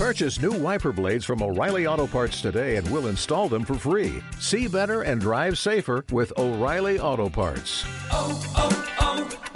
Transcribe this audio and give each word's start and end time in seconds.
Purchase 0.00 0.40
new 0.40 0.52
wiper 0.52 0.92
blades 0.92 1.26
from 1.26 1.42
O'Reilly 1.42 1.86
Auto 1.86 2.06
Parts 2.06 2.40
today 2.40 2.76
and 2.76 2.88
we'll 2.90 3.08
install 3.08 3.50
them 3.50 3.66
for 3.66 3.74
free. 3.74 4.22
See 4.38 4.66
better 4.66 5.02
and 5.02 5.20
drive 5.20 5.58
safer 5.58 6.06
with 6.10 6.32
O'Reilly 6.38 6.98
Auto 6.98 7.28
Parts. 7.28 7.84
oh, 8.10 8.32
oh, 8.56 8.72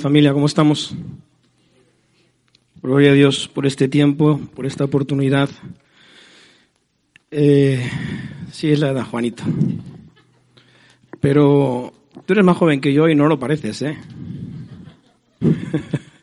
Familia, 0.00 0.32
¿cómo 0.32 0.46
estamos? 0.46 0.94
Gloria 2.80 3.10
a 3.10 3.14
Dios 3.14 3.46
por 3.46 3.66
este 3.66 3.88
tiempo, 3.88 4.40
por 4.54 4.64
esta 4.64 4.84
oportunidad. 4.84 5.50
Eh, 7.30 7.86
sí, 8.52 8.72
es 8.72 8.80
la 8.80 8.92
edad, 8.92 9.04
Juanita. 9.04 9.44
Pero 11.20 11.92
tú 12.24 12.32
eres 12.32 12.44
más 12.46 12.56
joven 12.56 12.80
que 12.80 12.94
yo 12.94 13.06
y 13.06 13.14
no 13.14 13.28
lo 13.28 13.38
pareces, 13.38 13.82
¿eh? 13.82 13.98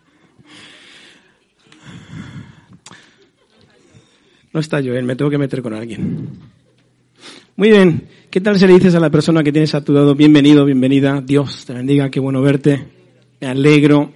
No 4.54 4.62
está 4.62 4.82
Joel, 4.82 5.04
me 5.04 5.18
tengo 5.18 5.30
que 5.30 5.38
meter 5.38 5.62
con 5.62 5.74
alguien. 5.74 6.30
Muy 7.58 7.72
bien, 7.72 8.08
¿qué 8.30 8.40
tal 8.40 8.58
si 8.58 8.66
le 8.66 8.76
dices 8.76 8.96
a 8.96 9.02
la 9.02 9.10
persona 9.10 9.44
que 9.44 9.52
tienes 9.52 9.76
a 9.76 9.84
tu 9.84 9.92
lado, 9.92 10.16
bienvenido, 10.16 10.64
bienvenida, 10.64 11.22
Dios 11.22 11.66
te 11.66 11.74
bendiga, 11.74 12.10
qué 12.10 12.22
bueno 12.22 12.42
verte, 12.42 12.86
me 13.42 13.48
alegro, 13.48 14.14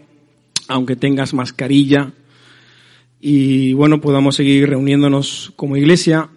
aunque 0.69 0.95
tengas 0.95 1.33
mascarilla, 1.33 2.13
y 3.19 3.73
bueno, 3.73 3.99
podamos 3.99 4.37
seguir 4.37 4.69
reuniéndonos 4.69 5.51
como 5.57 5.75
iglesia. 5.75 6.29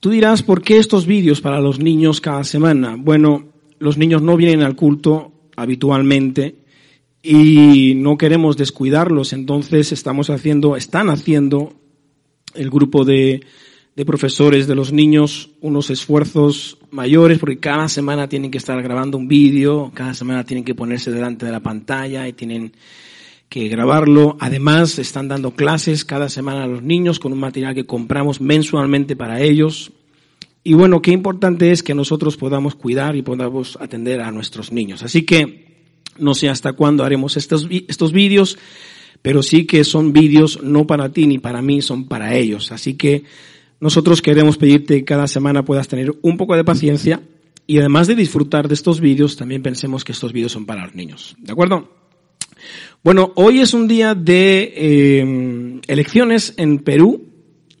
Tú 0.00 0.08
dirás, 0.08 0.42
¿por 0.42 0.62
qué 0.62 0.78
estos 0.78 1.06
vídeos 1.06 1.42
para 1.42 1.60
los 1.60 1.78
niños 1.78 2.22
cada 2.22 2.44
semana? 2.44 2.96
Bueno, 2.98 3.52
los 3.78 3.98
niños 3.98 4.22
no 4.22 4.38
vienen 4.38 4.62
al 4.62 4.74
culto 4.74 5.32
habitualmente 5.54 6.63
y 7.26 7.94
no 7.94 8.18
queremos 8.18 8.58
descuidarlos, 8.58 9.32
entonces 9.32 9.92
estamos 9.92 10.28
haciendo, 10.28 10.76
están 10.76 11.08
haciendo 11.08 11.72
el 12.54 12.68
grupo 12.68 13.06
de, 13.06 13.40
de 13.96 14.04
profesores 14.04 14.66
de 14.66 14.74
los 14.74 14.92
niños 14.92 15.48
unos 15.62 15.88
esfuerzos 15.88 16.76
mayores 16.90 17.38
porque 17.38 17.58
cada 17.58 17.88
semana 17.88 18.28
tienen 18.28 18.50
que 18.50 18.58
estar 18.58 18.80
grabando 18.82 19.16
un 19.16 19.26
vídeo, 19.26 19.90
cada 19.94 20.12
semana 20.12 20.44
tienen 20.44 20.64
que 20.64 20.74
ponerse 20.74 21.10
delante 21.10 21.46
de 21.46 21.52
la 21.52 21.60
pantalla 21.60 22.28
y 22.28 22.34
tienen 22.34 22.72
que 23.48 23.68
grabarlo. 23.68 24.36
Además, 24.38 24.98
están 24.98 25.28
dando 25.28 25.52
clases 25.52 26.04
cada 26.04 26.28
semana 26.28 26.64
a 26.64 26.68
los 26.68 26.82
niños 26.82 27.18
con 27.18 27.32
un 27.32 27.40
material 27.40 27.74
que 27.74 27.86
compramos 27.86 28.42
mensualmente 28.42 29.16
para 29.16 29.40
ellos. 29.40 29.92
Y 30.62 30.74
bueno, 30.74 31.00
qué 31.00 31.12
importante 31.12 31.70
es 31.70 31.82
que 31.82 31.94
nosotros 31.94 32.36
podamos 32.36 32.74
cuidar 32.74 33.16
y 33.16 33.22
podamos 33.22 33.78
atender 33.80 34.20
a 34.20 34.30
nuestros 34.30 34.72
niños. 34.72 35.02
Así 35.02 35.24
que 35.24 35.73
no 36.18 36.34
sé 36.34 36.48
hasta 36.48 36.72
cuándo 36.72 37.04
haremos 37.04 37.36
estos, 37.36 37.68
estos 37.88 38.12
vídeos, 38.12 38.58
pero 39.22 39.42
sí 39.42 39.64
que 39.66 39.84
son 39.84 40.12
vídeos 40.12 40.62
no 40.62 40.86
para 40.86 41.10
ti 41.10 41.26
ni 41.26 41.38
para 41.38 41.62
mí, 41.62 41.82
son 41.82 42.06
para 42.06 42.34
ellos. 42.34 42.72
Así 42.72 42.94
que 42.94 43.24
nosotros 43.80 44.22
queremos 44.22 44.56
pedirte 44.56 44.98
que 44.98 45.04
cada 45.04 45.26
semana 45.26 45.64
puedas 45.64 45.88
tener 45.88 46.12
un 46.22 46.36
poco 46.36 46.56
de 46.56 46.64
paciencia 46.64 47.20
y 47.66 47.78
además 47.78 48.06
de 48.06 48.14
disfrutar 48.14 48.68
de 48.68 48.74
estos 48.74 49.00
vídeos, 49.00 49.36
también 49.36 49.62
pensemos 49.62 50.04
que 50.04 50.12
estos 50.12 50.32
vídeos 50.32 50.52
son 50.52 50.66
para 50.66 50.84
los 50.84 50.94
niños. 50.94 51.34
¿De 51.38 51.52
acuerdo? 51.52 51.90
Bueno, 53.02 53.32
hoy 53.36 53.60
es 53.60 53.74
un 53.74 53.88
día 53.88 54.14
de 54.14 54.72
eh, 54.76 55.80
elecciones 55.86 56.54
en 56.56 56.78
Perú 56.78 57.26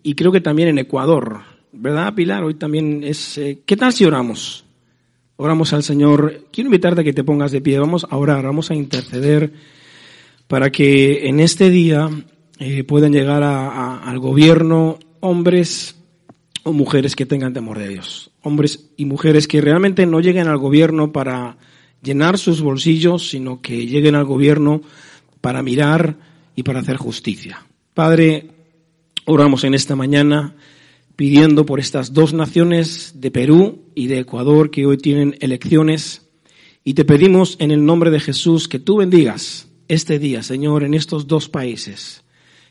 y 0.02 0.14
creo 0.14 0.32
que 0.32 0.40
también 0.40 0.68
en 0.68 0.78
Ecuador, 0.78 1.40
¿verdad, 1.72 2.14
Pilar? 2.14 2.44
Hoy 2.44 2.54
también 2.54 3.02
es... 3.04 3.38
Eh, 3.38 3.60
¿Qué 3.64 3.76
tal 3.76 3.92
si 3.92 4.04
oramos? 4.04 4.63
Oramos 5.36 5.72
al 5.72 5.82
Señor. 5.82 6.46
Quiero 6.52 6.68
invitarte 6.68 7.00
a 7.00 7.04
que 7.04 7.12
te 7.12 7.24
pongas 7.24 7.50
de 7.50 7.60
pie. 7.60 7.78
Vamos 7.78 8.06
a 8.08 8.16
orar, 8.16 8.44
vamos 8.44 8.70
a 8.70 8.74
interceder 8.74 9.52
para 10.46 10.70
que 10.70 11.26
en 11.28 11.40
este 11.40 11.70
día 11.70 12.08
eh, 12.60 12.84
puedan 12.84 13.12
llegar 13.12 13.42
a, 13.42 13.98
al 13.98 14.18
gobierno 14.20 14.98
hombres 15.20 15.96
o 16.62 16.72
mujeres 16.72 17.16
que 17.16 17.26
tengan 17.26 17.52
temor 17.52 17.78
de 17.78 17.88
Dios. 17.88 18.30
Hombres 18.42 18.90
y 18.96 19.06
mujeres 19.06 19.48
que 19.48 19.60
realmente 19.60 20.06
no 20.06 20.20
lleguen 20.20 20.46
al 20.46 20.58
gobierno 20.58 21.10
para 21.10 21.56
llenar 22.00 22.38
sus 22.38 22.60
bolsillos, 22.62 23.28
sino 23.30 23.60
que 23.60 23.86
lleguen 23.86 24.14
al 24.14 24.26
gobierno 24.26 24.82
para 25.40 25.62
mirar 25.62 26.16
y 26.54 26.62
para 26.62 26.80
hacer 26.80 26.96
justicia. 26.96 27.66
Padre, 27.92 28.50
oramos 29.24 29.64
en 29.64 29.74
esta 29.74 29.96
mañana 29.96 30.54
pidiendo 31.16 31.64
por 31.64 31.80
estas 31.80 32.12
dos 32.12 32.32
naciones 32.32 33.12
de 33.16 33.30
Perú 33.30 33.84
y 33.94 34.08
de 34.08 34.20
Ecuador 34.20 34.70
que 34.70 34.86
hoy 34.86 34.98
tienen 34.98 35.36
elecciones. 35.40 36.28
Y 36.82 36.94
te 36.94 37.04
pedimos 37.04 37.56
en 37.60 37.70
el 37.70 37.84
nombre 37.84 38.10
de 38.10 38.20
Jesús 38.20 38.68
que 38.68 38.78
tú 38.78 38.96
bendigas 38.96 39.68
este 39.88 40.18
día, 40.18 40.42
Señor, 40.42 40.84
en 40.84 40.94
estos 40.94 41.26
dos 41.26 41.48
países. 41.48 42.24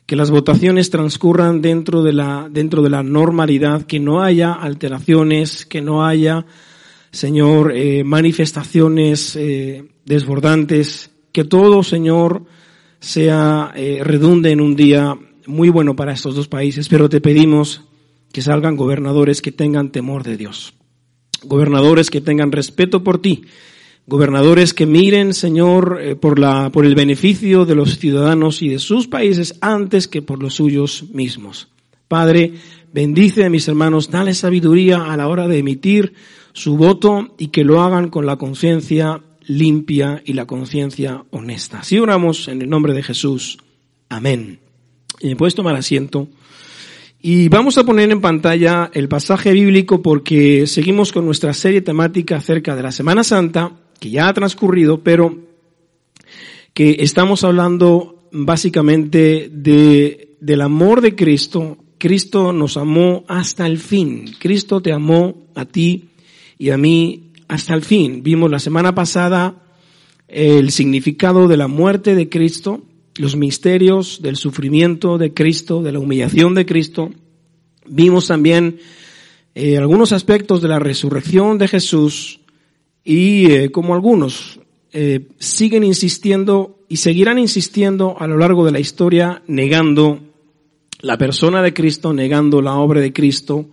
Que 0.05 0.15
las 0.15 0.31
votaciones 0.31 0.89
transcurran 0.89 1.61
dentro 1.61 2.03
de 2.03 2.13
la, 2.13 2.49
dentro 2.51 2.81
de 2.81 2.89
la 2.89 3.03
normalidad, 3.03 3.83
que 3.83 3.99
no 3.99 4.21
haya 4.21 4.51
alteraciones, 4.51 5.65
que 5.65 5.81
no 5.81 6.05
haya, 6.05 6.45
Señor, 7.11 7.71
eh, 7.73 8.03
manifestaciones 8.03 9.35
eh, 9.37 9.85
desbordantes, 10.05 11.11
que 11.31 11.45
todo, 11.45 11.83
Señor, 11.83 12.43
sea 12.99 13.71
eh, 13.75 14.01
redunde 14.03 14.51
en 14.51 14.61
un 14.61 14.75
día 14.75 15.17
muy 15.45 15.69
bueno 15.69 15.95
para 15.95 16.13
estos 16.13 16.35
dos 16.35 16.47
países, 16.47 16.87
pero 16.89 17.09
te 17.09 17.21
pedimos 17.21 17.83
que 18.33 18.41
salgan 18.41 18.75
gobernadores 18.75 19.41
que 19.41 19.53
tengan 19.53 19.91
temor 19.91 20.23
de 20.23 20.35
Dios, 20.35 20.73
gobernadores 21.43 22.09
que 22.09 22.19
tengan 22.19 22.51
respeto 22.51 23.03
por 23.03 23.21
ti, 23.21 23.43
gobernadores 24.07 24.73
que 24.73 24.85
miren, 24.85 25.33
Señor, 25.33 25.99
eh, 26.01 26.15
por 26.17 26.39
la 26.39 26.69
por 26.71 26.85
el 26.85 26.95
beneficio 26.95 27.65
de 27.65 27.75
los 27.75 27.97
ciudadanos 27.97 28.61
y 28.61 28.67
de 28.67 28.79
sus 28.79 29.07
países 29.07 29.55
antes 29.61 30.09
que 30.09 30.21
por 30.21 30.43
los 30.43 30.55
suyos 30.55 31.05
mismos. 31.13 31.69
Padre, 32.09 32.53
bendice 32.91 33.45
a 33.45 33.49
mis 33.49 33.67
hermanos, 33.67 34.09
dale 34.09 34.33
sabiduría 34.33 35.05
a 35.05 35.15
la 35.15 35.27
hora 35.27 35.47
de 35.47 35.59
emitir 35.59 36.13
su 36.53 36.75
voto 36.75 37.33
y 37.37 37.47
que 37.47 37.63
lo 37.63 37.81
hagan 37.81 38.09
con 38.09 38.25
la 38.25 38.37
conciencia 38.37 39.21
limpia 39.45 40.21
y 40.25 40.33
la 40.33 40.45
conciencia 40.45 41.23
honesta. 41.31 41.79
Así 41.79 41.99
oramos 41.99 42.47
en 42.47 42.61
el 42.61 42.69
nombre 42.69 42.93
de 42.93 43.03
Jesús. 43.03 43.57
Amén. 44.09 44.59
Y 45.19 45.27
me 45.27 45.35
puedes 45.35 45.55
tomar 45.55 45.75
asiento. 45.75 46.27
Y 47.25 47.47
vamos 47.47 47.77
a 47.77 47.85
poner 47.85 48.11
en 48.11 48.19
pantalla 48.19 48.91
el 48.93 49.07
pasaje 49.07 49.53
bíblico 49.53 50.01
porque 50.01 50.67
seguimos 50.67 51.13
con 51.13 51.25
nuestra 51.25 51.53
serie 51.53 51.79
temática 51.79 52.35
acerca 52.35 52.75
de 52.75 52.83
la 52.83 52.91
Semana 52.91 53.23
Santa, 53.23 53.71
que 53.97 54.09
ya 54.09 54.27
ha 54.27 54.33
transcurrido, 54.33 55.05
pero 55.05 55.39
que 56.73 56.97
estamos 56.99 57.45
hablando 57.45 58.27
básicamente 58.33 59.49
de, 59.49 60.35
del 60.41 60.59
amor 60.59 60.99
de 60.99 61.15
Cristo. 61.15 61.77
Cristo 61.97 62.51
nos 62.51 62.75
amó 62.75 63.23
hasta 63.29 63.67
el 63.67 63.77
fin. 63.77 64.25
Cristo 64.37 64.81
te 64.81 64.91
amó 64.91 65.47
a 65.55 65.63
ti 65.63 66.09
y 66.57 66.71
a 66.71 66.77
mí 66.77 67.31
hasta 67.47 67.73
el 67.73 67.83
fin. 67.83 68.21
Vimos 68.21 68.51
la 68.51 68.59
semana 68.59 68.93
pasada 68.93 69.63
el 70.27 70.71
significado 70.71 71.47
de 71.47 71.55
la 71.55 71.69
muerte 71.69 72.15
de 72.15 72.27
Cristo, 72.27 72.83
los 73.15 73.35
misterios 73.35 74.21
del 74.21 74.35
sufrimiento 74.35 75.17
de 75.17 75.33
Cristo, 75.33 75.81
de 75.81 75.91
la 75.91 75.99
humillación 75.99 76.55
de 76.55 76.65
Cristo. 76.65 77.11
Vimos 77.85 78.27
también 78.27 78.79
eh, 79.55 79.77
algunos 79.77 80.11
aspectos 80.11 80.61
de 80.61 80.67
la 80.67 80.79
resurrección 80.79 81.57
de 81.57 81.67
Jesús 81.67 82.39
y 83.03 83.51
eh, 83.51 83.71
como 83.71 83.93
algunos 83.93 84.59
eh, 84.91 85.27
siguen 85.39 85.83
insistiendo 85.83 86.79
y 86.87 86.97
seguirán 86.97 87.39
insistiendo 87.39 88.15
a 88.19 88.27
lo 88.27 88.37
largo 88.37 88.65
de 88.65 88.71
la 88.71 88.79
historia 88.79 89.43
negando 89.47 90.21
la 91.01 91.17
persona 91.17 91.61
de 91.61 91.73
Cristo, 91.73 92.13
negando 92.13 92.61
la 92.61 92.75
obra 92.75 93.01
de 93.01 93.11
Cristo 93.11 93.69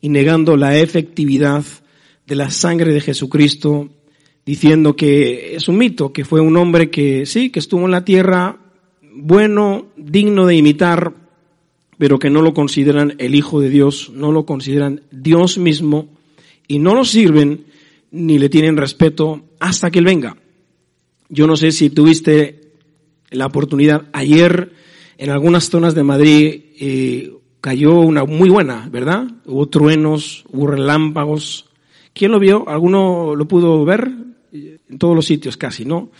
y 0.00 0.08
negando 0.08 0.56
la 0.56 0.78
efectividad 0.78 1.64
de 2.26 2.34
la 2.34 2.50
sangre 2.50 2.92
de 2.92 3.00
Jesucristo, 3.00 3.88
diciendo 4.44 4.96
que 4.96 5.54
es 5.54 5.68
un 5.68 5.78
mito, 5.78 6.12
que 6.12 6.24
fue 6.24 6.40
un 6.40 6.56
hombre 6.56 6.90
que 6.90 7.24
sí, 7.26 7.50
que 7.50 7.60
estuvo 7.60 7.84
en 7.84 7.92
la 7.92 8.04
tierra, 8.04 8.58
bueno, 9.14 9.86
digno 9.96 10.46
de 10.46 10.56
imitar, 10.56 11.14
pero 11.98 12.18
que 12.18 12.30
no 12.30 12.42
lo 12.42 12.54
consideran 12.54 13.14
el 13.18 13.34
Hijo 13.34 13.60
de 13.60 13.70
Dios, 13.70 14.10
no 14.14 14.32
lo 14.32 14.46
consideran 14.46 15.02
Dios 15.10 15.58
mismo 15.58 16.08
y 16.66 16.78
no 16.78 16.94
lo 16.94 17.04
sirven 17.04 17.66
ni 18.10 18.38
le 18.38 18.48
tienen 18.48 18.76
respeto 18.76 19.42
hasta 19.60 19.90
que 19.90 19.98
Él 19.98 20.06
venga. 20.06 20.36
Yo 21.28 21.46
no 21.46 21.56
sé 21.56 21.72
si 21.72 21.90
tuviste 21.90 22.72
la 23.30 23.46
oportunidad 23.46 24.06
ayer 24.12 24.72
en 25.18 25.30
algunas 25.30 25.70
zonas 25.70 25.94
de 25.94 26.02
Madrid 26.02 26.62
eh, 26.78 27.32
cayó 27.60 28.00
una 28.00 28.24
muy 28.24 28.50
buena, 28.50 28.88
¿verdad? 28.90 29.26
Hubo 29.46 29.68
truenos, 29.68 30.44
hubo 30.50 30.66
relámpagos. 30.66 31.70
¿Quién 32.12 32.32
lo 32.32 32.40
vio? 32.40 32.68
¿Alguno 32.68 33.34
lo 33.36 33.46
pudo 33.46 33.84
ver? 33.84 34.10
En 34.52 34.98
todos 34.98 35.14
los 35.14 35.24
sitios 35.24 35.56
casi, 35.56 35.84
¿no? 35.84 36.10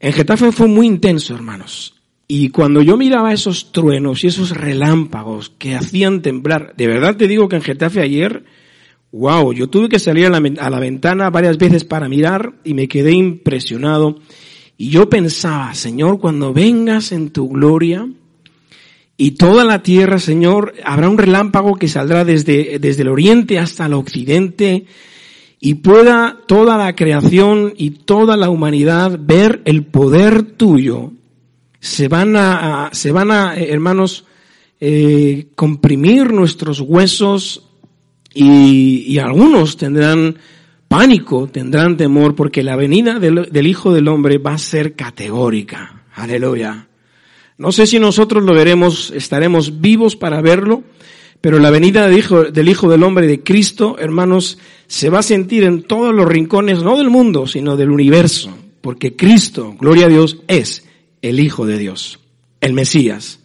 En 0.00 0.12
Getafe 0.12 0.50
fue 0.50 0.66
muy 0.66 0.86
intenso, 0.86 1.34
hermanos. 1.34 1.99
Y 2.32 2.50
cuando 2.50 2.80
yo 2.80 2.96
miraba 2.96 3.32
esos 3.32 3.72
truenos 3.72 4.22
y 4.22 4.28
esos 4.28 4.56
relámpagos 4.56 5.50
que 5.58 5.74
hacían 5.74 6.22
temblar, 6.22 6.74
de 6.76 6.86
verdad 6.86 7.16
te 7.16 7.26
digo 7.26 7.48
que 7.48 7.56
en 7.56 7.62
Getafe 7.62 8.00
ayer, 8.02 8.44
wow, 9.10 9.52
yo 9.52 9.66
tuve 9.66 9.88
que 9.88 9.98
salir 9.98 10.26
a 10.26 10.30
la, 10.30 10.40
a 10.60 10.70
la, 10.70 10.78
ventana 10.78 11.28
varias 11.30 11.58
veces 11.58 11.82
para 11.82 12.08
mirar 12.08 12.52
y 12.62 12.74
me 12.74 12.86
quedé 12.86 13.10
impresionado. 13.10 14.20
Y 14.78 14.90
yo 14.90 15.10
pensaba, 15.10 15.74
Señor, 15.74 16.20
cuando 16.20 16.52
vengas 16.52 17.10
en 17.10 17.30
tu 17.30 17.48
gloria 17.48 18.08
y 19.16 19.32
toda 19.32 19.64
la 19.64 19.82
tierra, 19.82 20.20
Señor, 20.20 20.74
habrá 20.84 21.08
un 21.08 21.18
relámpago 21.18 21.74
que 21.74 21.88
saldrá 21.88 22.24
desde, 22.24 22.78
desde 22.78 23.02
el 23.02 23.08
oriente 23.08 23.58
hasta 23.58 23.86
el 23.86 23.94
occidente 23.94 24.84
y 25.58 25.74
pueda 25.74 26.38
toda 26.46 26.78
la 26.78 26.94
creación 26.94 27.74
y 27.76 27.90
toda 27.90 28.36
la 28.36 28.50
humanidad 28.50 29.18
ver 29.20 29.62
el 29.64 29.84
poder 29.84 30.42
tuyo. 30.42 31.10
Se 31.80 32.08
van 32.08 32.36
a, 32.36 32.90
se 32.92 33.10
van 33.10 33.30
a, 33.30 33.56
eh, 33.56 33.72
hermanos, 33.72 34.24
eh, 34.80 35.48
comprimir 35.54 36.32
nuestros 36.32 36.80
huesos 36.80 37.68
y, 38.32 39.04
y 39.06 39.18
algunos 39.18 39.76
tendrán 39.76 40.38
pánico, 40.88 41.48
tendrán 41.48 41.96
temor, 41.96 42.34
porque 42.34 42.62
la 42.62 42.76
venida 42.76 43.18
del, 43.18 43.48
del 43.50 43.66
Hijo 43.66 43.92
del 43.92 44.08
Hombre 44.08 44.38
va 44.38 44.54
a 44.54 44.58
ser 44.58 44.94
categórica. 44.94 46.04
Aleluya. 46.14 46.88
No 47.58 47.72
sé 47.72 47.86
si 47.86 47.98
nosotros 47.98 48.42
lo 48.42 48.54
veremos, 48.54 49.12
estaremos 49.14 49.80
vivos 49.80 50.16
para 50.16 50.40
verlo, 50.40 50.82
pero 51.40 51.58
la 51.58 51.70
venida 51.70 52.06
del 52.06 52.18
Hijo, 52.18 52.44
del 52.44 52.68
Hijo 52.68 52.90
del 52.90 53.02
Hombre 53.02 53.26
de 53.26 53.42
Cristo, 53.42 53.96
hermanos, 53.98 54.58
se 54.86 55.10
va 55.10 55.20
a 55.20 55.22
sentir 55.22 55.64
en 55.64 55.82
todos 55.82 56.14
los 56.14 56.26
rincones, 56.26 56.82
no 56.82 56.96
del 56.96 57.10
mundo, 57.10 57.46
sino 57.46 57.76
del 57.76 57.90
universo, 57.90 58.50
porque 58.80 59.14
Cristo, 59.14 59.76
gloria 59.78 60.06
a 60.06 60.08
Dios, 60.08 60.38
es 60.48 60.86
el 61.22 61.40
Hijo 61.40 61.66
de 61.66 61.78
Dios, 61.78 62.20
el 62.60 62.72
Mesías. 62.72 63.40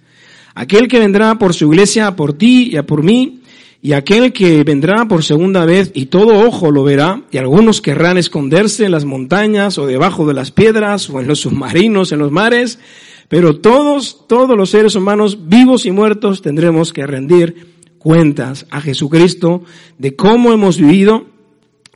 Aquel 0.54 0.88
que 0.88 1.00
vendrá 1.00 1.38
por 1.38 1.54
su 1.54 1.72
iglesia, 1.72 2.16
por 2.16 2.34
ti 2.34 2.72
y 2.74 2.82
por 2.84 3.04
mí, 3.04 3.42
y 3.82 3.94
aquel 3.94 4.34
que 4.34 4.64
vendrá 4.64 5.08
por 5.08 5.24
segunda 5.24 5.64
vez 5.66 5.92
y 5.94 6.08
todo 6.08 6.48
ojo 6.48 6.72
lo 6.72 6.84
verá, 6.84 7.22
y 7.30 7.38
algunos 7.38 7.82
querrán 7.82 8.18
esconderse 8.18 8.86
en 8.86 8.92
las 8.92 9.06
montañas 9.06 9.78
o 9.78 9.86
debajo 9.86 10.26
de 10.26 10.34
las 10.34 10.52
piedras 10.52 11.10
o 11.10 11.20
en 11.20 11.28
los 11.28 11.42
submarinos, 11.42 12.12
en 12.12 12.20
los 12.20 12.32
mares, 12.32 12.80
pero 13.28 13.60
todos, 13.60 14.28
todos 14.28 14.58
los 14.58 14.70
seres 14.70 14.96
humanos 14.96 15.48
vivos 15.50 15.86
y 15.86 15.92
muertos 15.92 16.42
tendremos 16.42 16.94
que 16.94 17.06
rendir 17.06 17.76
cuentas 18.00 18.66
a 18.72 18.82
Jesucristo 18.82 19.64
de 19.98 20.16
cómo 20.16 20.52
hemos 20.52 20.80
vivido, 20.80 21.26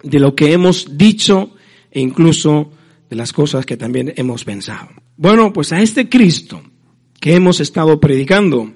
de 0.04 0.20
lo 0.20 0.36
que 0.36 0.54
hemos 0.54 0.98
dicho 0.98 1.52
e 1.92 2.02
incluso 2.02 2.72
de 3.10 3.16
las 3.16 3.34
cosas 3.34 3.66
que 3.66 3.78
también 3.78 4.14
hemos 4.16 4.46
pensado. 4.46 4.90
Bueno, 5.22 5.52
pues 5.52 5.74
a 5.74 5.82
este 5.82 6.08
Cristo 6.08 6.62
que 7.20 7.36
hemos 7.36 7.60
estado 7.60 8.00
predicando 8.00 8.72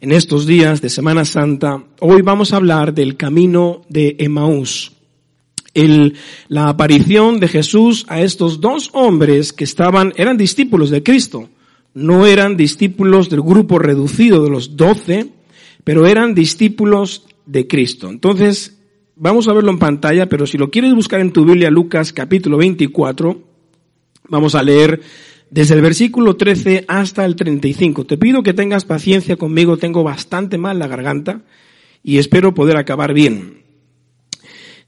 en 0.00 0.12
estos 0.12 0.46
días 0.46 0.80
de 0.80 0.88
Semana 0.88 1.24
Santa, 1.24 1.82
hoy 1.98 2.22
vamos 2.22 2.52
a 2.52 2.58
hablar 2.58 2.94
del 2.94 3.16
camino 3.16 3.82
de 3.88 4.14
Emaús. 4.20 4.92
La 6.46 6.68
aparición 6.68 7.40
de 7.40 7.48
Jesús 7.48 8.06
a 8.06 8.20
estos 8.20 8.60
dos 8.60 8.90
hombres 8.92 9.52
que 9.52 9.64
estaban, 9.64 10.12
eran 10.14 10.36
discípulos 10.36 10.88
de 10.90 11.02
Cristo, 11.02 11.48
no 11.94 12.26
eran 12.26 12.56
discípulos 12.56 13.28
del 13.28 13.40
grupo 13.40 13.80
reducido 13.80 14.44
de 14.44 14.50
los 14.50 14.76
doce, 14.76 15.30
pero 15.82 16.06
eran 16.06 16.32
discípulos 16.32 17.26
de 17.44 17.66
Cristo. 17.66 18.08
Entonces, 18.08 18.78
vamos 19.16 19.48
a 19.48 19.52
verlo 19.52 19.72
en 19.72 19.80
pantalla, 19.80 20.28
pero 20.28 20.46
si 20.46 20.58
lo 20.58 20.70
quieres 20.70 20.94
buscar 20.94 21.18
en 21.18 21.32
tu 21.32 21.44
Biblia, 21.44 21.72
Lucas 21.72 22.12
capítulo 22.12 22.56
24, 22.58 23.42
vamos 24.28 24.54
a 24.54 24.62
leer 24.62 25.00
desde 25.52 25.74
el 25.74 25.82
versículo 25.82 26.34
13 26.34 26.86
hasta 26.88 27.26
el 27.26 27.36
35. 27.36 28.06
Te 28.06 28.16
pido 28.16 28.42
que 28.42 28.54
tengas 28.54 28.86
paciencia 28.86 29.36
conmigo, 29.36 29.76
tengo 29.76 30.02
bastante 30.02 30.56
mal 30.56 30.78
la 30.78 30.88
garganta 30.88 31.42
y 32.02 32.16
espero 32.16 32.54
poder 32.54 32.78
acabar 32.78 33.12
bien. 33.12 33.62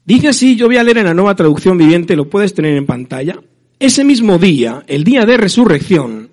Dice 0.05 0.29
así, 0.29 0.55
yo 0.55 0.65
voy 0.65 0.77
a 0.77 0.83
leer 0.83 0.97
en 0.97 1.05
la 1.05 1.13
nueva 1.13 1.35
traducción 1.35 1.77
viviente, 1.77 2.15
lo 2.15 2.31
puedes 2.31 2.55
tener 2.55 2.75
en 2.77 2.87
pantalla. 2.87 3.43
Ese 3.77 4.03
mismo 4.03 4.39
día, 4.39 4.83
el 4.87 5.03
día 5.03 5.27
de 5.27 5.37
resurrección, 5.37 6.31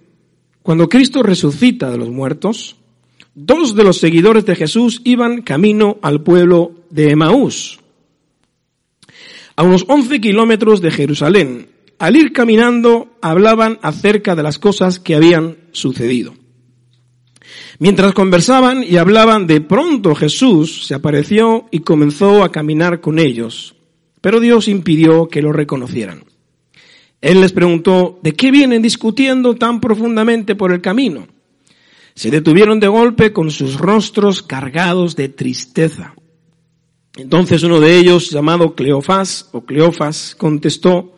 cuando 0.62 0.88
Cristo 0.88 1.22
resucita 1.22 1.90
de 1.90 1.98
los 1.98 2.08
muertos, 2.08 2.76
dos 3.34 3.74
de 3.76 3.84
los 3.84 3.98
seguidores 3.98 4.46
de 4.46 4.56
Jesús 4.56 5.02
iban 5.04 5.42
camino 5.42 5.98
al 6.00 6.22
pueblo 6.22 6.72
de 6.88 7.10
Emaús, 7.10 7.80
a 9.56 9.62
unos 9.62 9.84
11 9.88 10.22
kilómetros 10.22 10.80
de 10.80 10.90
Jerusalén. 10.90 11.66
Al 12.02 12.16
ir 12.16 12.32
caminando 12.32 13.16
hablaban 13.22 13.78
acerca 13.80 14.34
de 14.34 14.42
las 14.42 14.58
cosas 14.58 14.98
que 14.98 15.14
habían 15.14 15.58
sucedido. 15.70 16.34
Mientras 17.78 18.12
conversaban 18.12 18.82
y 18.82 18.96
hablaban, 18.96 19.46
de 19.46 19.60
pronto 19.60 20.16
Jesús 20.16 20.84
se 20.84 20.96
apareció 20.96 21.66
y 21.70 21.78
comenzó 21.78 22.42
a 22.42 22.50
caminar 22.50 23.00
con 23.00 23.20
ellos, 23.20 23.76
pero 24.20 24.40
Dios 24.40 24.66
impidió 24.66 25.28
que 25.28 25.42
lo 25.42 25.52
reconocieran. 25.52 26.24
Él 27.20 27.40
les 27.40 27.52
preguntó, 27.52 28.18
¿de 28.20 28.32
qué 28.32 28.50
vienen 28.50 28.82
discutiendo 28.82 29.54
tan 29.54 29.80
profundamente 29.80 30.56
por 30.56 30.72
el 30.72 30.80
camino? 30.80 31.28
Se 32.16 32.32
detuvieron 32.32 32.80
de 32.80 32.88
golpe 32.88 33.32
con 33.32 33.52
sus 33.52 33.78
rostros 33.78 34.42
cargados 34.42 35.14
de 35.14 35.28
tristeza. 35.28 36.16
Entonces 37.16 37.62
uno 37.62 37.78
de 37.78 37.96
ellos, 37.96 38.30
llamado 38.30 38.74
Cleofás 38.74 39.50
o 39.52 39.64
Cleofas, 39.64 40.34
contestó, 40.34 41.12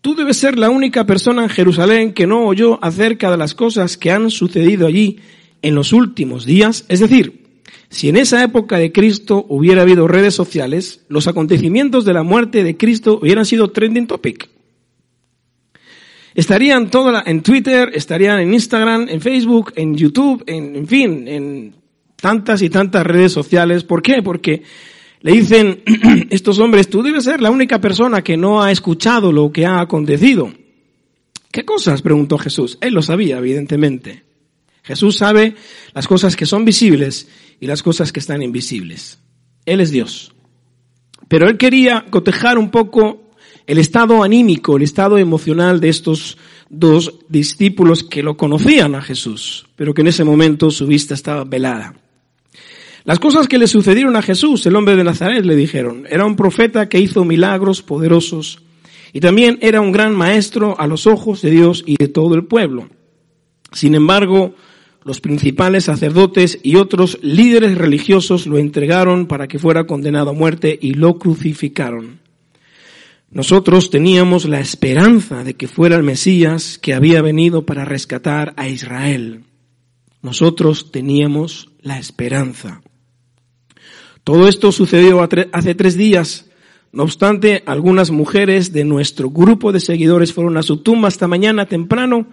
Tú 0.00 0.14
debes 0.14 0.38
ser 0.38 0.58
la 0.58 0.70
única 0.70 1.04
persona 1.04 1.42
en 1.42 1.50
Jerusalén 1.50 2.12
que 2.14 2.26
no 2.26 2.46
oyó 2.46 2.82
acerca 2.82 3.30
de 3.30 3.36
las 3.36 3.54
cosas 3.54 3.96
que 3.96 4.10
han 4.10 4.30
sucedido 4.30 4.86
allí 4.86 5.18
en 5.62 5.74
los 5.74 5.92
últimos 5.92 6.46
días. 6.46 6.86
Es 6.88 7.00
decir, 7.00 7.44
si 7.90 8.08
en 8.08 8.16
esa 8.16 8.42
época 8.42 8.78
de 8.78 8.92
Cristo 8.92 9.44
hubiera 9.48 9.82
habido 9.82 10.08
redes 10.08 10.34
sociales, 10.34 11.00
los 11.08 11.26
acontecimientos 11.26 12.04
de 12.06 12.14
la 12.14 12.22
muerte 12.22 12.64
de 12.64 12.76
Cristo 12.78 13.18
hubieran 13.20 13.44
sido 13.44 13.70
trending 13.72 14.06
topic. 14.06 14.48
Estarían 16.34 16.90
toda 16.90 17.12
la- 17.12 17.22
en 17.26 17.42
Twitter, 17.42 17.90
estarían 17.92 18.38
en 18.40 18.54
Instagram, 18.54 19.08
en 19.08 19.20
Facebook, 19.20 19.72
en 19.76 19.96
YouTube, 19.96 20.44
en, 20.46 20.76
en 20.76 20.86
fin, 20.86 21.28
en 21.28 21.74
tantas 22.16 22.62
y 22.62 22.70
tantas 22.70 23.04
redes 23.04 23.32
sociales. 23.32 23.82
¿Por 23.84 24.00
qué? 24.00 24.22
Porque 24.22 24.62
le 25.22 25.32
dicen 25.32 25.82
estos 26.30 26.58
hombres, 26.58 26.88
tú 26.88 27.02
debes 27.02 27.24
ser 27.24 27.40
la 27.40 27.50
única 27.50 27.80
persona 27.80 28.22
que 28.22 28.36
no 28.36 28.62
ha 28.62 28.72
escuchado 28.72 29.32
lo 29.32 29.52
que 29.52 29.66
ha 29.66 29.80
acontecido. 29.80 30.52
¿Qué 31.50 31.64
cosas? 31.64 32.02
preguntó 32.02 32.38
Jesús. 32.38 32.78
Él 32.80 32.94
lo 32.94 33.02
sabía, 33.02 33.38
evidentemente. 33.38 34.24
Jesús 34.82 35.16
sabe 35.16 35.54
las 35.92 36.08
cosas 36.08 36.36
que 36.36 36.46
son 36.46 36.64
visibles 36.64 37.28
y 37.60 37.66
las 37.66 37.82
cosas 37.82 38.12
que 38.12 38.20
están 38.20 38.42
invisibles. 38.42 39.18
Él 39.66 39.80
es 39.80 39.90
Dios. 39.90 40.32
Pero 41.28 41.48
él 41.48 41.58
quería 41.58 42.06
cotejar 42.10 42.58
un 42.58 42.70
poco 42.70 43.30
el 43.66 43.78
estado 43.78 44.22
anímico, 44.22 44.76
el 44.76 44.82
estado 44.82 45.18
emocional 45.18 45.80
de 45.80 45.90
estos 45.90 46.38
dos 46.70 47.14
discípulos 47.28 48.02
que 48.02 48.22
lo 48.22 48.36
conocían 48.36 48.94
a 48.94 49.02
Jesús, 49.02 49.66
pero 49.76 49.92
que 49.92 50.00
en 50.00 50.08
ese 50.08 50.24
momento 50.24 50.70
su 50.70 50.86
vista 50.86 51.14
estaba 51.14 51.44
velada. 51.44 51.94
Las 53.04 53.18
cosas 53.18 53.48
que 53.48 53.58
le 53.58 53.66
sucedieron 53.66 54.16
a 54.16 54.22
Jesús, 54.22 54.64
el 54.66 54.76
hombre 54.76 54.96
de 54.96 55.04
Nazaret, 55.04 55.44
le 55.44 55.56
dijeron, 55.56 56.06
era 56.08 56.26
un 56.26 56.36
profeta 56.36 56.88
que 56.88 57.00
hizo 57.00 57.24
milagros 57.24 57.82
poderosos 57.82 58.62
y 59.12 59.20
también 59.20 59.58
era 59.62 59.80
un 59.80 59.92
gran 59.92 60.14
maestro 60.14 60.78
a 60.78 60.86
los 60.86 61.06
ojos 61.06 61.42
de 61.42 61.50
Dios 61.50 61.82
y 61.86 61.96
de 61.96 62.08
todo 62.08 62.34
el 62.34 62.44
pueblo. 62.44 62.88
Sin 63.72 63.94
embargo, 63.94 64.54
los 65.04 65.20
principales 65.20 65.84
sacerdotes 65.84 66.58
y 66.62 66.76
otros 66.76 67.18
líderes 67.22 67.78
religiosos 67.78 68.46
lo 68.46 68.58
entregaron 68.58 69.26
para 69.26 69.48
que 69.48 69.58
fuera 69.58 69.86
condenado 69.86 70.30
a 70.30 70.34
muerte 70.34 70.78
y 70.80 70.94
lo 70.94 71.18
crucificaron. 71.18 72.20
Nosotros 73.30 73.90
teníamos 73.90 74.46
la 74.46 74.60
esperanza 74.60 75.44
de 75.44 75.54
que 75.54 75.68
fuera 75.68 75.96
el 75.96 76.02
Mesías 76.02 76.78
que 76.78 76.94
había 76.94 77.22
venido 77.22 77.64
para 77.64 77.84
rescatar 77.84 78.52
a 78.56 78.68
Israel. 78.68 79.44
Nosotros 80.20 80.90
teníamos 80.90 81.70
la 81.80 81.98
esperanza. 81.98 82.82
Todo 84.24 84.48
esto 84.48 84.72
sucedió 84.72 85.26
hace 85.52 85.74
tres 85.74 85.96
días. 85.96 86.50
No 86.92 87.04
obstante, 87.04 87.62
algunas 87.66 88.10
mujeres 88.10 88.72
de 88.72 88.84
nuestro 88.84 89.30
grupo 89.30 89.72
de 89.72 89.80
seguidores 89.80 90.32
fueron 90.32 90.56
a 90.56 90.62
su 90.62 90.78
tumba 90.78 91.08
esta 91.08 91.28
mañana 91.28 91.66
temprano 91.66 92.26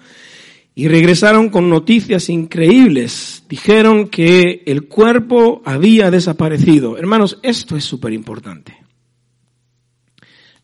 y 0.73 0.87
regresaron 0.87 1.49
con 1.49 1.69
noticias 1.69 2.29
increíbles. 2.29 3.43
Dijeron 3.49 4.09
que 4.09 4.63
el 4.65 4.87
cuerpo 4.87 5.61
había 5.65 6.11
desaparecido. 6.11 6.97
Hermanos, 6.97 7.39
esto 7.43 7.75
es 7.75 7.83
súper 7.83 8.13
importante. 8.13 8.77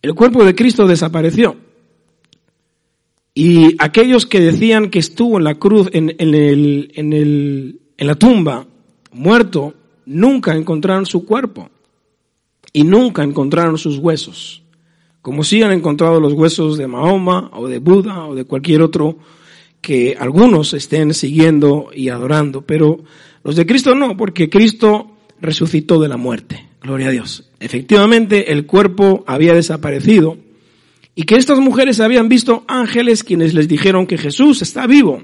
El 0.01 0.13
cuerpo 0.15 0.43
de 0.43 0.53
Cristo 0.53 0.85
desapareció. 0.85 1.55
Y 3.33 3.75
aquellos 3.79 4.25
que 4.25 4.39
decían 4.39 4.89
que 4.89 4.99
estuvo 4.99 5.37
en 5.37 5.45
la 5.45 5.55
cruz, 5.55 5.89
en, 5.93 6.13
en, 6.19 6.35
el, 6.35 6.91
en, 6.93 7.13
el, 7.13 7.79
en 7.97 8.07
la 8.07 8.15
tumba, 8.15 8.67
muerto, 9.11 9.73
nunca 10.05 10.55
encontraron 10.55 11.05
su 11.05 11.25
cuerpo. 11.25 11.69
Y 12.71 12.83
nunca 12.83 13.23
encontraron 13.23 13.77
sus 13.77 13.97
huesos. 13.97 14.63
Como 15.21 15.43
si 15.43 15.61
han 15.61 15.71
encontrado 15.71 16.19
los 16.19 16.33
huesos 16.33 16.77
de 16.77 16.87
Mahoma 16.87 17.49
o 17.53 17.67
de 17.67 17.79
Buda 17.79 18.25
o 18.25 18.35
de 18.35 18.45
cualquier 18.45 18.81
otro 18.81 19.17
que 19.81 20.15
algunos 20.19 20.73
estén 20.73 21.13
siguiendo 21.13 21.89
y 21.93 22.09
adorando. 22.09 22.61
Pero 22.61 23.03
los 23.43 23.55
de 23.55 23.65
Cristo 23.65 23.95
no, 23.95 24.17
porque 24.17 24.49
Cristo 24.49 25.11
resucitó 25.39 26.01
de 26.01 26.07
la 26.07 26.17
muerte. 26.17 26.67
Gloria 26.81 27.07
a 27.07 27.11
Dios. 27.11 27.49
Efectivamente, 27.59 28.51
el 28.51 28.65
cuerpo 28.65 29.23
había 29.27 29.53
desaparecido 29.53 30.37
y 31.15 31.23
que 31.23 31.35
estas 31.35 31.59
mujeres 31.59 31.99
habían 31.99 32.27
visto 32.27 32.63
ángeles 32.67 33.23
quienes 33.23 33.53
les 33.53 33.67
dijeron 33.67 34.07
que 34.07 34.17
Jesús 34.17 34.61
está 34.61 34.87
vivo. 34.87 35.21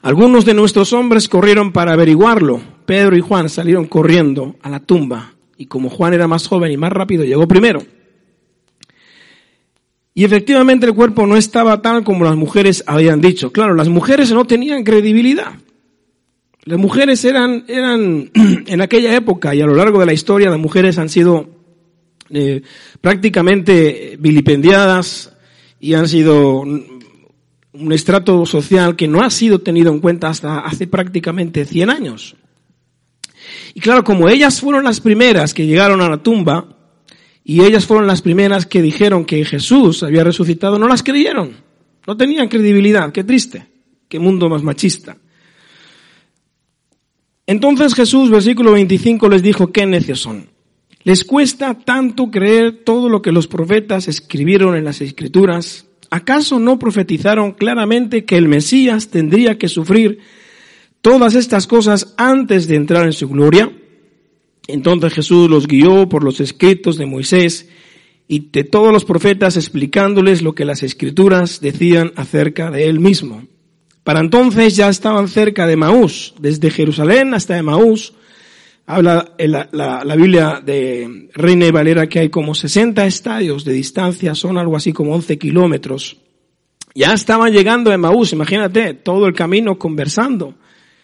Algunos 0.00 0.44
de 0.44 0.54
nuestros 0.54 0.92
hombres 0.92 1.28
corrieron 1.28 1.72
para 1.72 1.92
averiguarlo. 1.92 2.60
Pedro 2.84 3.16
y 3.16 3.20
Juan 3.20 3.48
salieron 3.48 3.86
corriendo 3.86 4.56
a 4.62 4.68
la 4.68 4.80
tumba 4.80 5.34
y 5.56 5.66
como 5.66 5.90
Juan 5.90 6.14
era 6.14 6.26
más 6.26 6.46
joven 6.48 6.72
y 6.72 6.76
más 6.76 6.92
rápido, 6.92 7.24
llegó 7.24 7.46
primero. 7.46 7.82
Y 10.14 10.24
efectivamente 10.24 10.86
el 10.86 10.94
cuerpo 10.94 11.26
no 11.26 11.36
estaba 11.36 11.80
tal 11.80 12.04
como 12.04 12.24
las 12.24 12.36
mujeres 12.36 12.84
habían 12.86 13.20
dicho. 13.20 13.50
Claro, 13.50 13.74
las 13.74 13.88
mujeres 13.88 14.30
no 14.32 14.44
tenían 14.44 14.84
credibilidad. 14.84 15.54
Las 16.64 16.78
mujeres 16.78 17.24
eran, 17.24 17.64
eran, 17.66 18.30
en 18.66 18.80
aquella 18.80 19.14
época 19.16 19.54
y 19.54 19.60
a 19.60 19.66
lo 19.66 19.74
largo 19.74 20.00
de 20.00 20.06
la 20.06 20.12
historia, 20.12 20.50
las 20.50 20.58
mujeres 20.60 20.98
han 20.98 21.08
sido 21.08 21.48
eh, 22.30 22.62
prácticamente 23.00 24.16
vilipendiadas 24.18 25.32
y 25.80 25.94
han 25.94 26.08
sido 26.08 26.60
un 27.72 27.92
estrato 27.92 28.44
social 28.46 28.96
que 28.96 29.08
no 29.08 29.22
ha 29.22 29.30
sido 29.30 29.60
tenido 29.60 29.92
en 29.92 30.00
cuenta 30.00 30.28
hasta 30.28 30.60
hace 30.60 30.86
prácticamente 30.86 31.64
100 31.64 31.90
años. 31.90 32.36
Y 33.74 33.80
claro, 33.80 34.04
como 34.04 34.28
ellas 34.28 34.60
fueron 34.60 34.84
las 34.84 35.00
primeras 35.00 35.54
que 35.54 35.66
llegaron 35.66 36.00
a 36.00 36.08
la 36.08 36.22
tumba, 36.22 36.76
y 37.44 37.62
ellas 37.62 37.86
fueron 37.86 38.06
las 38.06 38.22
primeras 38.22 38.66
que 38.66 38.82
dijeron 38.82 39.24
que 39.24 39.44
Jesús 39.44 40.02
había 40.02 40.24
resucitado, 40.24 40.78
no 40.78 40.88
las 40.88 41.02
creyeron. 41.02 41.56
No 42.06 42.16
tenían 42.16 42.48
credibilidad. 42.48 43.12
Qué 43.12 43.24
triste. 43.24 43.66
Qué 44.08 44.18
mundo 44.18 44.48
más 44.48 44.62
machista. 44.62 45.16
Entonces 47.46 47.94
Jesús, 47.94 48.30
versículo 48.30 48.72
25, 48.72 49.28
les 49.28 49.42
dijo, 49.42 49.72
qué 49.72 49.86
necios 49.86 50.20
son. 50.20 50.50
Les 51.04 51.24
cuesta 51.24 51.74
tanto 51.74 52.30
creer 52.30 52.84
todo 52.84 53.08
lo 53.08 53.22
que 53.22 53.32
los 53.32 53.48
profetas 53.48 54.06
escribieron 54.06 54.76
en 54.76 54.84
las 54.84 55.00
escrituras. 55.00 55.86
¿Acaso 56.10 56.60
no 56.60 56.78
profetizaron 56.78 57.52
claramente 57.52 58.24
que 58.24 58.36
el 58.36 58.46
Mesías 58.46 59.08
tendría 59.08 59.58
que 59.58 59.68
sufrir 59.68 60.20
todas 61.02 61.34
estas 61.34 61.66
cosas 61.66 62.14
antes 62.16 62.66
de 62.66 62.76
entrar 62.76 63.04
en 63.04 63.12
su 63.12 63.28
gloria? 63.28 63.70
Entonces 64.68 65.12
Jesús 65.12 65.50
los 65.50 65.66
guió 65.66 66.08
por 66.08 66.24
los 66.24 66.40
escritos 66.40 66.96
de 66.96 67.06
Moisés 67.06 67.68
y 68.28 68.50
de 68.50 68.64
todos 68.64 68.92
los 68.92 69.04
profetas 69.04 69.56
explicándoles 69.56 70.40
lo 70.40 70.54
que 70.54 70.64
las 70.64 70.82
escrituras 70.82 71.60
decían 71.60 72.12
acerca 72.16 72.70
de 72.70 72.86
él 72.86 73.00
mismo. 73.00 73.44
Para 74.04 74.20
entonces 74.20 74.74
ya 74.74 74.88
estaban 74.88 75.28
cerca 75.28 75.66
de 75.66 75.76
Maús, 75.76 76.34
desde 76.40 76.70
Jerusalén 76.70 77.34
hasta 77.34 77.62
Maús. 77.62 78.14
Habla 78.86 79.32
la, 79.38 79.68
la, 79.70 80.04
la, 80.04 80.16
Biblia 80.16 80.60
de 80.64 81.28
Reina 81.34 81.66
y 81.66 81.70
Valera 81.70 82.08
que 82.08 82.18
hay 82.18 82.28
como 82.30 82.54
60 82.54 83.06
estadios 83.06 83.64
de 83.64 83.72
distancia, 83.72 84.34
son 84.34 84.58
algo 84.58 84.76
así 84.76 84.92
como 84.92 85.14
11 85.14 85.38
kilómetros. 85.38 86.16
Ya 86.94 87.12
estaban 87.12 87.52
llegando 87.52 87.92
a 87.92 87.96
Maús, 87.96 88.32
imagínate, 88.32 88.94
todo 88.94 89.26
el 89.26 89.34
camino 89.34 89.78
conversando. 89.78 90.54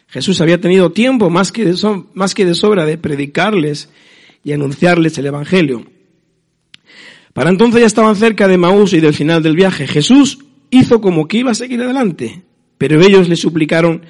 Jesús 0.08 0.40
había 0.40 0.60
tenido 0.60 0.90
tiempo 0.90 1.30
más 1.30 1.52
que, 1.52 1.64
de 1.64 2.02
más 2.14 2.34
que 2.34 2.46
de 2.46 2.54
sobra 2.54 2.86
de 2.86 2.98
predicarles 2.98 3.90
y 4.42 4.52
anunciarles 4.52 5.18
el 5.18 5.26
Evangelio. 5.26 5.84
Para 7.34 7.50
entonces 7.50 7.80
ya 7.80 7.86
estaban 7.86 8.16
cerca 8.16 8.48
de 8.48 8.58
Maús 8.58 8.94
y 8.94 9.00
del 9.00 9.14
final 9.14 9.42
del 9.42 9.54
viaje. 9.54 9.86
Jesús 9.86 10.38
hizo 10.70 11.00
como 11.00 11.28
que 11.28 11.38
iba 11.38 11.50
a 11.50 11.54
seguir 11.54 11.80
adelante, 11.82 12.42
pero 12.78 13.00
ellos 13.00 13.28
le 13.28 13.36
suplicaron, 13.36 14.02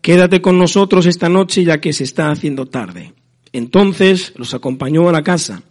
quédate 0.00 0.40
con 0.40 0.58
nosotros 0.58 1.06
esta 1.06 1.28
noche 1.28 1.64
ya 1.64 1.80
que 1.80 1.92
se 1.92 2.04
está 2.04 2.30
haciendo 2.30 2.66
tarde. 2.66 3.12
Entonces 3.52 4.32
los 4.36 4.54
acompañó 4.54 5.08
a 5.08 5.12
la 5.12 5.24
casa. 5.24 5.62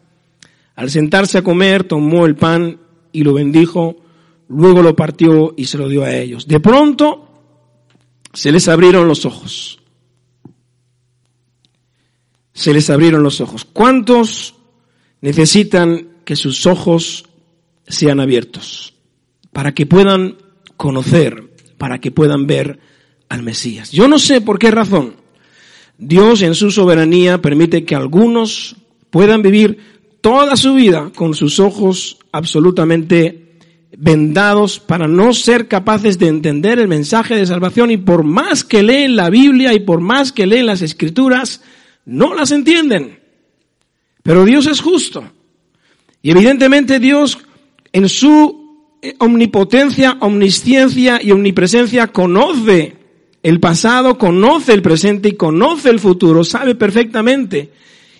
Al 0.75 0.89
sentarse 0.89 1.37
a 1.37 1.41
comer, 1.41 1.85
tomó 1.85 2.25
el 2.25 2.35
pan 2.35 2.79
y 3.11 3.23
lo 3.23 3.33
bendijo, 3.33 3.95
luego 4.49 4.81
lo 4.81 4.95
partió 4.95 5.53
y 5.55 5.65
se 5.65 5.77
lo 5.77 5.87
dio 5.87 6.03
a 6.03 6.13
ellos. 6.13 6.47
De 6.47 6.59
pronto 6.59 7.28
se 8.33 8.51
les 8.51 8.67
abrieron 8.67 9.07
los 9.07 9.25
ojos. 9.25 9.79
Se 12.53 12.73
les 12.73 12.89
abrieron 12.89 13.23
los 13.23 13.41
ojos. 13.41 13.65
¿Cuántos 13.65 14.55
necesitan 15.21 16.09
que 16.25 16.35
sus 16.35 16.65
ojos 16.65 17.25
sean 17.87 18.19
abiertos 18.19 18.93
para 19.51 19.73
que 19.73 19.85
puedan 19.85 20.37
conocer, 20.77 21.53
para 21.77 21.99
que 21.99 22.11
puedan 22.11 22.47
ver 22.47 22.79
al 23.29 23.43
Mesías? 23.43 23.91
Yo 23.91 24.07
no 24.07 24.19
sé 24.19 24.41
por 24.41 24.59
qué 24.59 24.71
razón 24.71 25.15
Dios 25.99 26.41
en 26.43 26.55
su 26.55 26.71
soberanía 26.71 27.41
permite 27.41 27.83
que 27.83 27.93
algunos 27.93 28.77
puedan 29.09 29.41
vivir 29.41 29.99
toda 30.21 30.55
su 30.55 30.73
vida 30.73 31.11
con 31.13 31.33
sus 31.33 31.59
ojos 31.59 32.17
absolutamente 32.31 33.48
vendados 33.97 34.79
para 34.79 35.07
no 35.07 35.33
ser 35.33 35.67
capaces 35.67 36.19
de 36.19 36.27
entender 36.27 36.79
el 36.79 36.87
mensaje 36.87 37.35
de 37.35 37.45
salvación 37.45 37.91
y 37.91 37.97
por 37.97 38.23
más 38.23 38.63
que 38.63 38.83
leen 38.83 39.15
la 39.15 39.29
Biblia 39.29 39.73
y 39.73 39.79
por 39.79 39.99
más 39.99 40.31
que 40.31 40.45
leen 40.45 40.67
las 40.67 40.81
escrituras, 40.81 41.61
no 42.05 42.33
las 42.33 42.51
entienden. 42.51 43.19
Pero 44.23 44.45
Dios 44.45 44.67
es 44.67 44.81
justo. 44.81 45.23
Y 46.21 46.31
evidentemente 46.31 46.99
Dios 46.99 47.39
en 47.91 48.09
su 48.09 48.97
eh, 49.01 49.15
omnipotencia, 49.19 50.17
omnisciencia 50.19 51.19
y 51.21 51.31
omnipresencia 51.31 52.07
conoce 52.07 52.97
el 53.41 53.59
pasado, 53.59 54.17
conoce 54.17 54.73
el 54.73 54.81
presente 54.81 55.29
y 55.29 55.33
conoce 55.33 55.89
el 55.89 55.99
futuro, 55.99 56.43
sabe 56.43 56.75
perfectamente 56.75 57.71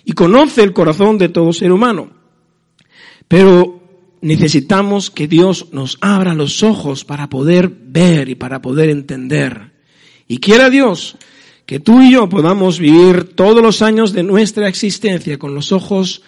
y 0.04 0.12
conoce 0.12 0.62
el 0.62 0.72
corazón 0.72 1.18
de 1.18 1.28
todo 1.28 1.52
ser 1.52 1.70
humano. 1.72 2.10
Pero 3.28 3.79
necesitamos 4.22 5.10
que 5.10 5.28
Dios 5.28 5.68
nos 5.72 5.98
abra 6.00 6.34
los 6.34 6.62
ojos 6.62 7.04
para 7.04 7.28
poder 7.28 7.68
ver 7.68 8.28
y 8.28 8.34
para 8.34 8.60
poder 8.62 8.90
entender. 8.90 9.72
Y 10.28 10.38
quiera 10.38 10.70
Dios 10.70 11.16
que 11.66 11.80
tú 11.80 12.02
y 12.02 12.12
yo 12.12 12.28
podamos 12.28 12.78
vivir 12.78 13.34
todos 13.34 13.62
los 13.62 13.82
años 13.82 14.12
de 14.12 14.22
nuestra 14.22 14.68
existencia 14.68 15.38
con 15.38 15.54
los 15.54 15.72
ojos 15.72 16.22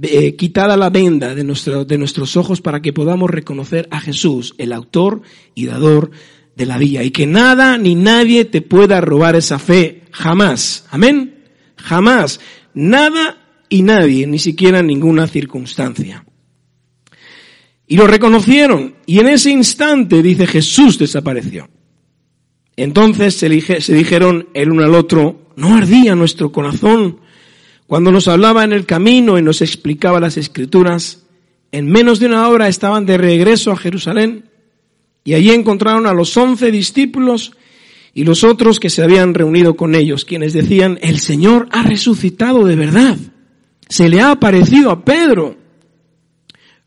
eh, 0.00 0.36
quitada 0.36 0.76
la 0.76 0.90
venda 0.90 1.34
de, 1.34 1.42
nuestro, 1.42 1.84
de 1.84 1.96
nuestros 1.96 2.36
ojos 2.36 2.60
para 2.60 2.82
que 2.82 2.92
podamos 2.92 3.30
reconocer 3.30 3.88
a 3.90 3.98
Jesús, 3.98 4.54
el 4.58 4.72
autor 4.72 5.22
y 5.54 5.66
dador 5.66 6.10
de 6.54 6.66
la 6.66 6.78
vida. 6.78 7.02
Y 7.02 7.10
que 7.10 7.26
nada 7.26 7.78
ni 7.78 7.94
nadie 7.94 8.44
te 8.44 8.62
pueda 8.62 9.00
robar 9.00 9.36
esa 9.36 9.58
fe. 9.58 10.02
Jamás. 10.12 10.86
Amén. 10.90 11.44
Jamás. 11.76 12.40
Nada 12.74 13.38
y 13.68 13.82
nadie, 13.82 14.26
ni 14.26 14.38
siquiera 14.38 14.82
ninguna 14.82 15.26
circunstancia. 15.26 16.24
Y 17.86 17.96
lo 17.96 18.06
reconocieron. 18.06 18.96
Y 19.06 19.20
en 19.20 19.28
ese 19.28 19.50
instante, 19.50 20.22
dice, 20.22 20.46
Jesús 20.46 20.98
desapareció. 20.98 21.68
Entonces 22.76 23.34
se, 23.36 23.48
dijeron 23.48 24.48
el 24.52 24.70
uno 24.70 24.84
al 24.84 24.94
otro, 24.94 25.50
¿no 25.56 25.74
ardía 25.74 26.14
nuestro 26.14 26.52
corazón 26.52 27.20
cuando 27.86 28.12
nos 28.12 28.28
hablaba 28.28 28.64
en 28.64 28.72
el 28.72 28.84
camino 28.84 29.38
y 29.38 29.42
nos 29.42 29.62
explicaba 29.62 30.20
las 30.20 30.36
escrituras? 30.36 31.22
En 31.72 31.90
menos 31.90 32.20
de 32.20 32.26
una 32.26 32.48
hora 32.48 32.68
estaban 32.68 33.06
de 33.06 33.16
regreso 33.16 33.72
a 33.72 33.76
Jerusalén 33.76 34.50
y 35.24 35.34
allí 35.34 35.50
encontraron 35.50 36.06
a 36.06 36.12
los 36.12 36.36
once 36.36 36.70
discípulos 36.70 37.52
y 38.12 38.24
los 38.24 38.44
otros 38.44 38.78
que 38.78 38.90
se 38.90 39.02
habían 39.02 39.34
reunido 39.34 39.74
con 39.74 39.94
ellos, 39.94 40.24
quienes 40.24 40.52
decían, 40.52 40.98
el 41.02 41.18
Señor 41.18 41.68
ha 41.70 41.82
resucitado 41.82 42.64
de 42.64 42.76
verdad. 42.76 43.16
Se 43.88 44.08
le 44.08 44.20
ha 44.20 44.30
aparecido 44.30 44.90
a 44.90 45.04
Pedro. 45.04 45.56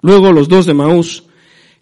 Luego 0.01 0.31
los 0.31 0.47
dos 0.47 0.65
de 0.65 0.73
Maús 0.73 1.23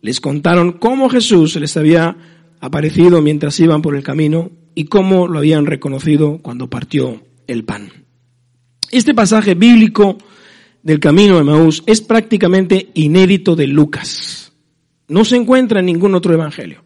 les 0.01 0.19
contaron 0.21 0.73
cómo 0.73 1.09
Jesús 1.09 1.55
les 1.55 1.75
había 1.77 2.17
aparecido 2.59 3.21
mientras 3.21 3.59
iban 3.59 3.81
por 3.81 3.95
el 3.95 4.03
camino 4.03 4.51
y 4.75 4.85
cómo 4.85 5.27
lo 5.27 5.39
habían 5.39 5.65
reconocido 5.65 6.39
cuando 6.41 6.69
partió 6.69 7.23
el 7.47 7.63
pan. 7.63 7.91
Este 8.91 9.13
pasaje 9.13 9.55
bíblico 9.55 10.17
del 10.83 10.99
camino 10.99 11.37
de 11.37 11.43
Maús 11.43 11.83
es 11.85 12.01
prácticamente 12.01 12.91
inédito 12.93 13.55
de 13.55 13.67
Lucas. 13.67 14.53
No 15.07 15.25
se 15.25 15.35
encuentra 15.35 15.79
en 15.79 15.87
ningún 15.87 16.15
otro 16.15 16.33
evangelio, 16.33 16.83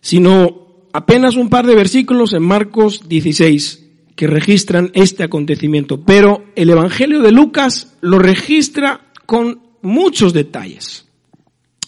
sino 0.00 0.88
apenas 0.92 1.36
un 1.36 1.48
par 1.48 1.66
de 1.66 1.74
versículos 1.74 2.32
en 2.32 2.42
Marcos 2.42 3.08
16 3.08 3.86
que 4.16 4.26
registran 4.26 4.90
este 4.94 5.22
acontecimiento. 5.22 6.04
Pero 6.04 6.44
el 6.56 6.70
evangelio 6.70 7.22
de 7.22 7.32
Lucas 7.32 7.96
lo 8.00 8.18
registra 8.18 9.12
con 9.26 9.69
muchos 9.82 10.32
detalles. 10.32 11.06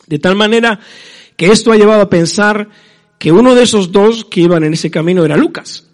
De 0.06 0.18
tal 0.18 0.36
manera 0.36 0.80
que 1.36 1.46
esto 1.46 1.72
ha 1.72 1.76
llevado 1.76 2.02
a 2.02 2.10
pensar 2.10 2.68
que 3.18 3.32
uno 3.32 3.54
de 3.54 3.62
esos 3.62 3.92
dos 3.92 4.24
que 4.24 4.40
iban 4.40 4.64
en 4.64 4.74
ese 4.74 4.90
camino 4.90 5.24
era 5.24 5.36
Lucas, 5.36 5.88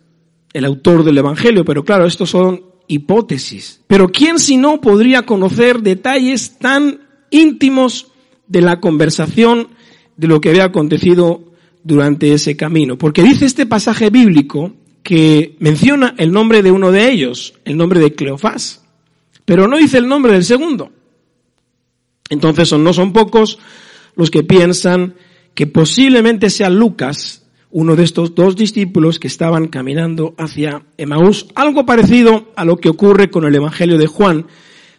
el 0.53 0.65
autor 0.65 1.05
del 1.05 1.19
Evangelio, 1.19 1.65
pero 1.65 1.85
claro, 1.85 2.07
estos 2.07 2.31
son 2.31 2.63
hipótesis. 2.89 3.83
Pero 3.87 4.09
¿quién 4.09 4.39
si 4.39 4.57
no 4.57 4.81
podría 4.81 5.23
conocer 5.23 5.83
detalles 5.83 6.59
tan 6.59 7.01
íntimos 7.31 8.09
de 8.47 8.63
la 8.63 8.81
conversación 8.81 9.69
de 10.17 10.27
lo 10.27 10.41
que 10.41 10.49
había 10.49 10.65
acontecido 10.65 11.53
durante 11.85 12.33
ese 12.33 12.57
camino? 12.57 12.97
Porque 12.97 13.23
dice 13.23 13.45
este 13.45 13.67
pasaje 13.67 14.11
bíblico 14.11 14.73
que 15.03 15.57
menciona 15.61 16.15
el 16.19 16.33
nombre 16.33 16.63
de 16.63 16.71
uno 16.71 16.93
de 16.93 17.11
ellos, 17.11 17.55
el 17.65 17.77
nombre 17.77 18.01
de 18.01 18.15
Cleofás, 18.15 18.85
pero 19.45 19.69
no 19.69 19.77
dice 19.77 19.99
el 19.99 20.09
nombre 20.09 20.33
del 20.33 20.45
segundo. 20.45 20.93
Entonces 22.31 22.73
no 22.73 22.93
son 22.93 23.13
pocos 23.13 23.59
los 24.17 24.31
que 24.31 24.43
piensan 24.43 25.15
que 25.55 25.67
posiblemente 25.67 26.51
sea 26.51 26.71
Lucas, 26.71 27.47
uno 27.71 27.97
de 27.97 28.05
estos 28.05 28.35
dos 28.35 28.57
discípulos 28.57 29.19
que 29.19 29.29
estaban 29.29 29.69
caminando 29.69 30.35
hacia 30.39 30.85
Emaús, 30.97 31.47
algo 31.55 31.85
parecido 31.85 32.53
a 32.57 32.65
lo 32.65 32.79
que 32.79 32.89
ocurre 32.89 33.31
con 33.31 33.45
el 33.45 33.55
Evangelio 33.55 33.99
de 33.99 34.07
Juan, 34.07 34.47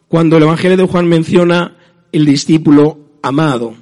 cuando 0.08 0.38
el 0.38 0.44
Evangelio 0.44 0.78
de 0.78 0.88
Juan 0.88 1.08
menciona 1.08 1.78
el 2.12 2.26
discípulo 2.26 3.00
amado. 3.22 3.76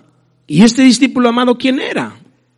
¿Y 0.45 0.63
este 0.63 0.83
discípulo 0.83 1.29
amado 1.29 1.57
quién 1.57 1.79
era? 1.79 2.15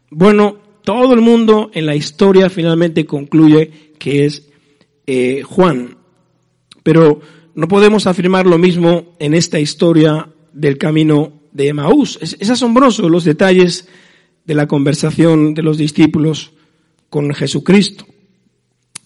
Bueno, 0.10 0.58
todo 0.84 1.13
el 1.13 1.22
mundo 1.22 1.72
en 1.74 1.86
la 1.86 1.96
historia 1.96 2.50
finalmente 2.50 3.05
concluye 3.05 3.93
que 4.00 4.25
es 4.25 4.50
eh, 5.08 5.43
Juan. 5.43 5.98
Pero 6.84 7.22
no 7.55 7.67
podemos 7.67 8.08
afirmar 8.08 8.46
lo 8.46 8.58
mismo 8.58 9.15
en 9.19 9.34
esta 9.34 9.60
historia 9.60 10.29
del 10.60 10.78
camino 10.78 11.42
de 11.51 11.70
Emaús. 11.70 12.20
Es, 12.22 12.50
asombroso 12.50 13.08
los 13.10 13.24
detalles 13.24 13.88
de 14.46 14.56
la 14.56 14.68
conversación 14.68 15.54
de 15.54 15.63
los 15.63 15.78
discípulos 15.78 16.51
con 17.10 17.34
Jesucristo. 17.34 18.06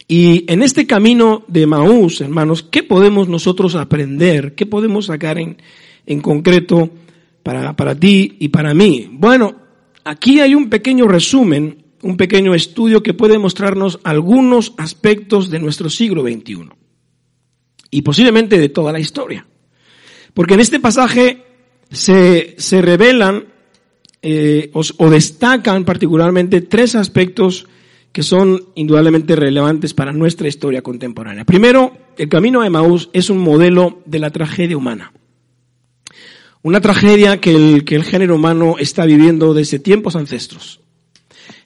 Y 0.08 0.52
en 0.52 0.64
este 0.64 0.86
camino 0.86 1.46
de 1.48 1.62
Emaús, 1.62 2.22
hermanos, 2.22 2.64
¿qué 2.64 2.84
podemos 2.84 3.30
nosotros 3.30 3.76
aprender? 3.76 4.56
¿Qué 4.56 4.66
podemos 4.66 5.06
sacar 5.06 5.38
en, 5.38 5.58
en 6.06 6.22
concreto 6.22 6.90
para, 7.42 7.76
para 7.76 7.96
ti 7.96 8.36
y 8.40 8.50
para 8.50 8.74
mí? 8.74 9.08
Bueno, 9.12 9.56
aquí 10.04 10.40
hay 10.40 10.56
un 10.56 10.70
pequeño 10.70 11.08
resumen, 11.08 11.84
un 12.02 12.18
pequeño 12.18 12.54
estudio 12.54 13.02
que 13.02 13.14
puede 13.14 13.38
mostrarnos 13.38 14.00
algunos 14.04 14.74
aspectos 14.78 15.50
de 15.50 15.60
nuestro 15.60 15.90
siglo 15.90 16.24
XXI 16.24 16.70
y 17.92 18.02
posiblemente 18.02 18.58
de 18.58 18.70
toda 18.70 18.92
la 18.92 19.00
historia. 19.00 19.48
Porque 20.34 20.56
en 20.56 20.60
este 20.60 20.80
pasaje 20.80 21.44
se, 21.92 22.56
se 22.58 22.82
revelan 22.82 23.46
eh, 24.26 24.72
o, 24.74 25.10
destacan 25.10 25.84
particularmente 25.84 26.62
tres 26.62 26.96
aspectos 26.96 27.68
que 28.14 28.24
son 28.24 28.70
indudablemente 28.76 29.36
relevantes 29.36 29.94
para 29.94 30.14
nuestra 30.14 30.48
historia 30.48 30.82
contemporánea. 30.82 31.44
Primero, 31.44 31.92
el 32.18 32.30
camino 32.30 32.62
a 32.62 32.68
Emaús 32.68 33.10
es 33.12 33.30
un 33.30 33.40
modelo 33.40 34.02
de 34.06 34.20
la 34.20 34.30
tragedia 34.30 34.78
humana. 34.78 35.12
Una 36.62 36.80
tragedia 36.80 37.42
que 37.42 37.54
el, 37.54 37.84
que 37.84 37.96
el 37.96 38.04
género 38.04 38.36
humano 38.36 38.76
está 38.80 39.06
viviendo 39.06 39.54
desde 39.54 39.80
tiempos 39.80 40.16
ancestros. 40.16 40.80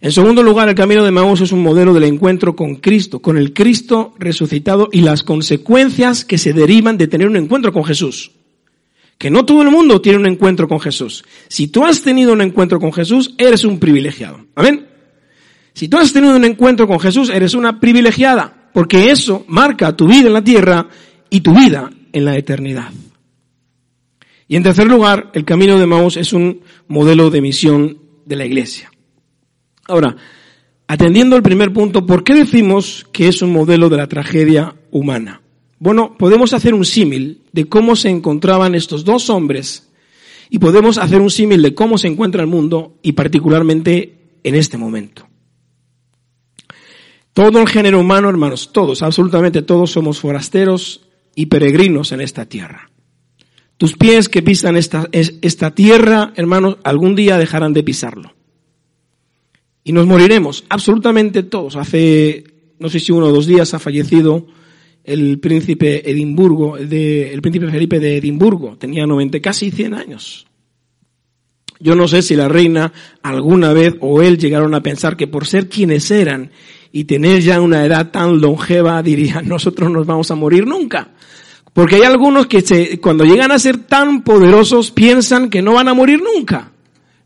En 0.02 0.12
segundo 0.12 0.42
lugar, 0.42 0.68
el 0.68 0.76
camino 0.76 1.04
de 1.04 1.10
Emaús 1.10 1.42
es 1.42 1.52
un 1.52 1.62
modelo 1.62 1.94
del 1.94 2.06
encuentro 2.06 2.56
con 2.56 2.78
Cristo, 2.78 3.20
con 3.20 3.38
el 3.38 3.54
Cristo 3.54 4.16
resucitado 4.18 4.90
y 4.92 5.02
las 5.02 5.22
consecuencias 5.22 6.26
que 6.26 6.40
se 6.40 6.54
derivan 6.54 6.98
de 6.98 7.08
tener 7.08 7.28
un 7.28 7.36
encuentro 7.36 7.72
con 7.72 7.84
Jesús. 7.84 8.32
Que 9.18 9.30
no 9.32 9.46
todo 9.46 9.64
el 9.64 9.72
mundo 9.72 10.00
tiene 10.02 10.20
un 10.20 10.28
encuentro 10.28 10.68
con 10.68 10.80
Jesús. 10.80 11.24
Si 11.48 11.68
tú 11.68 11.84
has 11.84 12.04
tenido 12.04 12.34
un 12.34 12.42
encuentro 12.42 12.80
con 12.80 12.94
Jesús, 12.94 13.34
eres 13.38 13.64
un 13.64 13.80
privilegiado. 13.80 14.46
Amén. 14.56 14.88
Si 15.74 15.88
tú 15.88 15.98
has 15.98 16.14
tenido 16.14 16.36
un 16.36 16.46
encuentro 16.46 16.88
con 16.88 17.00
Jesús, 17.00 17.30
eres 17.30 17.54
una 17.54 17.80
privilegiada, 17.80 18.70
porque 18.74 19.12
eso 19.12 19.46
marca 19.48 19.96
tu 19.96 20.08
vida 20.08 20.28
en 20.28 20.34
la 20.34 20.44
tierra 20.44 20.88
y 21.30 21.42
tu 21.42 21.54
vida 21.54 21.90
en 22.14 22.26
la 22.26 22.36
eternidad. 22.36 22.92
Y 24.48 24.56
en 24.56 24.64
tercer 24.64 24.88
lugar, 24.88 25.30
el 25.34 25.46
camino 25.46 25.78
de 25.78 25.84
Emaús 25.84 26.18
es 26.18 26.34
un 26.34 26.62
modelo 26.88 27.30
de 27.30 27.42
misión 27.42 28.00
de 28.26 28.36
la 28.36 28.46
iglesia. 28.46 28.92
Ahora, 29.88 30.16
atendiendo 30.88 31.36
al 31.36 31.44
primer 31.44 31.74
punto, 31.74 32.06
¿por 32.06 32.24
qué 32.24 32.34
decimos 32.34 33.06
que 33.12 33.28
es 33.28 33.42
un 33.42 33.52
modelo 33.52 33.90
de 33.90 33.98
la 33.98 34.08
tragedia 34.08 34.76
humana? 34.92 35.42
Bueno, 35.80 36.16
podemos 36.18 36.54
hacer 36.54 36.74
un 36.74 36.86
símil 36.86 37.44
de 37.52 37.66
cómo 37.66 37.96
se 37.96 38.10
encontraban 38.10 38.74
estos 38.74 39.06
dos 39.06 39.30
hombres 39.30 39.90
y 40.50 40.60
podemos 40.60 40.98
hacer 40.98 41.22
un 41.22 41.30
símil 41.30 41.62
de 41.62 41.76
cómo 41.76 41.98
se 41.98 42.08
encuentra 42.08 42.42
el 42.42 42.48
mundo 42.48 42.98
y 43.04 43.12
particularmente 43.12 44.40
en 44.44 44.56
este 44.56 44.78
momento. 44.78 45.28
Todo 47.34 47.62
el 47.62 47.68
género 47.68 48.00
humano, 48.00 48.30
hermanos, 48.30 48.72
todos, 48.74 49.04
absolutamente 49.04 49.62
todos 49.62 49.92
somos 49.92 50.20
forasteros 50.20 51.08
y 51.36 51.46
peregrinos 51.46 52.12
en 52.12 52.22
esta 52.22 52.46
tierra. 52.46 52.90
Tus 53.78 53.96
pies 53.96 54.28
que 54.28 54.42
pisan 54.42 54.76
esta, 54.76 55.08
esta 55.12 55.76
tierra, 55.76 56.34
hermanos, 56.36 56.78
algún 56.84 57.16
día 57.16 57.38
dejarán 57.38 57.74
de 57.74 57.84
pisarlo. 57.84 58.34
Y 59.84 59.92
nos 59.92 60.08
moriremos, 60.08 60.64
absolutamente 60.70 61.44
todos. 61.44 61.76
Hace, 61.76 62.44
no 62.80 62.90
sé 62.90 63.00
si 63.00 63.12
uno 63.12 63.28
o 63.28 63.32
dos 63.32 63.46
días 63.46 63.76
ha 63.76 63.80
fallecido 63.80 64.48
el 65.08 65.40
príncipe 65.40 66.10
Edimburgo, 66.10 66.78
de, 66.78 67.34
el 67.34 67.42
príncipe 67.42 67.72
Felipe 67.72 68.00
de 68.00 68.18
Edimburgo. 68.18 68.76
Tenía 68.78 69.08
90, 69.08 69.40
casi 69.40 69.72
100 69.72 69.94
años. 69.94 70.46
Yo 71.80 71.96
no 71.96 72.08
sé 72.08 72.22
si 72.22 72.36
la 72.36 72.50
reina 72.50 72.92
alguna 73.24 73.72
vez 73.72 73.96
o 74.02 74.22
él 74.22 74.38
llegaron 74.38 74.76
a 74.76 74.84
pensar 74.84 75.16
que 75.16 75.28
por 75.28 75.48
ser 75.48 75.70
quienes 75.70 76.12
eran 76.12 76.52
y 76.92 77.06
tener 77.06 77.42
ya 77.42 77.62
una 77.62 77.86
edad 77.86 78.12
tan 78.12 78.42
longeva 78.42 79.02
dirían 79.04 79.48
nosotros 79.48 79.90
nos 79.90 80.06
vamos 80.06 80.30
a 80.30 80.36
morir 80.36 80.68
nunca. 80.68 81.12
Porque 81.72 81.96
hay 81.96 82.04
algunos 82.04 82.48
que 82.48 82.62
se, 82.62 83.00
cuando 83.00 83.24
llegan 83.24 83.52
a 83.52 83.60
ser 83.60 83.78
tan 83.78 84.24
poderosos 84.24 84.92
piensan 84.92 85.50
que 85.50 85.62
no 85.62 85.74
van 85.74 85.88
a 85.88 85.94
morir 85.94 86.22
nunca. 86.22 86.72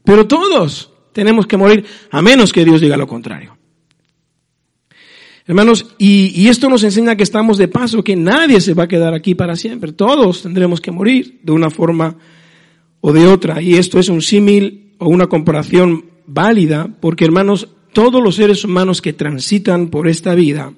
Pero 0.03 0.27
todos, 0.27 0.91
tenemos 1.13 1.47
que 1.47 1.57
morir 1.57 1.85
a 2.11 2.21
menos 2.21 2.53
que 2.53 2.65
Dios 2.65 2.81
diga 2.81 2.97
lo 2.97 3.07
contrario. 3.07 3.57
Hermanos, 5.47 5.95
y, 5.97 6.47
esto 6.47 6.69
nos 6.69 6.83
enseña 6.83 7.15
que 7.15 7.23
estamos 7.23 7.57
de 7.57 7.67
paso, 7.67 8.03
que 8.03 8.15
nadie 8.15 8.61
se 8.61 8.73
va 8.73 8.83
a 8.83 8.87
quedar 8.87 9.13
aquí 9.13 9.35
para 9.35 9.55
siempre. 9.55 9.91
Todos 9.91 10.43
tendremos 10.43 10.79
que 10.81 10.91
morir 10.91 11.39
de 11.43 11.51
una 11.51 11.69
forma 11.69 12.17
o 13.01 13.11
de 13.11 13.27
otra. 13.27 13.61
Y 13.61 13.75
esto 13.75 13.99
es 13.99 14.09
un 14.09 14.21
símil 14.21 14.93
o 14.99 15.09
una 15.09 15.27
comparación 15.27 16.05
válida, 16.27 16.89
porque 16.99 17.25
hermanos, 17.25 17.67
todos 17.91 18.21
los 18.23 18.35
seres 18.35 18.63
humanos 18.63 19.01
que 19.01 19.13
transitan 19.13 19.89
por 19.89 20.07
esta 20.07 20.35
vida 20.35 20.73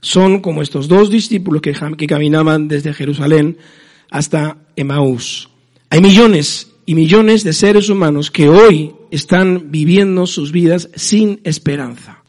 son 0.00 0.40
como 0.40 0.60
estos 0.60 0.86
dos 0.86 1.10
discípulos 1.10 1.62
que, 1.62 1.74
que 1.96 2.06
caminaban 2.06 2.68
desde 2.68 2.92
Jerusalén 2.92 3.56
hasta 4.10 4.58
Emaús. 4.76 5.48
Hay 5.88 6.02
millones 6.02 6.72
y 6.84 6.94
millones 6.94 7.42
de 7.42 7.54
seres 7.54 7.88
humanos 7.88 8.30
que 8.30 8.50
hoy 8.50 8.94
están 9.10 9.70
viviendo 9.70 10.26
sus 10.26 10.52
vidas 10.52 10.90
sin 10.94 11.40
esperanza. 11.44 12.23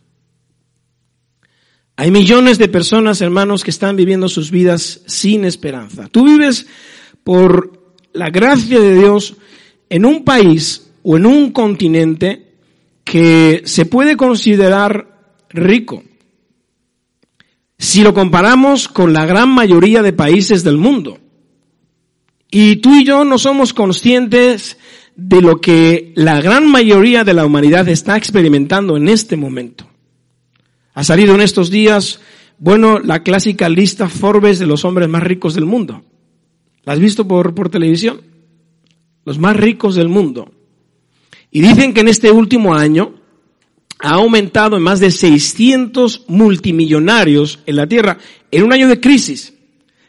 Hay 1.97 2.11
millones 2.11 2.57
de 2.57 2.67
personas, 2.67 3.21
hermanos, 3.21 3.63
que 3.63 3.71
están 3.71 3.95
viviendo 3.95 4.27
sus 4.27 4.51
vidas 4.51 5.01
sin 5.05 5.45
esperanza. 5.45 6.09
Tú 6.09 6.25
vives 6.25 6.67
por 7.23 7.95
la 8.11 8.29
gracia 8.29 8.79
de 8.79 8.95
Dios 8.95 9.35
en 9.89 10.05
un 10.05 10.23
país 10.25 10.91
o 11.03 11.17
en 11.17 11.25
un 11.25 11.51
continente 11.51 12.53
que 13.03 13.61
se 13.65 13.85
puede 13.85 14.17
considerar 14.17 15.35
rico 15.49 16.03
si 17.77 18.01
lo 18.01 18.13
comparamos 18.13 18.87
con 18.87 19.13
la 19.13 19.25
gran 19.25 19.49
mayoría 19.49 20.01
de 20.01 20.13
países 20.13 20.63
del 20.63 20.77
mundo. 20.77 21.19
Y 22.49 22.77
tú 22.77 22.95
y 22.95 23.03
yo 23.03 23.25
no 23.25 23.37
somos 23.37 23.73
conscientes 23.73 24.77
de 25.15 25.41
lo 25.41 25.59
que 25.59 26.13
la 26.15 26.41
gran 26.41 26.69
mayoría 26.69 27.23
de 27.23 27.33
la 27.33 27.45
humanidad 27.45 27.87
está 27.89 28.17
experimentando 28.17 28.97
en 28.97 29.07
este 29.07 29.35
momento. 29.35 29.87
Ha 30.95 31.03
salido 31.03 31.35
en 31.35 31.41
estos 31.41 31.69
días, 31.69 32.21
bueno, 32.57 32.99
la 32.99 33.21
clásica 33.21 33.67
lista 33.67 34.07
Forbes 34.07 34.59
de 34.59 34.65
los 34.65 34.85
hombres 34.85 35.09
más 35.09 35.21
ricos 35.21 35.53
del 35.53 35.65
mundo. 35.65 36.03
¿La 36.83 36.93
has 36.93 36.99
visto 36.99 37.27
por, 37.27 37.53
por 37.53 37.69
televisión? 37.69 38.21
Los 39.25 39.37
más 39.37 39.57
ricos 39.57 39.95
del 39.95 40.07
mundo. 40.07 40.51
Y 41.51 41.59
dicen 41.59 41.93
que 41.93 41.99
en 41.99 42.07
este 42.07 42.31
último 42.31 42.73
año 42.73 43.13
ha 43.99 44.13
aumentado 44.13 44.77
en 44.77 44.83
más 44.83 45.01
de 45.01 45.11
600 45.11 46.25
multimillonarios 46.29 47.59
en 47.65 47.75
la 47.75 47.87
Tierra 47.87 48.17
en 48.49 48.63
un 48.63 48.71
año 48.71 48.87
de 48.87 49.01
crisis. 49.01 49.53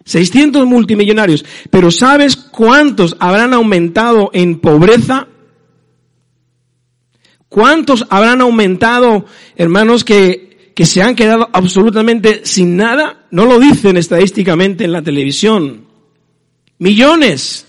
600 0.05 0.66
multimillonarios. 0.66 1.44
Pero 1.68 1.90
¿sabes 1.90 2.37
cuántos 2.37 3.16
habrán 3.18 3.55
aumentado 3.55 4.31
en 4.33 4.61
pobreza? 4.61 5.27
¿Cuántos 7.49 8.07
habrán 8.09 8.40
aumentado, 8.40 9.25
hermanos, 9.57 10.05
que, 10.05 10.46
que 10.77 10.85
se 10.85 11.01
han 11.01 11.15
quedado 11.15 11.49
absolutamente 11.55 12.43
sin 12.45 12.77
nada? 12.77 13.25
No 13.31 13.47
lo 13.47 13.59
dicen 13.59 13.97
estadísticamente 13.97 14.85
en 14.85 14.93
la 14.93 15.01
televisión. 15.01 15.87
Millones. 16.79 17.67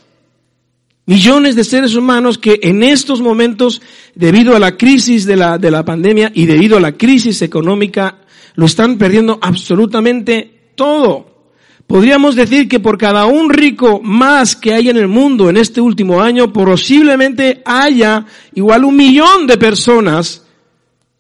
Millones 1.05 1.55
de 1.55 1.63
seres 1.63 1.95
humanos 1.95 2.37
que 2.37 2.59
en 2.61 2.83
estos 2.83 3.21
momentos, 3.21 3.81
debido 4.13 4.57
a 4.57 4.59
la 4.59 4.75
crisis 4.75 5.25
de 5.25 5.37
la, 5.37 5.57
de 5.57 5.71
la 5.71 5.85
pandemia 5.85 6.33
y 6.35 6.47
debido 6.47 6.75
a 6.75 6.81
la 6.81 6.97
crisis 6.97 7.41
económica, 7.41 8.25
lo 8.55 8.65
están 8.65 8.97
perdiendo 8.97 9.39
absolutamente 9.41 10.71
todo. 10.75 11.53
Podríamos 11.87 12.35
decir 12.35 12.67
que 12.67 12.81
por 12.81 12.97
cada 12.97 13.25
un 13.25 13.49
rico 13.49 14.01
más 14.03 14.53
que 14.53 14.73
hay 14.73 14.89
en 14.89 14.97
el 14.97 15.07
mundo 15.07 15.49
en 15.49 15.55
este 15.55 15.79
último 15.79 16.21
año, 16.21 16.51
posiblemente 16.51 17.61
haya 17.63 18.25
igual 18.53 18.83
un 18.83 18.97
millón 18.97 19.47
de 19.47 19.57
personas 19.57 20.43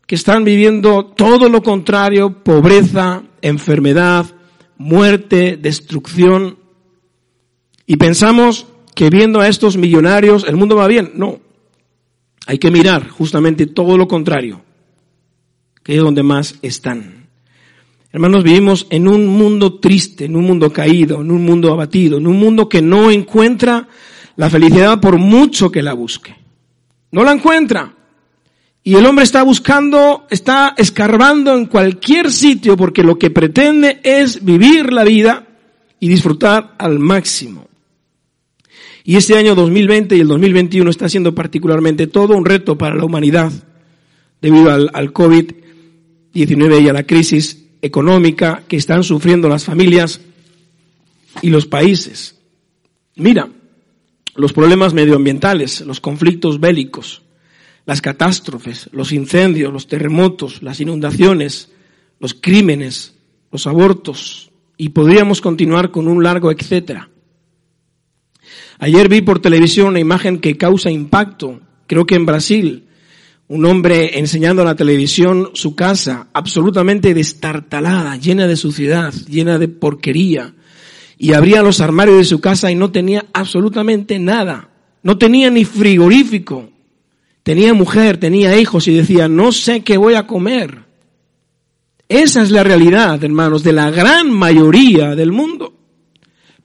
que 0.07 0.15
están 0.15 0.45
viviendo 0.45 1.05
todo 1.05 1.49
lo 1.49 1.61
contrario, 1.61 2.41
pobreza, 2.41 3.23
enfermedad, 3.41 4.25
muerte, 4.77 5.57
destrucción. 5.57 6.57
Y 7.85 7.97
pensamos 7.97 8.67
que 8.95 9.09
viendo 9.09 9.41
a 9.41 9.49
estos 9.49 9.75
millonarios 9.75 10.45
el 10.47 10.55
mundo 10.55 10.77
va 10.77 10.87
bien. 10.87 11.11
No. 11.15 11.39
Hay 12.47 12.57
que 12.57 12.71
mirar 12.71 13.09
justamente 13.09 13.67
todo 13.67 13.97
lo 13.97 14.07
contrario, 14.07 14.61
que 15.83 15.97
es 15.97 16.01
donde 16.01 16.23
más 16.23 16.55
están. 16.61 17.27
Hermanos, 18.13 18.45
vivimos 18.45 18.87
en 18.89 19.09
un 19.09 19.27
mundo 19.27 19.79
triste, 19.79 20.23
en 20.23 20.37
un 20.37 20.45
mundo 20.45 20.71
caído, 20.71 21.19
en 21.19 21.29
un 21.29 21.43
mundo 21.43 21.73
abatido, 21.73 22.17
en 22.17 22.27
un 22.27 22.39
mundo 22.39 22.69
que 22.69 22.81
no 22.81 23.11
encuentra 23.11 23.89
la 24.37 24.49
felicidad 24.49 25.01
por 25.01 25.17
mucho 25.17 25.69
que 25.69 25.83
la 25.83 25.93
busque. 25.93 26.33
No 27.11 27.25
la 27.25 27.33
encuentra. 27.33 27.96
Y 28.87 28.95
el 28.95 29.05
hombre 29.05 29.25
está 29.25 29.43
buscando, 29.43 30.27
está 30.29 30.73
escarbando 30.77 31.53
en 31.57 31.65
cualquier 31.65 32.31
sitio 32.31 32.77
porque 32.77 33.03
lo 33.03 33.19
que 33.19 33.29
pretende 33.29 33.99
es 34.01 34.45
vivir 34.45 34.93
la 34.93 35.03
vida 35.03 35.45
y 35.99 36.07
disfrutar 36.07 36.73
al 36.77 36.97
máximo. 36.97 37.67
Y 39.03 39.17
este 39.17 39.37
año 39.37 39.55
2020 39.55 40.15
y 40.15 40.21
el 40.21 40.29
2021 40.29 40.89
está 40.89 41.09
siendo 41.09 41.35
particularmente 41.35 42.07
todo 42.07 42.37
un 42.37 42.45
reto 42.45 42.77
para 42.77 42.95
la 42.95 43.03
humanidad 43.03 43.51
debido 44.41 44.71
al, 44.71 44.89
al 44.93 45.11
COVID-19 45.11 46.81
y 46.81 46.87
a 46.87 46.93
la 46.93 47.03
crisis 47.03 47.65
económica 47.81 48.63
que 48.69 48.77
están 48.77 49.03
sufriendo 49.03 49.49
las 49.49 49.65
familias 49.65 50.21
y 51.41 51.49
los 51.49 51.65
países. 51.65 52.37
Mira, 53.17 53.49
los 54.33 54.53
problemas 54.53 54.93
medioambientales, 54.93 55.81
los 55.81 55.99
conflictos 55.99 56.61
bélicos, 56.61 57.26
las 57.87 58.01
catástrofes, 58.01 58.89
los 58.91 59.13
incendios, 59.13 59.71
los 59.71 59.87
terremotos, 59.87 60.61
las 60.61 60.81
inundaciones, 60.81 61.71
los 62.19 62.33
crímenes, 62.33 63.15
los 63.49 63.65
abortos, 63.65 64.51
y 64.75 64.89
podríamos 64.89 65.39
continuar 65.39 65.89
con 65.89 66.09
un 66.09 66.21
largo 66.21 66.51
etcétera. 66.51 67.09
Ayer 68.79 69.07
vi 69.07 69.21
por 69.21 69.39
televisión 69.39 69.87
una 69.87 70.01
imagen 70.01 70.39
que 70.39 70.57
causa 70.57 70.91
impacto, 70.91 71.61
creo 71.87 72.05
que 72.05 72.15
en 72.15 72.25
Brasil, 72.25 72.89
un 73.47 73.65
hombre 73.65 74.19
enseñando 74.19 74.63
a 74.63 74.65
la 74.65 74.75
televisión 74.75 75.51
su 75.53 75.73
casa 75.73 76.27
absolutamente 76.33 77.13
destartalada, 77.13 78.17
llena 78.17 78.47
de 78.47 78.57
suciedad, 78.57 79.13
llena 79.29 79.57
de 79.57 79.69
porquería, 79.69 80.53
y 81.17 81.31
abría 81.31 81.63
los 81.63 81.79
armarios 81.79 82.17
de 82.17 82.25
su 82.25 82.41
casa 82.41 82.69
y 82.69 82.75
no 82.75 82.91
tenía 82.91 83.25
absolutamente 83.31 84.19
nada, 84.19 84.71
no 85.03 85.17
tenía 85.17 85.49
ni 85.49 85.63
frigorífico, 85.63 86.69
Tenía 87.47 87.73
mujer, 87.73 88.17
tenía 88.17 88.59
hijos 88.59 88.89
y 88.89 88.93
decía, 88.93 89.29
no 89.29 89.53
sé 89.53 89.79
qué 89.79 89.95
voy 89.95 90.15
a 90.15 90.27
comer. 90.27 90.83
Esa 92.09 92.41
es 92.41 92.51
la 92.51 92.61
realidad, 92.61 93.23
hermanos, 93.23 93.63
de 93.63 93.71
la 93.71 93.89
gran 93.89 94.29
mayoría 94.29 95.15
del 95.15 95.31
mundo. 95.31 95.73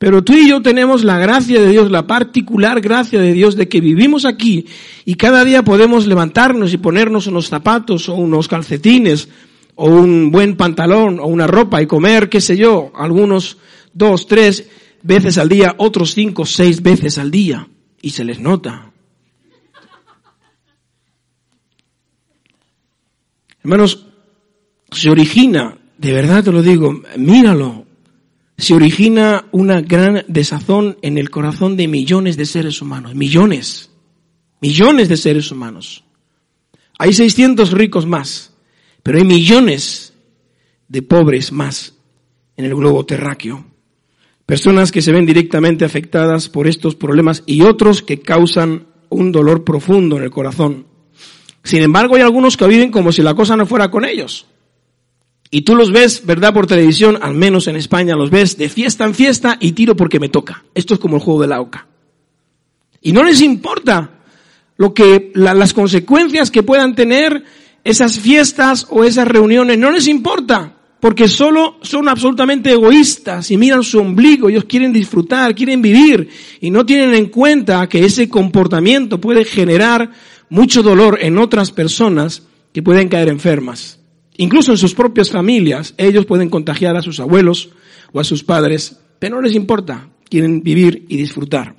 Pero 0.00 0.24
tú 0.24 0.32
y 0.32 0.48
yo 0.48 0.60
tenemos 0.60 1.04
la 1.04 1.20
gracia 1.20 1.60
de 1.60 1.70
Dios, 1.70 1.88
la 1.88 2.08
particular 2.08 2.80
gracia 2.80 3.20
de 3.20 3.32
Dios 3.32 3.54
de 3.54 3.68
que 3.68 3.80
vivimos 3.80 4.24
aquí 4.24 4.66
y 5.04 5.14
cada 5.14 5.44
día 5.44 5.62
podemos 5.62 6.08
levantarnos 6.08 6.74
y 6.74 6.78
ponernos 6.78 7.28
unos 7.28 7.46
zapatos 7.46 8.08
o 8.08 8.14
unos 8.14 8.48
calcetines 8.48 9.28
o 9.76 9.88
un 9.88 10.32
buen 10.32 10.56
pantalón 10.56 11.20
o 11.20 11.26
una 11.26 11.46
ropa 11.46 11.80
y 11.80 11.86
comer, 11.86 12.28
qué 12.28 12.40
sé 12.40 12.56
yo, 12.56 12.90
algunos 12.96 13.56
dos, 13.94 14.26
tres 14.26 14.68
veces 15.04 15.38
al 15.38 15.48
día, 15.48 15.76
otros 15.78 16.12
cinco, 16.12 16.44
seis 16.44 16.82
veces 16.82 17.18
al 17.18 17.30
día. 17.30 17.68
Y 18.00 18.10
se 18.10 18.24
les 18.24 18.40
nota. 18.40 18.91
Hermanos, 23.64 24.06
se 24.90 25.10
origina, 25.10 25.78
de 25.98 26.12
verdad 26.12 26.44
te 26.44 26.52
lo 26.52 26.62
digo, 26.62 27.02
míralo, 27.16 27.86
se 28.58 28.74
origina 28.74 29.46
una 29.52 29.80
gran 29.80 30.24
desazón 30.28 30.98
en 31.02 31.18
el 31.18 31.30
corazón 31.30 31.76
de 31.76 31.88
millones 31.88 32.36
de 32.36 32.46
seres 32.46 32.82
humanos, 32.82 33.14
millones, 33.14 33.90
millones 34.60 35.08
de 35.08 35.16
seres 35.16 35.50
humanos. 35.50 36.04
Hay 36.98 37.12
600 37.12 37.72
ricos 37.72 38.06
más, 38.06 38.54
pero 39.02 39.18
hay 39.18 39.24
millones 39.24 40.12
de 40.88 41.02
pobres 41.02 41.52
más 41.52 41.94
en 42.56 42.64
el 42.64 42.74
globo 42.74 43.04
terráqueo. 43.06 43.64
Personas 44.46 44.92
que 44.92 45.02
se 45.02 45.12
ven 45.12 45.24
directamente 45.24 45.84
afectadas 45.84 46.48
por 46.48 46.66
estos 46.66 46.94
problemas 46.94 47.42
y 47.46 47.62
otros 47.62 48.02
que 48.02 48.20
causan 48.20 48.86
un 49.08 49.32
dolor 49.32 49.64
profundo 49.64 50.16
en 50.16 50.24
el 50.24 50.30
corazón. 50.30 50.86
Sin 51.64 51.82
embargo, 51.82 52.16
hay 52.16 52.22
algunos 52.22 52.56
que 52.56 52.66
viven 52.66 52.90
como 52.90 53.12
si 53.12 53.22
la 53.22 53.34
cosa 53.34 53.56
no 53.56 53.66
fuera 53.66 53.90
con 53.90 54.04
ellos. 54.04 54.46
Y 55.50 55.62
tú 55.62 55.76
los 55.76 55.92
ves, 55.92 56.24
¿verdad? 56.24 56.54
Por 56.54 56.66
televisión, 56.66 57.18
al 57.20 57.34
menos 57.34 57.68
en 57.68 57.76
España, 57.76 58.16
los 58.16 58.30
ves 58.30 58.56
de 58.56 58.68
fiesta 58.68 59.04
en 59.04 59.14
fiesta 59.14 59.58
y 59.60 59.72
tiro 59.72 59.94
porque 59.94 60.18
me 60.18 60.30
toca. 60.30 60.64
Esto 60.74 60.94
es 60.94 61.00
como 61.00 61.16
el 61.16 61.22
juego 61.22 61.42
de 61.42 61.48
la 61.48 61.60
oca. 61.60 61.86
Y 63.02 63.12
no 63.12 63.22
les 63.22 63.42
importa 63.42 64.10
lo 64.78 64.94
que, 64.94 65.30
las 65.34 65.74
consecuencias 65.74 66.50
que 66.50 66.62
puedan 66.62 66.94
tener 66.94 67.44
esas 67.84 68.18
fiestas 68.18 68.86
o 68.90 69.04
esas 69.04 69.28
reuniones, 69.28 69.78
no 69.78 69.90
les 69.90 70.08
importa. 70.08 70.76
Porque 71.00 71.26
solo 71.26 71.78
son 71.82 72.08
absolutamente 72.08 72.70
egoístas 72.70 73.50
y 73.50 73.56
miran 73.56 73.82
su 73.82 73.98
ombligo, 73.98 74.48
ellos 74.48 74.64
quieren 74.64 74.92
disfrutar, 74.92 75.52
quieren 75.52 75.82
vivir 75.82 76.28
y 76.60 76.70
no 76.70 76.86
tienen 76.86 77.12
en 77.14 77.26
cuenta 77.26 77.88
que 77.88 78.04
ese 78.04 78.28
comportamiento 78.28 79.20
puede 79.20 79.44
generar 79.44 80.12
mucho 80.52 80.82
dolor 80.82 81.16
en 81.22 81.38
otras 81.38 81.70
personas 81.70 82.42
que 82.74 82.82
pueden 82.82 83.08
caer 83.08 83.30
enfermas. 83.30 84.00
Incluso 84.36 84.72
en 84.72 84.76
sus 84.76 84.92
propias 84.94 85.30
familias, 85.30 85.94
ellos 85.96 86.26
pueden 86.26 86.50
contagiar 86.50 86.94
a 86.94 87.00
sus 87.00 87.20
abuelos 87.20 87.70
o 88.12 88.20
a 88.20 88.24
sus 88.24 88.44
padres, 88.44 88.98
pero 89.18 89.36
no 89.36 89.40
les 89.42 89.54
importa, 89.54 90.10
quieren 90.28 90.62
vivir 90.62 91.06
y 91.08 91.16
disfrutar. 91.16 91.74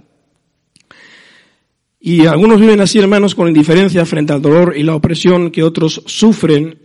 Y 2.00 2.26
algunos 2.26 2.60
viven 2.60 2.82
así, 2.82 2.98
hermanos, 2.98 3.36
con 3.36 3.48
indiferencia 3.48 4.08
frente 4.08 4.34
al 4.34 4.42
dolor 4.42 4.74
y 4.76 4.82
la 4.82 4.96
opresión 4.96 5.52
que 5.52 5.62
otros 5.62 6.02
sufren 6.08 6.80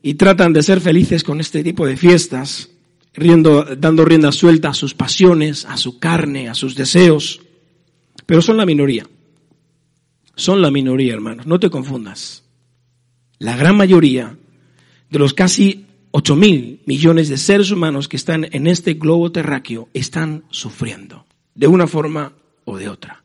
y 0.00 0.14
tratan 0.14 0.54
de 0.54 0.62
ser 0.62 0.80
felices 0.80 1.22
con 1.22 1.40
este 1.40 1.62
tipo 1.62 1.86
de 1.86 1.98
fiestas, 1.98 2.70
riendo, 3.12 3.66
dando 3.76 4.06
rienda 4.06 4.32
suelta 4.32 4.70
a 4.70 4.74
sus 4.74 4.94
pasiones, 4.94 5.66
a 5.66 5.76
su 5.76 5.98
carne, 5.98 6.48
a 6.48 6.54
sus 6.54 6.74
deseos, 6.74 7.42
pero 8.24 8.40
son 8.40 8.56
la 8.56 8.64
minoría 8.64 9.06
son 10.36 10.62
la 10.62 10.70
minoría, 10.70 11.14
hermanos. 11.14 11.46
No 11.46 11.60
te 11.60 11.70
confundas. 11.70 12.44
La 13.38 13.56
gran 13.56 13.76
mayoría 13.76 14.36
de 15.10 15.18
los 15.18 15.34
casi 15.34 15.86
8 16.12 16.36
mil 16.36 16.80
millones 16.86 17.28
de 17.28 17.36
seres 17.36 17.70
humanos 17.70 18.08
que 18.08 18.16
están 18.16 18.46
en 18.50 18.66
este 18.66 18.94
globo 18.94 19.32
terráqueo 19.32 19.88
están 19.94 20.44
sufriendo, 20.50 21.26
de 21.54 21.66
una 21.66 21.86
forma 21.86 22.32
o 22.64 22.78
de 22.78 22.88
otra. 22.88 23.24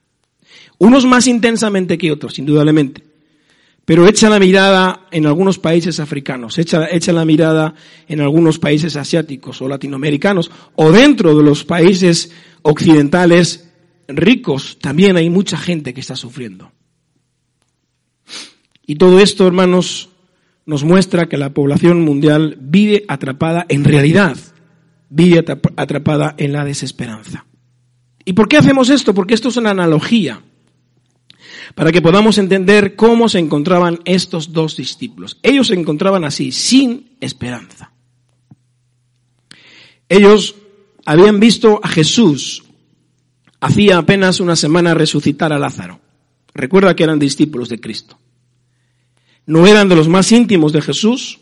Unos 0.79 1.05
más 1.05 1.27
intensamente 1.27 1.97
que 1.97 2.11
otros, 2.11 2.39
indudablemente. 2.39 3.03
Pero 3.85 4.07
echa 4.07 4.29
la 4.29 4.39
mirada 4.39 5.07
en 5.11 5.25
algunos 5.25 5.57
países 5.57 5.99
africanos, 5.99 6.57
echa, 6.57 6.87
echa 6.91 7.11
la 7.11 7.25
mirada 7.25 7.73
en 8.07 8.21
algunos 8.21 8.59
países 8.59 8.95
asiáticos 8.95 9.61
o 9.61 9.67
latinoamericanos, 9.67 10.51
o 10.75 10.91
dentro 10.91 11.35
de 11.35 11.43
los 11.43 11.63
países 11.63 12.31
occidentales 12.61 13.69
ricos, 14.07 14.77
también 14.79 15.17
hay 15.17 15.29
mucha 15.29 15.57
gente 15.57 15.93
que 15.93 16.01
está 16.01 16.15
sufriendo. 16.15 16.71
Y 18.89 18.95
todo 18.95 19.19
esto, 19.19 19.45
hermanos, 19.45 20.09
nos 20.65 20.83
muestra 20.83 21.29
que 21.29 21.37
la 21.37 21.53
población 21.53 22.01
mundial 22.01 22.57
vive 22.59 23.05
atrapada 23.07 23.67
en 23.69 23.83
realidad, 23.83 24.35
vive 25.11 25.45
atrapada 25.75 26.33
en 26.39 26.53
la 26.53 26.65
desesperanza. 26.65 27.45
¿Y 28.25 28.33
por 28.33 28.47
qué 28.47 28.57
hacemos 28.57 28.89
esto? 28.89 29.13
Porque 29.13 29.35
esto 29.35 29.49
es 29.49 29.57
una 29.57 29.69
analogía 29.69 30.41
para 31.75 31.91
que 31.91 32.01
podamos 32.01 32.39
entender 32.39 32.95
cómo 32.95 33.29
se 33.29 33.37
encontraban 33.37 33.99
estos 34.05 34.53
dos 34.53 34.75
discípulos. 34.75 35.37
Ellos 35.43 35.67
se 35.67 35.75
encontraban 35.75 36.23
así, 36.23 36.51
sin 36.51 37.15
esperanza. 37.21 37.91
Ellos 40.09 40.55
habían 41.05 41.39
visto 41.39 41.79
a 41.83 41.87
Jesús 41.89 42.63
hacía 43.59 43.99
apenas 43.99 44.39
una 44.39 44.55
semana 44.55 44.95
resucitar 44.95 45.53
a 45.53 45.59
Lázaro. 45.59 45.99
Recuerda 46.55 46.95
que 46.95 47.03
eran 47.03 47.19
discípulos 47.19 47.69
de 47.69 47.79
Cristo 47.79 48.17
no 49.49 49.65
eran 49.65 49.89
de 49.89 49.95
los 49.95 50.07
más 50.07 50.31
íntimos 50.31 50.73
de 50.73 50.81
Jesús, 50.81 51.39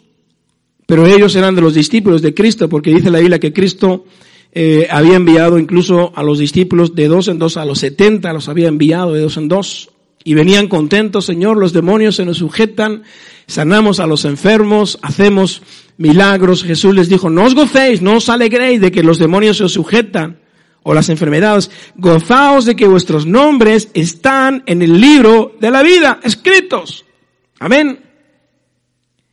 pero 0.85 1.05
ellos 1.05 1.35
eran 1.35 1.55
de 1.55 1.61
los 1.61 1.73
discípulos 1.73 2.21
de 2.21 2.33
Cristo, 2.33 2.69
porque 2.69 2.93
dice 2.93 3.11
la 3.11 3.19
Biblia 3.19 3.37
que 3.37 3.51
Cristo 3.51 4.05
eh, 4.53 4.87
había 4.89 5.17
enviado 5.17 5.59
incluso 5.59 6.13
a 6.15 6.23
los 6.23 6.39
discípulos 6.39 6.95
de 6.95 7.09
dos 7.09 7.27
en 7.27 7.37
dos, 7.37 7.57
a 7.57 7.65
los 7.65 7.79
setenta 7.79 8.31
los 8.31 8.47
había 8.47 8.69
enviado 8.69 9.11
de 9.11 9.19
dos 9.19 9.35
en 9.35 9.49
dos, 9.49 9.89
y 10.23 10.35
venían 10.35 10.69
contentos, 10.69 11.25
Señor, 11.25 11.57
los 11.57 11.73
demonios 11.73 12.15
se 12.15 12.23
nos 12.23 12.37
sujetan, 12.37 13.03
sanamos 13.45 13.99
a 13.99 14.07
los 14.07 14.23
enfermos, 14.23 14.99
hacemos 15.01 15.61
milagros. 15.97 16.63
Jesús 16.63 16.95
les 16.95 17.09
dijo, 17.09 17.29
no 17.29 17.43
os 17.43 17.55
gocéis, 17.55 18.01
no 18.01 18.15
os 18.15 18.29
alegréis 18.29 18.79
de 18.79 18.91
que 18.91 19.03
los 19.03 19.19
demonios 19.19 19.57
se 19.57 19.65
os 19.65 19.73
sujetan, 19.73 20.39
o 20.81 20.93
las 20.93 21.09
enfermedades, 21.09 21.71
gozaos 21.95 22.63
de 22.63 22.77
que 22.77 22.87
vuestros 22.87 23.25
nombres 23.25 23.89
están 23.93 24.63
en 24.65 24.81
el 24.81 25.01
libro 25.01 25.57
de 25.59 25.71
la 25.71 25.83
vida, 25.83 26.21
escritos. 26.23 27.03
Amén. 27.59 28.03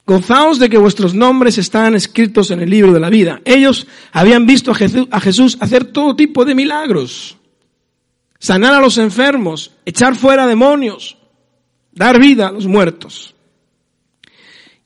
Gozaos 0.07 0.59
de 0.59 0.69
que 0.69 0.77
vuestros 0.77 1.15
nombres 1.15 1.57
están 1.57 1.95
escritos 1.95 2.51
en 2.51 2.61
el 2.61 2.69
libro 2.69 2.93
de 2.93 3.01
la 3.01 3.09
vida. 3.09 3.41
Ellos 3.45 3.87
habían 4.13 4.47
visto 4.47 4.73
a 4.73 5.21
Jesús, 5.21 5.57
hacer 5.61 5.85
todo 5.87 6.17
tipo 6.17 6.45
de 6.45 6.55
milagros. 6.55 7.37
sanar 8.39 8.75
a 8.75 8.81
los 8.81 8.99
enfermos, 8.99 9.71
echar 9.87 10.15
fuera 10.17 10.47
demonios, 10.47 11.17
dar 11.93 12.21
vida 12.21 12.49
a 12.49 12.53
los 12.53 12.67
muertos. 12.67 13.35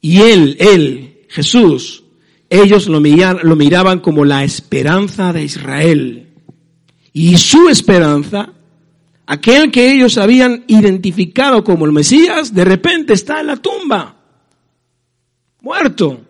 Y 0.00 0.20
él, 0.20 0.56
él, 0.60 1.26
Jesús, 1.28 2.04
ellos 2.50 2.86
lo, 2.86 3.00
miraban 3.00 4.00
como 4.00 4.24
la 4.24 4.44
esperanza 4.44 5.32
de 5.32 5.42
Israel. 5.42 6.28
Y 7.12 7.36
su 7.36 7.68
esperanza, 7.68 8.52
aquel 9.28 9.70
que 9.70 9.92
ellos 9.92 10.16
habían 10.16 10.64
identificado 10.68 11.62
como 11.62 11.84
el 11.84 11.92
Mesías, 11.92 12.54
de 12.54 12.64
repente 12.64 13.12
está 13.12 13.40
en 13.40 13.48
la 13.48 13.56
tumba, 13.56 14.16
muerto. 15.60 16.22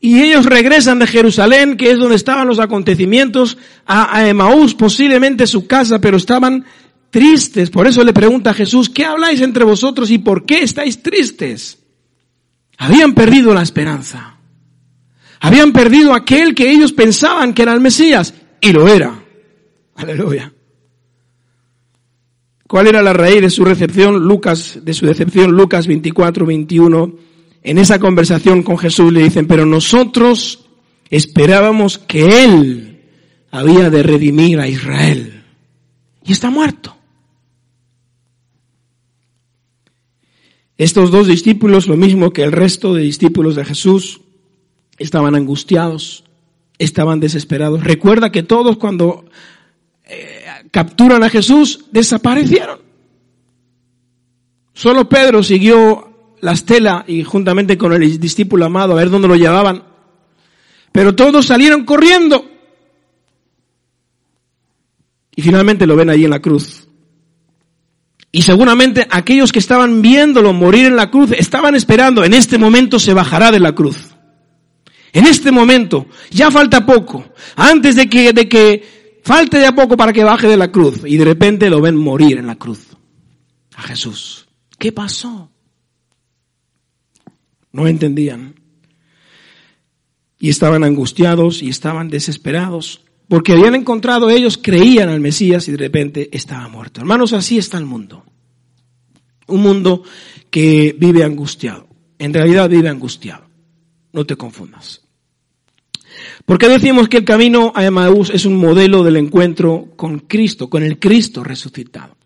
Y 0.00 0.20
ellos 0.20 0.46
regresan 0.46 0.98
de 0.98 1.06
Jerusalén, 1.06 1.76
que 1.76 1.92
es 1.92 1.98
donde 1.98 2.16
estaban 2.16 2.48
los 2.48 2.58
acontecimientos, 2.58 3.56
a, 3.86 4.26
Emaús, 4.26 4.74
posiblemente 4.74 5.46
su 5.46 5.68
casa, 5.68 6.00
pero 6.00 6.16
estaban 6.16 6.64
tristes. 7.10 7.70
Por 7.70 7.86
eso 7.86 8.02
le 8.02 8.12
pregunta 8.12 8.50
a 8.50 8.54
Jesús, 8.54 8.90
¿qué 8.90 9.04
habláis 9.04 9.40
entre 9.40 9.62
vosotros 9.62 10.10
y 10.10 10.18
por 10.18 10.44
qué 10.44 10.64
estáis 10.64 11.00
tristes? 11.02 11.78
Habían 12.78 13.14
perdido 13.14 13.54
la 13.54 13.62
esperanza. 13.62 14.38
Habían 15.38 15.72
perdido 15.72 16.14
aquel 16.14 16.52
que 16.52 16.68
ellos 16.68 16.92
pensaban 16.92 17.54
que 17.54 17.62
era 17.62 17.74
el 17.74 17.80
Mesías, 17.80 18.34
y 18.60 18.72
lo 18.72 18.88
era. 18.88 19.22
Aleluya. 19.94 20.52
¿Cuál 22.70 22.86
era 22.86 23.02
la 23.02 23.12
raíz 23.12 23.40
de 23.40 23.50
su 23.50 23.64
recepción? 23.64 24.28
Lucas, 24.28 24.78
de 24.84 24.94
su 24.94 25.04
decepción, 25.04 25.50
Lucas 25.50 25.88
24, 25.88 26.46
21 26.46 27.16
en 27.64 27.78
esa 27.78 27.98
conversación 27.98 28.62
con 28.62 28.78
Jesús 28.78 29.12
le 29.12 29.24
dicen, 29.24 29.48
pero 29.48 29.66
nosotros 29.66 30.66
esperábamos 31.10 31.98
que 31.98 32.44
Él 32.44 33.00
había 33.50 33.90
de 33.90 34.04
redimir 34.04 34.60
a 34.60 34.68
Israel. 34.68 35.42
Y 36.24 36.30
está 36.30 36.48
muerto. 36.50 36.96
Estos 40.78 41.10
dos 41.10 41.26
discípulos, 41.26 41.88
lo 41.88 41.96
mismo 41.96 42.32
que 42.32 42.44
el 42.44 42.52
resto 42.52 42.94
de 42.94 43.02
discípulos 43.02 43.56
de 43.56 43.64
Jesús, 43.64 44.20
estaban 44.96 45.34
angustiados, 45.34 46.22
estaban 46.78 47.18
desesperados. 47.18 47.82
Recuerda 47.82 48.30
que 48.30 48.44
todos 48.44 48.76
cuando 48.76 49.26
eh, 50.04 50.39
capturan 50.70 51.22
a 51.22 51.30
Jesús 51.30 51.86
desaparecieron. 51.90 52.80
Solo 54.72 55.08
Pedro 55.08 55.42
siguió 55.42 56.36
la 56.40 56.52
estela 56.52 57.04
y 57.06 57.22
juntamente 57.22 57.76
con 57.76 57.92
el 57.92 58.18
discípulo 58.18 58.64
amado 58.64 58.92
a 58.92 58.96
ver 58.96 59.10
dónde 59.10 59.28
lo 59.28 59.36
llevaban. 59.36 59.84
Pero 60.92 61.14
todos 61.14 61.46
salieron 61.46 61.84
corriendo. 61.84 62.44
Y 65.36 65.42
finalmente 65.42 65.86
lo 65.86 65.96
ven 65.96 66.10
allí 66.10 66.24
en 66.24 66.30
la 66.30 66.40
cruz. 66.40 66.88
Y 68.32 68.42
seguramente 68.42 69.06
aquellos 69.10 69.52
que 69.52 69.58
estaban 69.58 70.02
viéndolo 70.02 70.52
morir 70.52 70.86
en 70.86 70.96
la 70.96 71.10
cruz 71.10 71.32
estaban 71.32 71.74
esperando, 71.74 72.24
en 72.24 72.32
este 72.32 72.58
momento 72.58 72.98
se 72.98 73.12
bajará 73.12 73.50
de 73.50 73.60
la 73.60 73.74
cruz. 73.74 74.10
En 75.12 75.26
este 75.26 75.50
momento, 75.50 76.06
ya 76.30 76.50
falta 76.50 76.86
poco, 76.86 77.24
antes 77.56 77.96
de 77.96 78.08
que, 78.08 78.32
de 78.32 78.48
que 78.48 78.99
falte 79.22 79.60
ya 79.60 79.72
poco 79.72 79.96
para 79.96 80.12
que 80.12 80.24
baje 80.24 80.48
de 80.48 80.56
la 80.56 80.70
cruz. 80.70 81.02
Y 81.04 81.16
de 81.16 81.24
repente 81.24 81.70
lo 81.70 81.80
ven 81.80 81.96
morir 81.96 82.38
en 82.38 82.46
la 82.46 82.56
cruz. 82.56 82.88
A 83.76 83.82
Jesús. 83.82 84.48
¿Qué 84.78 84.92
pasó? 84.92 85.50
No 87.72 87.86
entendían. 87.86 88.54
Y 90.38 90.48
estaban 90.48 90.84
angustiados 90.84 91.62
y 91.62 91.68
estaban 91.68 92.08
desesperados. 92.08 93.02
Porque 93.28 93.52
habían 93.52 93.74
encontrado, 93.74 94.30
ellos 94.30 94.58
creían 94.60 95.08
al 95.08 95.20
Mesías 95.20 95.68
y 95.68 95.72
de 95.72 95.78
repente 95.78 96.28
estaba 96.32 96.66
muerto. 96.68 97.00
Hermanos, 97.00 97.32
así 97.32 97.58
está 97.58 97.78
el 97.78 97.86
mundo. 97.86 98.24
Un 99.46 99.62
mundo 99.62 100.02
que 100.50 100.96
vive 100.98 101.22
angustiado. 101.22 101.88
En 102.18 102.34
realidad 102.34 102.68
vive 102.68 102.88
angustiado. 102.88 103.44
No 104.12 104.26
te 104.26 104.36
confundas. 104.36 105.02
¿Por 106.44 106.58
qué 106.58 106.68
decimos 106.68 107.08
que 107.08 107.18
el 107.18 107.24
camino 107.24 107.72
a 107.74 107.84
Emmaús 107.84 108.30
es 108.30 108.44
un 108.44 108.56
modelo 108.56 109.02
del 109.02 109.16
encuentro 109.16 109.88
con 109.96 110.20
Cristo, 110.20 110.68
con 110.68 110.82
el 110.82 110.98
Cristo 110.98 111.44
resucitado? 111.44 112.16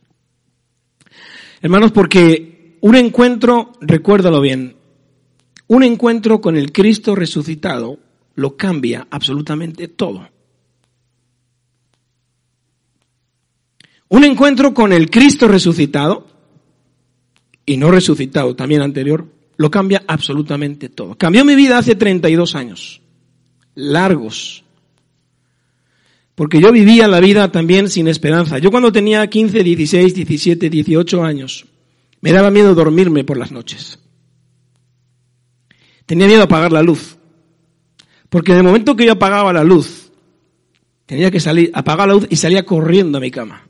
Hermanos, 1.61 1.93
porque 1.93 2.77
un 2.81 2.97
encuentro, 2.97 3.73
recuérdalo 3.81 4.41
bien, 4.41 4.77
un 5.69 5.83
encuentro 5.83 6.41
con 6.41 6.57
el 6.57 6.73
Cristo 6.73 7.15
resucitado 7.15 7.99
lo 8.35 8.57
cambia 8.57 9.07
absolutamente 9.11 9.89
todo. 9.89 10.29
Un 14.09 14.25
encuentro 14.25 14.75
con 14.75 14.93
el 14.93 15.11
Cristo 15.11 15.49
resucitado 15.49 16.27
y 17.67 17.77
no 17.77 17.91
resucitado, 17.91 18.55
también 18.55 18.83
anterior, 18.83 19.27
lo 19.57 19.71
cambia 19.71 20.05
absolutamente 20.07 20.89
todo. 20.89 21.17
Cambió 21.17 21.45
mi 21.45 21.55
vida 21.55 21.79
hace 21.79 21.95
32 21.95 22.55
años, 22.55 23.01
largos, 23.75 24.65
porque 26.35 26.61
yo 26.61 26.73
vivía 26.73 27.07
la 27.07 27.21
vida 27.21 27.51
también 27.53 27.89
sin 27.89 28.09
esperanza. 28.09 28.59
Yo 28.59 28.71
cuando 28.71 28.91
tenía 28.91 29.27
15, 29.29 29.63
16, 29.63 30.15
17, 30.15 30.71
18 30.71 31.23
años, 31.23 31.67
me 32.21 32.33
daba 32.33 32.51
miedo 32.51 32.75
dormirme 32.75 33.23
por 33.25 33.37
las 33.37 33.53
noches. 33.53 34.01
Tenía 36.07 36.27
miedo 36.27 36.43
a 36.43 36.45
apagar 36.45 36.73
la 36.73 36.83
luz. 36.83 37.17
Porque 38.29 38.53
en 38.53 38.59
el 38.59 38.65
momento 38.65 38.97
que 38.97 39.07
yo 39.07 39.13
apagaba 39.13 39.53
la 39.53 39.63
luz, 39.63 40.11
tenía 41.07 41.31
que 41.31 41.39
salir, 41.39 41.71
apagar 41.73 42.09
la 42.09 42.15
luz 42.15 42.27
y 42.29 42.37
salía 42.37 42.65
corriendo 42.65 43.19
a 43.19 43.21
mi 43.21 43.31
cama. 43.31 43.69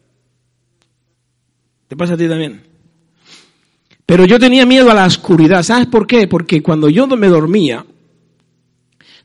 ¿Te 1.86 1.96
pasa 1.96 2.14
a 2.14 2.16
ti 2.16 2.26
también? 2.26 2.62
Pero 4.06 4.24
yo 4.24 4.38
tenía 4.38 4.64
miedo 4.64 4.90
a 4.90 4.94
la 4.94 5.04
oscuridad. 5.06 5.62
¿Sabes 5.62 5.86
por 5.86 6.06
qué? 6.06 6.26
Porque 6.26 6.62
cuando 6.62 6.88
yo 6.88 7.06
me 7.06 7.28
dormía, 7.28 7.84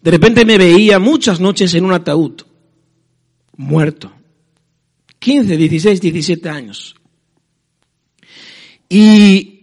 de 0.01 0.11
repente 0.11 0.45
me 0.45 0.57
veía 0.57 0.99
muchas 0.99 1.39
noches 1.39 1.73
en 1.73 1.85
un 1.85 1.93
ataúd, 1.93 2.41
muerto. 3.57 4.11
15, 5.19 5.57
16, 5.57 6.01
17 6.01 6.49
años. 6.49 6.95
Y 8.87 9.59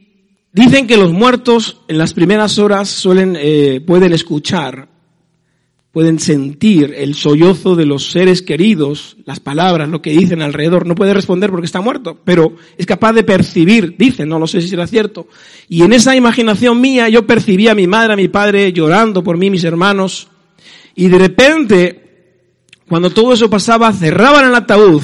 Dicen 0.56 0.86
que 0.86 0.96
los 0.96 1.12
muertos 1.12 1.82
en 1.86 1.98
las 1.98 2.14
primeras 2.14 2.58
horas 2.58 2.88
suelen, 2.88 3.36
eh, 3.38 3.82
pueden 3.86 4.14
escuchar, 4.14 4.88
pueden 5.96 6.18
sentir 6.18 6.92
el 6.94 7.14
sollozo 7.14 7.74
de 7.74 7.86
los 7.86 8.10
seres 8.10 8.42
queridos, 8.42 9.16
las 9.24 9.40
palabras, 9.40 9.88
lo 9.88 10.02
que 10.02 10.10
dicen 10.10 10.42
alrededor. 10.42 10.86
No 10.86 10.94
puede 10.94 11.14
responder 11.14 11.48
porque 11.48 11.64
está 11.64 11.80
muerto, 11.80 12.20
pero 12.22 12.54
es 12.76 12.84
capaz 12.84 13.14
de 13.14 13.24
percibir, 13.24 13.96
dicen, 13.96 14.28
no 14.28 14.38
lo 14.38 14.46
sé 14.46 14.60
si 14.60 14.68
será 14.68 14.86
cierto. 14.86 15.26
Y 15.70 15.84
en 15.84 15.94
esa 15.94 16.14
imaginación 16.14 16.82
mía 16.82 17.08
yo 17.08 17.26
percibía 17.26 17.72
a 17.72 17.74
mi 17.74 17.86
madre, 17.86 18.12
a 18.12 18.16
mi 18.16 18.28
padre 18.28 18.74
llorando 18.74 19.24
por 19.24 19.38
mí, 19.38 19.48
mis 19.48 19.64
hermanos. 19.64 20.28
Y 20.94 21.08
de 21.08 21.16
repente, 21.16 22.02
cuando 22.86 23.08
todo 23.08 23.32
eso 23.32 23.48
pasaba, 23.48 23.90
cerraban 23.90 24.50
el 24.50 24.54
ataúd 24.54 25.02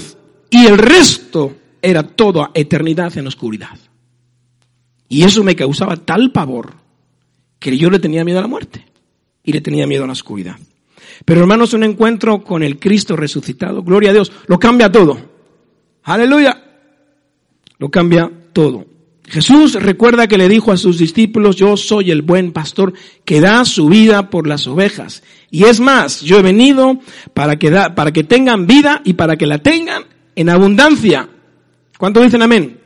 y 0.50 0.66
el 0.66 0.76
resto 0.76 1.57
era 1.81 2.02
toda 2.02 2.50
eternidad 2.52 3.16
en 3.16 3.28
oscuridad. 3.28 3.78
Y 5.09 5.22
eso 5.22 5.42
me 5.42 5.57
causaba 5.57 5.96
tal 5.96 6.33
pavor 6.33 6.74
que 7.59 7.78
yo 7.78 7.88
le 7.88 7.98
tenía 7.98 8.26
miedo 8.26 8.40
a 8.40 8.42
la 8.42 8.48
muerte 8.48 8.85
y 9.42 9.52
le 9.52 9.62
tenía 9.62 9.87
miedo 9.87 10.05
a 10.05 10.07
la 10.07 10.12
oscuridad. 10.12 10.59
Pero 11.25 11.40
hermanos, 11.40 11.75
un 11.75 11.85
encuentro 11.85 12.42
con 12.42 12.62
el 12.62 12.79
Cristo 12.79 13.16
resucitado, 13.16 13.83
gloria 13.83 14.11
a 14.11 14.14
Dios, 14.14 14.33
lo 14.46 14.59
cambia 14.59 14.90
todo. 14.90 15.18
Aleluya. 16.05 16.62
Lo 17.79 17.90
cambia 17.90 18.31
todo. 18.53 18.87
Jesús 19.27 19.75
recuerda 19.75 20.27
que 20.27 20.37
le 20.37 20.48
dijo 20.48 20.72
a 20.72 20.77
sus 20.77 20.98
discípulos, 20.98 21.57
yo 21.57 21.77
soy 21.77 22.11
el 22.11 22.22
buen 22.22 22.53
pastor 22.53 22.92
que 23.25 23.40
da 23.40 23.64
su 23.64 23.88
vida 23.88 24.31
por 24.31 24.46
las 24.46 24.66
ovejas. 24.66 25.22
Y 25.51 25.64
es 25.64 25.81
más, 25.81 26.20
yo 26.20 26.38
he 26.38 26.42
venido 26.42 26.98
para 27.33 27.57
que, 27.57 27.70
da, 27.70 27.94
para 27.94 28.12
que 28.12 28.25
tengan 28.25 28.66
vida 28.66 29.01
y 29.05 29.14
para 29.14 29.37
que 29.37 29.46
la 29.46 29.59
tengan 29.59 30.05
en 30.35 30.48
abundancia. 30.48 31.29
¿Cuánto 31.98 32.20
dicen 32.20 32.42
amén? 32.42 32.79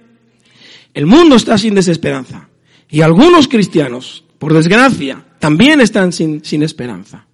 El 0.95 1.07
mundo 1.07 1.37
está 1.37 1.59
sin 1.59 1.75
desesperanza. 1.75 2.49
Y 2.89 3.01
algunos 3.01 3.49
cristianos, 3.49 4.25
por 4.39 4.55
desgracia, 4.55 5.27
también 5.41 5.81
están 5.81 6.13
sin, 6.13 6.45
sin 6.45 6.63
esperanza. 6.63 7.27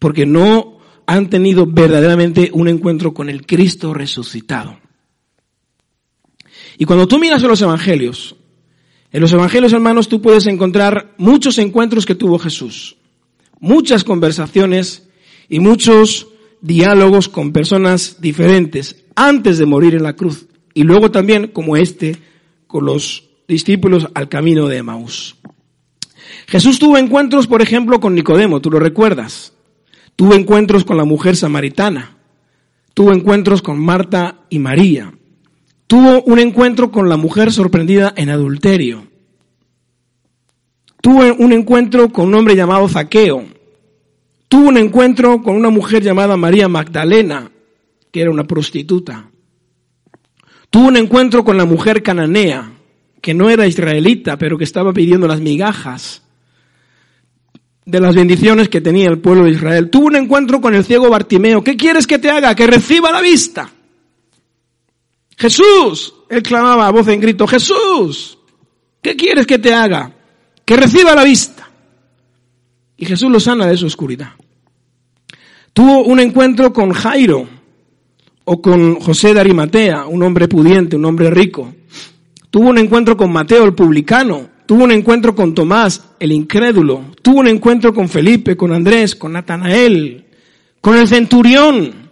Porque 0.00 0.26
no 0.26 0.80
han 1.06 1.30
tenido 1.30 1.66
verdaderamente 1.66 2.50
un 2.52 2.66
encuentro 2.66 3.14
con 3.14 3.28
el 3.28 3.46
Cristo 3.46 3.94
resucitado. 3.94 4.80
Y 6.78 6.84
cuando 6.84 7.06
tú 7.06 7.18
miras 7.18 7.44
a 7.44 7.46
los 7.46 7.62
evangelios, 7.62 8.36
en 9.12 9.20
los 9.20 9.32
evangelios 9.32 9.72
hermanos 9.72 10.08
tú 10.08 10.20
puedes 10.22 10.46
encontrar 10.46 11.14
muchos 11.18 11.58
encuentros 11.58 12.06
que 12.06 12.14
tuvo 12.14 12.38
Jesús, 12.38 12.96
muchas 13.60 14.02
conversaciones 14.02 15.08
y 15.48 15.60
muchos 15.60 16.28
diálogos 16.60 17.28
con 17.28 17.52
personas 17.52 18.20
diferentes 18.20 19.04
antes 19.14 19.58
de 19.58 19.66
morir 19.66 19.94
en 19.94 20.04
la 20.04 20.14
cruz. 20.14 20.46
Y 20.74 20.84
luego 20.84 21.10
también 21.10 21.48
como 21.48 21.76
este 21.76 22.16
con 22.66 22.84
los 22.86 23.24
discípulos 23.48 24.08
al 24.14 24.28
camino 24.28 24.68
de 24.68 24.78
Emaús. 24.78 25.36
Jesús 26.46 26.78
tuvo 26.78 26.96
encuentros, 26.98 27.46
por 27.46 27.62
ejemplo, 27.62 27.98
con 28.00 28.14
Nicodemo, 28.14 28.60
tú 28.60 28.70
lo 28.70 28.78
recuerdas. 28.78 29.52
Tuvo 30.16 30.34
encuentros 30.34 30.84
con 30.84 30.96
la 30.96 31.04
mujer 31.04 31.36
samaritana. 31.36 32.16
tuvo 32.94 33.12
encuentros 33.12 33.62
con 33.62 33.78
Marta 33.78 34.40
y 34.50 34.58
María. 34.58 35.14
Tuvo 35.86 36.22
un 36.22 36.38
encuentro 36.38 36.90
con 36.90 37.08
la 37.08 37.16
mujer 37.16 37.52
sorprendida 37.52 38.12
en 38.16 38.28
adulterio. 38.28 39.06
Tuvo 41.00 41.34
un 41.34 41.52
encuentro 41.52 42.10
con 42.10 42.28
un 42.28 42.34
hombre 42.34 42.54
llamado 42.54 42.88
Zaqueo. 42.88 43.44
Tuvo 44.48 44.68
un 44.68 44.76
encuentro 44.76 45.42
con 45.42 45.56
una 45.56 45.70
mujer 45.70 46.02
llamada 46.02 46.36
María 46.36 46.68
Magdalena, 46.68 47.50
que 48.12 48.20
era 48.20 48.30
una 48.30 48.44
prostituta. 48.44 49.30
Tuvo 50.68 50.88
un 50.88 50.96
encuentro 50.96 51.44
con 51.44 51.56
la 51.56 51.64
mujer 51.64 52.02
cananea, 52.02 52.72
que 53.20 53.34
no 53.34 53.50
era 53.50 53.66
israelita, 53.66 54.38
pero 54.38 54.58
que 54.58 54.64
estaba 54.64 54.92
pidiendo 54.92 55.26
las 55.26 55.40
migajas 55.40 56.22
de 57.90 58.00
las 58.00 58.14
bendiciones 58.14 58.68
que 58.68 58.80
tenía 58.80 59.08
el 59.08 59.18
pueblo 59.18 59.44
de 59.44 59.52
Israel. 59.52 59.90
Tuvo 59.90 60.06
un 60.06 60.16
encuentro 60.16 60.60
con 60.60 60.74
el 60.74 60.84
ciego 60.84 61.10
Bartimeo. 61.10 61.62
¿Qué 61.64 61.76
quieres 61.76 62.06
que 62.06 62.18
te 62.18 62.30
haga? 62.30 62.54
Que 62.54 62.66
reciba 62.66 63.10
la 63.10 63.20
vista. 63.20 63.70
Jesús, 65.36 66.14
él 66.28 66.42
clamaba 66.42 66.86
a 66.86 66.90
voz 66.90 67.08
en 67.08 67.20
grito, 67.20 67.46
Jesús, 67.46 68.38
¿qué 69.02 69.16
quieres 69.16 69.46
que 69.46 69.58
te 69.58 69.72
haga? 69.72 70.12
Que 70.64 70.76
reciba 70.76 71.14
la 71.14 71.24
vista. 71.24 71.70
Y 72.96 73.06
Jesús 73.06 73.30
lo 73.30 73.40
sana 73.40 73.66
de 73.66 73.76
su 73.76 73.86
oscuridad. 73.86 74.32
Tuvo 75.72 76.04
un 76.04 76.20
encuentro 76.20 76.72
con 76.72 76.92
Jairo 76.92 77.48
o 78.44 78.60
con 78.60 79.00
José 79.00 79.32
de 79.32 79.40
Arimatea, 79.40 80.06
un 80.06 80.22
hombre 80.22 80.46
pudiente, 80.46 80.96
un 80.96 81.06
hombre 81.06 81.30
rico. 81.30 81.72
Tuvo 82.50 82.68
un 82.68 82.78
encuentro 82.78 83.16
con 83.16 83.32
Mateo 83.32 83.64
el 83.64 83.74
publicano, 83.74 84.50
tuvo 84.70 84.84
un 84.84 84.92
encuentro 84.92 85.34
con 85.34 85.52
Tomás 85.52 86.00
el 86.20 86.30
incrédulo, 86.30 87.06
tuvo 87.22 87.40
un 87.40 87.48
encuentro 87.48 87.92
con 87.92 88.08
Felipe, 88.08 88.56
con 88.56 88.72
Andrés, 88.72 89.16
con 89.16 89.32
Natanael, 89.32 90.26
con 90.80 90.96
el 90.96 91.08
centurión, 91.08 92.08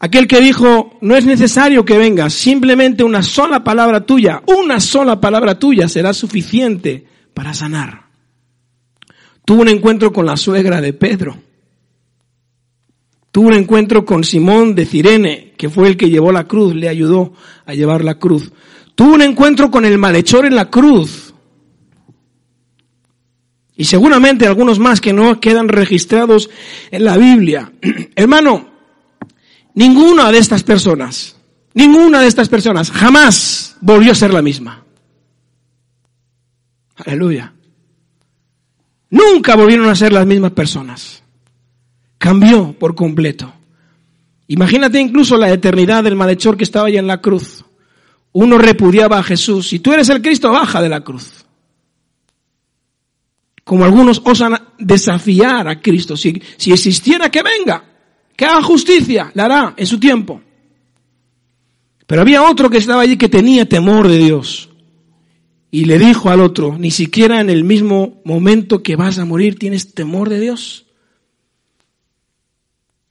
aquel 0.00 0.26
que 0.26 0.40
dijo, 0.40 0.98
no 1.00 1.14
es 1.14 1.26
necesario 1.26 1.84
que 1.84 1.96
vengas, 1.96 2.32
simplemente 2.32 3.04
una 3.04 3.22
sola 3.22 3.62
palabra 3.62 4.04
tuya, 4.04 4.42
una 4.46 4.80
sola 4.80 5.20
palabra 5.20 5.60
tuya 5.60 5.86
será 5.86 6.12
suficiente 6.12 7.06
para 7.34 7.54
sanar. 7.54 8.06
Tuvo 9.44 9.62
un 9.62 9.68
encuentro 9.68 10.12
con 10.12 10.26
la 10.26 10.36
suegra 10.36 10.80
de 10.80 10.92
Pedro. 10.92 11.36
Tuvo 13.30 13.46
un 13.46 13.54
encuentro 13.54 14.04
con 14.04 14.24
Simón 14.24 14.74
de 14.74 14.86
Cirene, 14.86 15.54
que 15.56 15.70
fue 15.70 15.86
el 15.86 15.96
que 15.96 16.10
llevó 16.10 16.32
la 16.32 16.48
cruz, 16.48 16.74
le 16.74 16.88
ayudó 16.88 17.32
a 17.64 17.74
llevar 17.74 18.02
la 18.02 18.18
cruz. 18.18 18.50
Tuvo 18.96 19.14
un 19.14 19.22
encuentro 19.22 19.70
con 19.70 19.84
el 19.84 19.96
malhechor 19.98 20.44
en 20.44 20.56
la 20.56 20.68
cruz. 20.68 21.27
Y 23.78 23.84
seguramente 23.84 24.44
algunos 24.44 24.80
más 24.80 25.00
que 25.00 25.12
no 25.12 25.38
quedan 25.38 25.68
registrados 25.68 26.50
en 26.90 27.04
la 27.04 27.16
Biblia. 27.16 27.72
Hermano, 28.16 28.68
ninguna 29.74 30.32
de 30.32 30.38
estas 30.38 30.64
personas, 30.64 31.36
ninguna 31.74 32.20
de 32.20 32.26
estas 32.26 32.48
personas 32.48 32.90
jamás 32.90 33.76
volvió 33.80 34.10
a 34.10 34.16
ser 34.16 34.34
la 34.34 34.42
misma. 34.42 34.82
Aleluya. 36.96 37.52
Nunca 39.10 39.54
volvieron 39.54 39.88
a 39.88 39.94
ser 39.94 40.12
las 40.12 40.26
mismas 40.26 40.50
personas. 40.50 41.22
Cambió 42.18 42.72
por 42.72 42.96
completo. 42.96 43.54
Imagínate 44.48 44.98
incluso 44.98 45.36
la 45.36 45.52
eternidad 45.52 46.02
del 46.02 46.16
malhechor 46.16 46.56
que 46.56 46.64
estaba 46.64 46.88
allá 46.88 46.98
en 46.98 47.06
la 47.06 47.20
cruz. 47.20 47.64
Uno 48.32 48.58
repudiaba 48.58 49.20
a 49.20 49.22
Jesús. 49.22 49.68
Si 49.68 49.78
tú 49.78 49.92
eres 49.92 50.08
el 50.08 50.20
Cristo, 50.20 50.50
baja 50.50 50.82
de 50.82 50.88
la 50.88 51.02
cruz. 51.02 51.37
Como 53.68 53.84
algunos 53.84 54.22
osan 54.24 54.58
desafiar 54.78 55.68
a 55.68 55.78
Cristo. 55.78 56.16
Si, 56.16 56.40
si 56.56 56.72
existiera, 56.72 57.30
que 57.30 57.42
venga. 57.42 57.84
Que 58.34 58.46
haga 58.46 58.62
justicia. 58.62 59.30
La 59.34 59.44
hará 59.44 59.74
en 59.76 59.86
su 59.86 60.00
tiempo. 60.00 60.40
Pero 62.06 62.22
había 62.22 62.48
otro 62.48 62.70
que 62.70 62.78
estaba 62.78 63.02
allí 63.02 63.18
que 63.18 63.28
tenía 63.28 63.68
temor 63.68 64.08
de 64.08 64.16
Dios 64.16 64.70
y 65.70 65.84
le 65.84 65.98
dijo 65.98 66.30
al 66.30 66.40
otro, 66.40 66.78
ni 66.78 66.90
siquiera 66.90 67.42
en 67.42 67.50
el 67.50 67.62
mismo 67.62 68.22
momento 68.24 68.82
que 68.82 68.96
vas 68.96 69.18
a 69.18 69.26
morir 69.26 69.58
tienes 69.58 69.92
temor 69.92 70.30
de 70.30 70.40
Dios. 70.40 70.86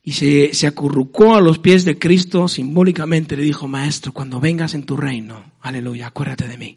Y 0.02 0.14
se, 0.14 0.56
se, 0.56 0.66
acurrucó 0.66 1.36
a 1.36 1.42
los 1.42 1.60
pies 1.60 1.86
de 1.86 2.00
Cristo 2.00 2.48
simbólicamente, 2.48 3.38
le 3.38 3.44
dijo, 3.44 3.68
Maestro, 3.68 4.12
cuando 4.12 4.40
vengas 4.40 4.74
en 4.74 4.88
tu 4.88 4.98
reino, 4.98 5.52
aleluya, 5.62 6.08
acuérdate 6.08 6.48
de 6.48 6.58
mí. 6.58 6.76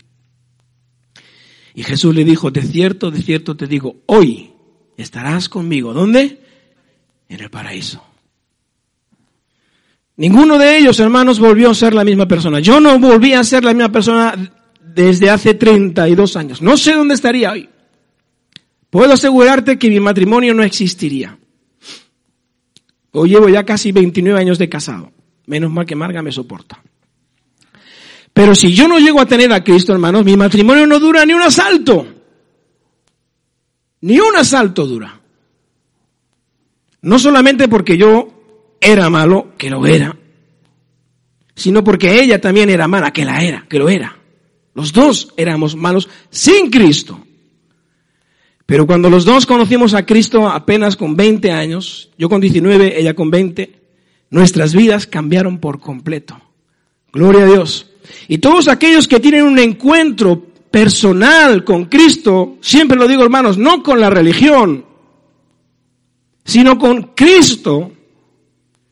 Y 1.74 1.82
Jesús 1.82 2.14
le 2.14 2.24
dijo, 2.24 2.50
de 2.50 2.62
cierto, 2.62 3.10
de 3.10 3.22
cierto 3.22 3.56
te 3.56 3.66
digo, 3.66 3.96
hoy 4.06 4.52
estarás 4.96 5.48
conmigo. 5.48 5.92
¿Dónde? 5.92 6.40
En 7.28 7.40
el 7.40 7.50
paraíso. 7.50 8.02
Ninguno 10.16 10.58
de 10.58 10.78
ellos, 10.78 11.00
hermanos, 11.00 11.38
volvió 11.38 11.70
a 11.70 11.74
ser 11.74 11.94
la 11.94 12.04
misma 12.04 12.26
persona. 12.26 12.60
Yo 12.60 12.80
no 12.80 12.98
volví 12.98 13.32
a 13.32 13.44
ser 13.44 13.64
la 13.64 13.72
misma 13.72 13.90
persona 13.90 14.34
desde 14.82 15.30
hace 15.30 15.54
32 15.54 16.36
años. 16.36 16.60
No 16.60 16.76
sé 16.76 16.94
dónde 16.94 17.14
estaría 17.14 17.52
hoy. 17.52 17.68
Puedo 18.90 19.12
asegurarte 19.12 19.78
que 19.78 19.88
mi 19.88 20.00
matrimonio 20.00 20.52
no 20.52 20.62
existiría. 20.62 21.38
Hoy 23.12 23.30
llevo 23.30 23.48
ya 23.48 23.64
casi 23.64 23.92
29 23.92 24.38
años 24.38 24.58
de 24.58 24.68
casado. 24.68 25.12
Menos 25.46 25.70
mal 25.70 25.86
que 25.86 25.96
Marga 25.96 26.22
me 26.22 26.32
soporta. 26.32 26.82
Pero 28.32 28.54
si 28.54 28.72
yo 28.72 28.88
no 28.88 28.98
llego 28.98 29.20
a 29.20 29.26
tener 29.26 29.52
a 29.52 29.62
Cristo, 29.62 29.92
hermanos, 29.92 30.24
mi 30.24 30.36
matrimonio 30.36 30.86
no 30.86 30.98
dura 30.98 31.26
ni 31.26 31.32
un 31.32 31.42
asalto. 31.42 32.06
Ni 34.02 34.18
un 34.18 34.36
asalto 34.36 34.86
dura. 34.86 35.20
No 37.02 37.18
solamente 37.18 37.68
porque 37.68 37.96
yo 37.96 38.28
era 38.80 39.10
malo, 39.10 39.52
que 39.58 39.70
lo 39.70 39.86
era, 39.86 40.16
sino 41.54 41.84
porque 41.84 42.20
ella 42.20 42.40
también 42.40 42.70
era 42.70 42.88
mala, 42.88 43.12
que 43.12 43.24
la 43.24 43.42
era, 43.42 43.66
que 43.68 43.78
lo 43.78 43.88
era. 43.88 44.16
Los 44.74 44.92
dos 44.92 45.32
éramos 45.36 45.76
malos 45.76 46.08
sin 46.30 46.70
Cristo. 46.70 47.20
Pero 48.64 48.86
cuando 48.86 49.10
los 49.10 49.24
dos 49.24 49.46
conocimos 49.46 49.94
a 49.94 50.06
Cristo 50.06 50.48
apenas 50.48 50.96
con 50.96 51.16
20 51.16 51.50
años, 51.50 52.10
yo 52.16 52.28
con 52.28 52.40
19, 52.40 53.00
ella 53.00 53.14
con 53.14 53.30
20, 53.30 53.80
nuestras 54.30 54.74
vidas 54.74 55.06
cambiaron 55.06 55.58
por 55.58 55.80
completo. 55.80 56.40
Gloria 57.12 57.42
a 57.42 57.46
Dios. 57.46 57.89
Y 58.28 58.38
todos 58.38 58.68
aquellos 58.68 59.08
que 59.08 59.20
tienen 59.20 59.44
un 59.44 59.58
encuentro 59.58 60.46
personal 60.70 61.64
con 61.64 61.86
Cristo, 61.86 62.58
siempre 62.60 62.98
lo 62.98 63.08
digo 63.08 63.22
hermanos, 63.22 63.58
no 63.58 63.82
con 63.82 64.00
la 64.00 64.10
religión, 64.10 64.84
sino 66.44 66.78
con 66.78 67.14
Cristo, 67.14 67.92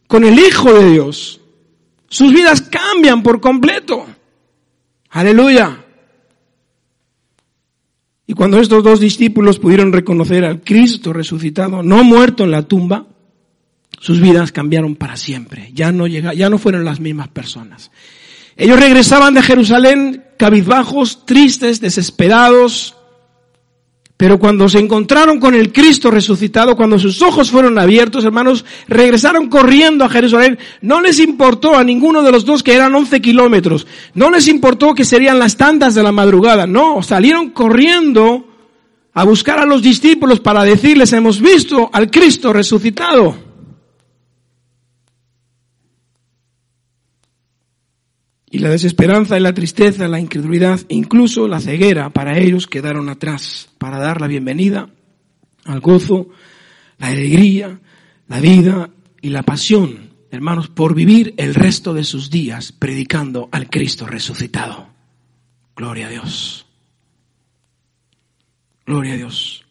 con 0.07 0.25
el 0.25 0.39
Hijo 0.39 0.73
de 0.73 0.91
Dios, 0.91 1.41
sus 2.09 2.33
vidas 2.33 2.63
cambian 2.63 3.23
por 3.23 3.41
completo. 3.41 4.07
Aleluya. 5.11 5.85
Y 8.27 8.35
cuando 8.35 8.61
estos 8.61 8.85
dos 8.85 9.01
discípulos 9.01 9.59
pudieron 9.59 9.93
reconocer 9.93 10.45
al 10.45 10.63
Cristo 10.63 11.13
resucitado, 11.13 11.83
no 11.83 12.05
muerto 12.05 12.45
en 12.45 12.51
la 12.51 12.63
tumba, 12.63 13.07
sus 14.01 14.21
vidas 14.21 14.53
cambiaron 14.53 14.97
para 14.97 15.17
siempre. 15.17 15.71
Ya 15.73 15.93
no 15.93 16.07
llega, 16.07 16.35
ya 16.35 16.51
no 16.51 16.59
fueron 16.59 16.85
las 16.85 17.01
mismas 17.01 17.29
personas. 17.29 17.91
Ellos 18.59 18.81
regresaban 18.81 19.35
de 19.35 19.43
Jerusalén 19.43 20.25
cabizbajos, 20.37 21.25
tristes, 21.25 21.81
desesperados, 21.81 22.97
pero 24.17 24.41
cuando 24.41 24.69
se 24.69 24.81
encontraron 24.81 25.39
con 25.39 25.55
el 25.55 25.73
Cristo 25.73 26.11
resucitado, 26.11 26.75
cuando 26.75 26.99
sus 26.99 27.23
ojos 27.23 27.53
fueron 27.53 27.79
abiertos, 27.79 28.25
hermanos, 28.25 28.65
regresaron 28.89 29.49
corriendo 29.49 30.05
a 30.05 30.09
Jerusalén. 30.09 30.59
No 30.81 31.01
les 31.01 31.21
importó 31.21 31.77
a 31.77 31.85
ninguno 31.85 32.23
de 32.23 32.33
los 32.33 32.45
dos 32.45 32.65
que 32.65 32.75
eran 32.75 32.93
11 32.93 33.21
kilómetros. 33.21 33.87
No 34.15 34.29
les 34.29 34.49
importó 34.49 34.93
que 34.93 35.05
serían 35.05 35.39
las 35.39 35.57
tantas 35.57 35.95
de 35.95 36.03
la 36.03 36.11
madrugada. 36.11 36.67
No, 36.67 37.01
salieron 37.01 37.51
corriendo 37.51 38.45
a 39.15 39.23
buscar 39.23 39.61
a 39.61 39.67
los 39.67 39.83
discípulos 39.83 40.41
para 40.41 40.65
decirles, 40.65 41.13
hemos 41.13 41.41
visto 41.41 41.89
al 41.93 42.11
Cristo 42.11 42.53
resucitado. 42.53 43.48
Y 48.51 48.59
la 48.59 48.71
desesperanza 48.71 49.37
y 49.37 49.41
la 49.41 49.53
tristeza, 49.53 50.09
la 50.09 50.21
incredulidad, 50.21 50.81
incluso 50.89 51.49
la 51.49 51.61
ceguera 51.61 52.11
para 52.11 52.39
ellos 52.39 52.67
quedaron 52.67 53.09
atrás 53.09 53.69
para 53.79 53.99
dar 53.99 54.21
la 54.21 54.27
bienvenida 54.27 54.89
al 55.65 55.81
gozo, 55.81 56.31
la 56.99 57.09
alegría, 57.09 57.81
la 58.27 58.41
vida 58.41 58.91
y 59.21 59.29
la 59.29 59.43
pasión, 59.43 60.15
hermanos, 60.31 60.69
por 60.69 60.95
vivir 60.95 61.35
el 61.37 61.55
resto 61.55 61.93
de 61.93 62.05
sus 62.05 62.31
días 62.31 62.73
predicando 62.73 63.49
al 63.53 63.69
Cristo 63.69 64.07
resucitado. 64.07 64.89
Gloria 65.77 66.07
a 66.07 66.11
Dios. 66.11 66.67
Gloria 68.87 69.13
a 69.13 69.17
Dios. 69.17 69.65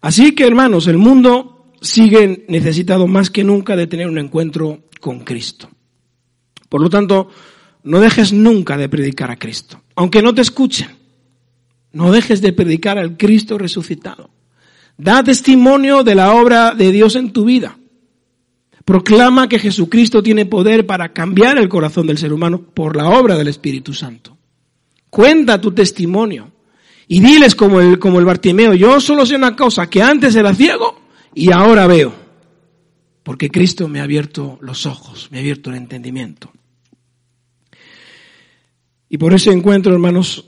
Así 0.00 0.34
que, 0.34 0.46
hermanos, 0.46 0.86
el 0.86 0.98
mundo 0.98 1.72
sigue 1.80 2.44
necesitado 2.48 3.08
más 3.08 3.30
que 3.30 3.42
nunca 3.42 3.74
de 3.76 3.88
tener 3.88 4.06
un 4.06 4.18
encuentro 4.18 4.84
con 5.00 5.20
Cristo. 5.20 5.68
Por 6.68 6.80
lo 6.80 6.88
tanto, 6.88 7.28
no 7.84 8.00
dejes 8.00 8.32
nunca 8.32 8.76
de 8.76 8.88
predicar 8.88 9.30
a 9.30 9.38
Cristo, 9.38 9.82
aunque 9.94 10.22
no 10.22 10.34
te 10.34 10.42
escuchen. 10.42 11.02
No 11.92 12.10
dejes 12.10 12.40
de 12.40 12.52
predicar 12.52 12.98
al 12.98 13.16
Cristo 13.16 13.58
resucitado. 13.58 14.30
Da 14.96 15.22
testimonio 15.22 16.04
de 16.04 16.14
la 16.14 16.32
obra 16.32 16.74
de 16.74 16.90
Dios 16.90 17.16
en 17.16 17.32
tu 17.32 17.44
vida. 17.44 17.76
Proclama 18.84 19.48
que 19.48 19.58
Jesucristo 19.58 20.22
tiene 20.22 20.46
poder 20.46 20.86
para 20.86 21.12
cambiar 21.12 21.58
el 21.58 21.68
corazón 21.68 22.06
del 22.06 22.18
ser 22.18 22.32
humano 22.32 22.62
por 22.62 22.96
la 22.96 23.10
obra 23.10 23.36
del 23.36 23.48
Espíritu 23.48 23.94
Santo. 23.94 24.36
Cuenta 25.10 25.60
tu 25.60 25.72
testimonio 25.72 26.50
y 27.06 27.20
diles 27.20 27.54
como 27.54 27.80
el, 27.80 27.98
como 27.98 28.18
el 28.18 28.24
Bartimeo, 28.24 28.74
yo 28.74 29.00
solo 29.00 29.26
sé 29.26 29.36
una 29.36 29.54
cosa, 29.54 29.88
que 29.88 30.02
antes 30.02 30.34
era 30.34 30.54
ciego 30.54 31.00
y 31.34 31.52
ahora 31.52 31.86
veo. 31.86 32.14
Porque 33.22 33.50
Cristo 33.50 33.86
me 33.86 34.00
ha 34.00 34.04
abierto 34.04 34.58
los 34.62 34.86
ojos, 34.86 35.28
me 35.30 35.38
ha 35.38 35.40
abierto 35.40 35.70
el 35.70 35.76
entendimiento. 35.76 36.50
Y 39.12 39.18
por 39.18 39.34
ese 39.34 39.52
encuentro, 39.52 39.92
hermanos, 39.92 40.46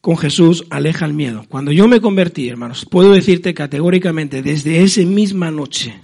con 0.00 0.16
Jesús 0.16 0.64
aleja 0.70 1.06
el 1.06 1.14
miedo. 1.14 1.46
Cuando 1.48 1.70
yo 1.70 1.86
me 1.86 2.00
convertí, 2.00 2.48
hermanos, 2.48 2.84
puedo 2.84 3.12
decirte 3.12 3.54
categóricamente, 3.54 4.42
desde 4.42 4.82
esa 4.82 5.02
misma 5.02 5.52
noche, 5.52 6.00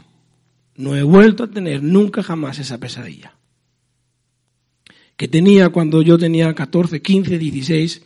no 0.76 0.94
he 0.94 1.02
vuelto 1.02 1.42
a 1.42 1.50
tener 1.50 1.82
nunca 1.82 2.22
jamás 2.22 2.60
esa 2.60 2.78
pesadilla. 2.78 3.34
Que 5.16 5.26
tenía 5.26 5.70
cuando 5.70 6.02
yo 6.02 6.16
tenía 6.18 6.54
14, 6.54 7.02
15, 7.02 7.36
16, 7.36 8.02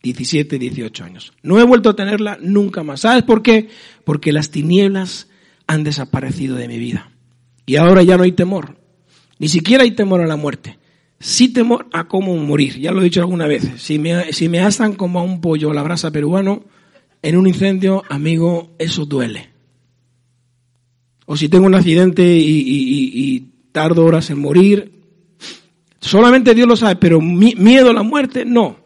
17, 0.00 0.56
18 0.60 1.04
años. 1.04 1.32
No 1.42 1.58
he 1.58 1.64
vuelto 1.64 1.90
a 1.90 1.96
tenerla 1.96 2.38
nunca 2.40 2.84
más. 2.84 3.00
¿Sabes 3.00 3.24
por 3.24 3.42
qué? 3.42 3.70
Porque 4.04 4.32
las 4.32 4.52
tinieblas 4.52 5.26
han 5.66 5.82
desaparecido 5.82 6.54
de 6.54 6.68
mi 6.68 6.78
vida. 6.78 7.10
Y 7.66 7.74
ahora 7.74 8.04
ya 8.04 8.16
no 8.16 8.22
hay 8.22 8.32
temor. 8.32 8.78
Ni 9.40 9.48
siquiera 9.48 9.82
hay 9.82 9.90
temor 9.90 10.20
a 10.20 10.28
la 10.28 10.36
muerte. 10.36 10.78
Sí 11.18 11.48
temor 11.48 11.86
a 11.92 12.06
cómo 12.06 12.36
morir. 12.36 12.78
Ya 12.78 12.92
lo 12.92 13.00
he 13.00 13.04
dicho 13.04 13.20
alguna 13.20 13.46
vez. 13.46 13.68
Si 13.76 13.98
me, 13.98 14.32
si 14.32 14.48
me 14.48 14.60
asan 14.60 14.94
como 14.94 15.18
a 15.18 15.22
un 15.22 15.40
pollo 15.40 15.70
a 15.70 15.74
la 15.74 15.82
brasa 15.82 16.10
peruano 16.10 16.64
en 17.22 17.36
un 17.36 17.46
incendio, 17.46 18.02
amigo, 18.10 18.74
eso 18.78 19.06
duele. 19.06 19.50
O 21.26 21.36
si 21.36 21.48
tengo 21.48 21.66
un 21.66 21.74
accidente 21.74 22.22
y, 22.22 23.50
tardo 23.72 24.04
horas 24.04 24.30
en 24.30 24.38
morir, 24.38 24.92
solamente 26.00 26.54
Dios 26.54 26.68
lo 26.68 26.76
sabe, 26.76 26.96
pero 26.96 27.20
miedo 27.20 27.90
a 27.90 27.94
la 27.94 28.02
muerte, 28.02 28.44
no. 28.44 28.76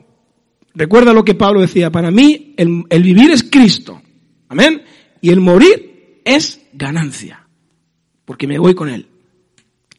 Recuerda 0.75 1.13
lo 1.13 1.25
que 1.25 1.35
Pablo 1.35 1.61
decía, 1.61 1.91
para 1.91 2.11
mí 2.11 2.55
el, 2.57 2.85
el 2.89 3.03
vivir 3.03 3.31
es 3.33 3.43
Cristo. 3.43 4.01
Amén. 4.49 4.83
Y 5.21 5.31
el 5.31 5.41
morir 5.41 6.21
es 6.25 6.61
ganancia. 6.73 7.49
Porque 8.25 8.47
me 8.47 8.59
voy 8.59 8.75
con 8.75 8.89
Él. 8.89 9.09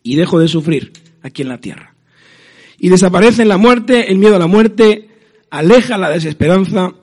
Y 0.02 0.16
dejo 0.16 0.40
de 0.40 0.48
sufrir 0.48 0.94
aquí 1.22 1.42
en 1.42 1.50
la 1.50 1.60
tierra. 1.60 1.89
Y 2.80 2.90
desaparece 2.90 3.46
la 3.46 3.58
muerte, 3.58 4.12
el 4.12 4.18
miedo 4.18 4.36
a 4.36 4.40
la 4.40 4.48
muerte, 4.48 5.10
aleja 5.50 5.98
la 5.98 6.10
desesperanza, 6.10 6.94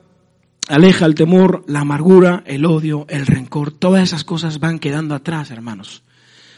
aleja 0.69 1.07
el 1.07 1.15
temor, 1.15 1.65
la 1.69 1.81
amargura, 1.81 2.43
el 2.47 2.65
odio, 2.65 3.07
el 3.09 3.27
rencor, 3.27 3.73
todas 3.73 4.03
esas 4.03 4.25
cosas 4.25 4.59
van 4.59 4.79
quedando 4.79 5.15
atrás, 5.15 5.51
hermanos. 5.51 6.03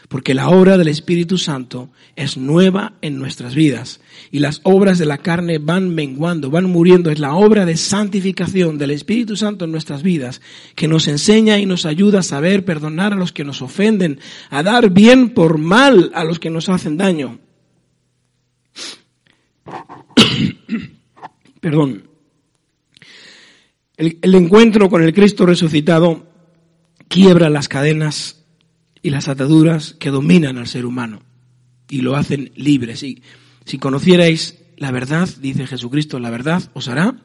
Porque 0.07 0.33
la 0.33 0.49
obra 0.49 0.79
del 0.79 0.87
Espíritu 0.87 1.37
Santo 1.37 1.91
es 2.15 2.35
nueva 2.35 2.93
en 3.01 3.19
nuestras 3.19 3.53
vidas 3.53 4.01
y 4.31 4.39
las 4.39 4.59
obras 4.63 4.97
de 4.97 5.05
la 5.05 5.19
carne 5.19 5.59
van 5.59 5.93
menguando, 5.93 6.49
van 6.49 6.65
muriendo. 6.65 7.11
Es 7.11 7.19
la 7.19 7.35
obra 7.35 7.63
de 7.63 7.77
santificación 7.77 8.79
del 8.79 8.89
Espíritu 8.89 9.35
Santo 9.35 9.65
en 9.65 9.71
nuestras 9.71 10.01
vidas 10.01 10.41
que 10.73 10.87
nos 10.87 11.07
enseña 11.07 11.59
y 11.59 11.67
nos 11.67 11.85
ayuda 11.85 12.19
a 12.19 12.23
saber 12.23 12.65
perdonar 12.65 13.13
a 13.13 13.17
los 13.17 13.31
que 13.31 13.43
nos 13.43 13.61
ofenden, 13.61 14.19
a 14.49 14.63
dar 14.63 14.89
bien 14.89 15.29
por 15.29 15.59
mal 15.59 16.09
a 16.15 16.23
los 16.23 16.39
que 16.39 16.49
nos 16.49 16.69
hacen 16.69 16.97
daño. 16.97 17.37
Perdón. 21.59 22.09
El, 23.97 24.35
encuentro 24.35 24.89
con 24.89 25.03
el 25.03 25.13
Cristo 25.13 25.45
resucitado 25.45 26.27
quiebra 27.09 27.49
las 27.49 27.67
cadenas 27.67 28.45
y 29.01 29.09
las 29.09 29.27
ataduras 29.27 29.93
que 29.99 30.09
dominan 30.09 30.57
al 30.57 30.67
ser 30.67 30.85
humano 30.85 31.21
y 31.89 32.01
lo 32.01 32.15
hacen 32.15 32.51
libre. 32.55 32.95
Si, 32.95 33.21
si 33.65 33.77
conocierais 33.77 34.57
la 34.77 34.91
verdad, 34.91 35.27
dice 35.41 35.67
Jesucristo, 35.67 36.19
la 36.19 36.29
verdad 36.29 36.63
os 36.73 36.87
hará 36.87 37.17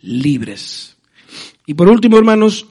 libres. 0.00 0.96
Y 1.66 1.74
por 1.74 1.88
último, 1.88 2.18
hermanos, 2.18 2.66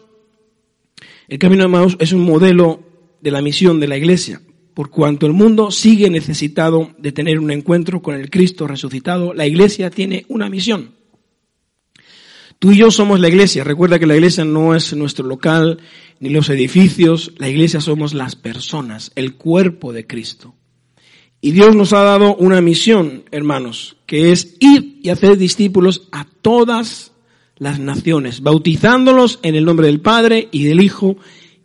el 1.29 1.39
camino 1.39 1.63
de 1.63 1.69
Maús 1.69 1.95
es 1.99 2.11
un 2.11 2.21
modelo 2.21 2.83
de 3.21 3.31
la 3.31 3.41
misión 3.41 3.79
de 3.79 3.87
la 3.87 3.97
iglesia. 3.97 4.41
Por 4.75 4.89
cuanto 4.89 5.25
el 5.25 5.31
mundo 5.31 5.71
sigue 5.71 6.09
necesitado 6.09 6.91
de 6.97 7.13
tener 7.13 7.39
un 7.39 7.49
encuentro 7.49 8.01
con 8.01 8.13
el 8.13 8.29
Cristo 8.29 8.67
resucitado, 8.67 9.33
la 9.33 9.47
iglesia 9.47 9.89
tiene 9.89 10.25
una 10.27 10.49
misión. 10.49 10.91
Tú 12.59 12.73
y 12.73 12.77
yo 12.79 12.91
somos 12.91 13.21
la 13.21 13.29
iglesia. 13.29 13.63
Recuerda 13.63 13.99
que 13.99 14.05
la 14.05 14.15
iglesia 14.15 14.43
no 14.43 14.75
es 14.75 14.93
nuestro 14.93 15.25
local 15.25 15.79
ni 16.19 16.27
los 16.27 16.49
edificios. 16.49 17.31
La 17.37 17.47
iglesia 17.47 17.79
somos 17.79 18.13
las 18.13 18.35
personas, 18.35 19.13
el 19.15 19.35
cuerpo 19.35 19.93
de 19.93 20.05
Cristo. 20.05 20.55
Y 21.39 21.51
Dios 21.51 21.73
nos 21.73 21.93
ha 21.93 22.03
dado 22.03 22.35
una 22.35 22.59
misión, 22.59 23.23
hermanos, 23.31 23.95
que 24.05 24.33
es 24.33 24.57
ir 24.59 24.99
y 25.01 25.09
hacer 25.09 25.37
discípulos 25.37 26.09
a 26.11 26.27
todas 26.41 27.13
las 27.55 27.79
naciones, 27.79 28.41
bautizándolos 28.41 29.39
en 29.41 29.55
el 29.55 29.63
nombre 29.63 29.87
del 29.87 30.01
Padre 30.01 30.49
y 30.51 30.65
del 30.65 30.81
Hijo 30.81 31.15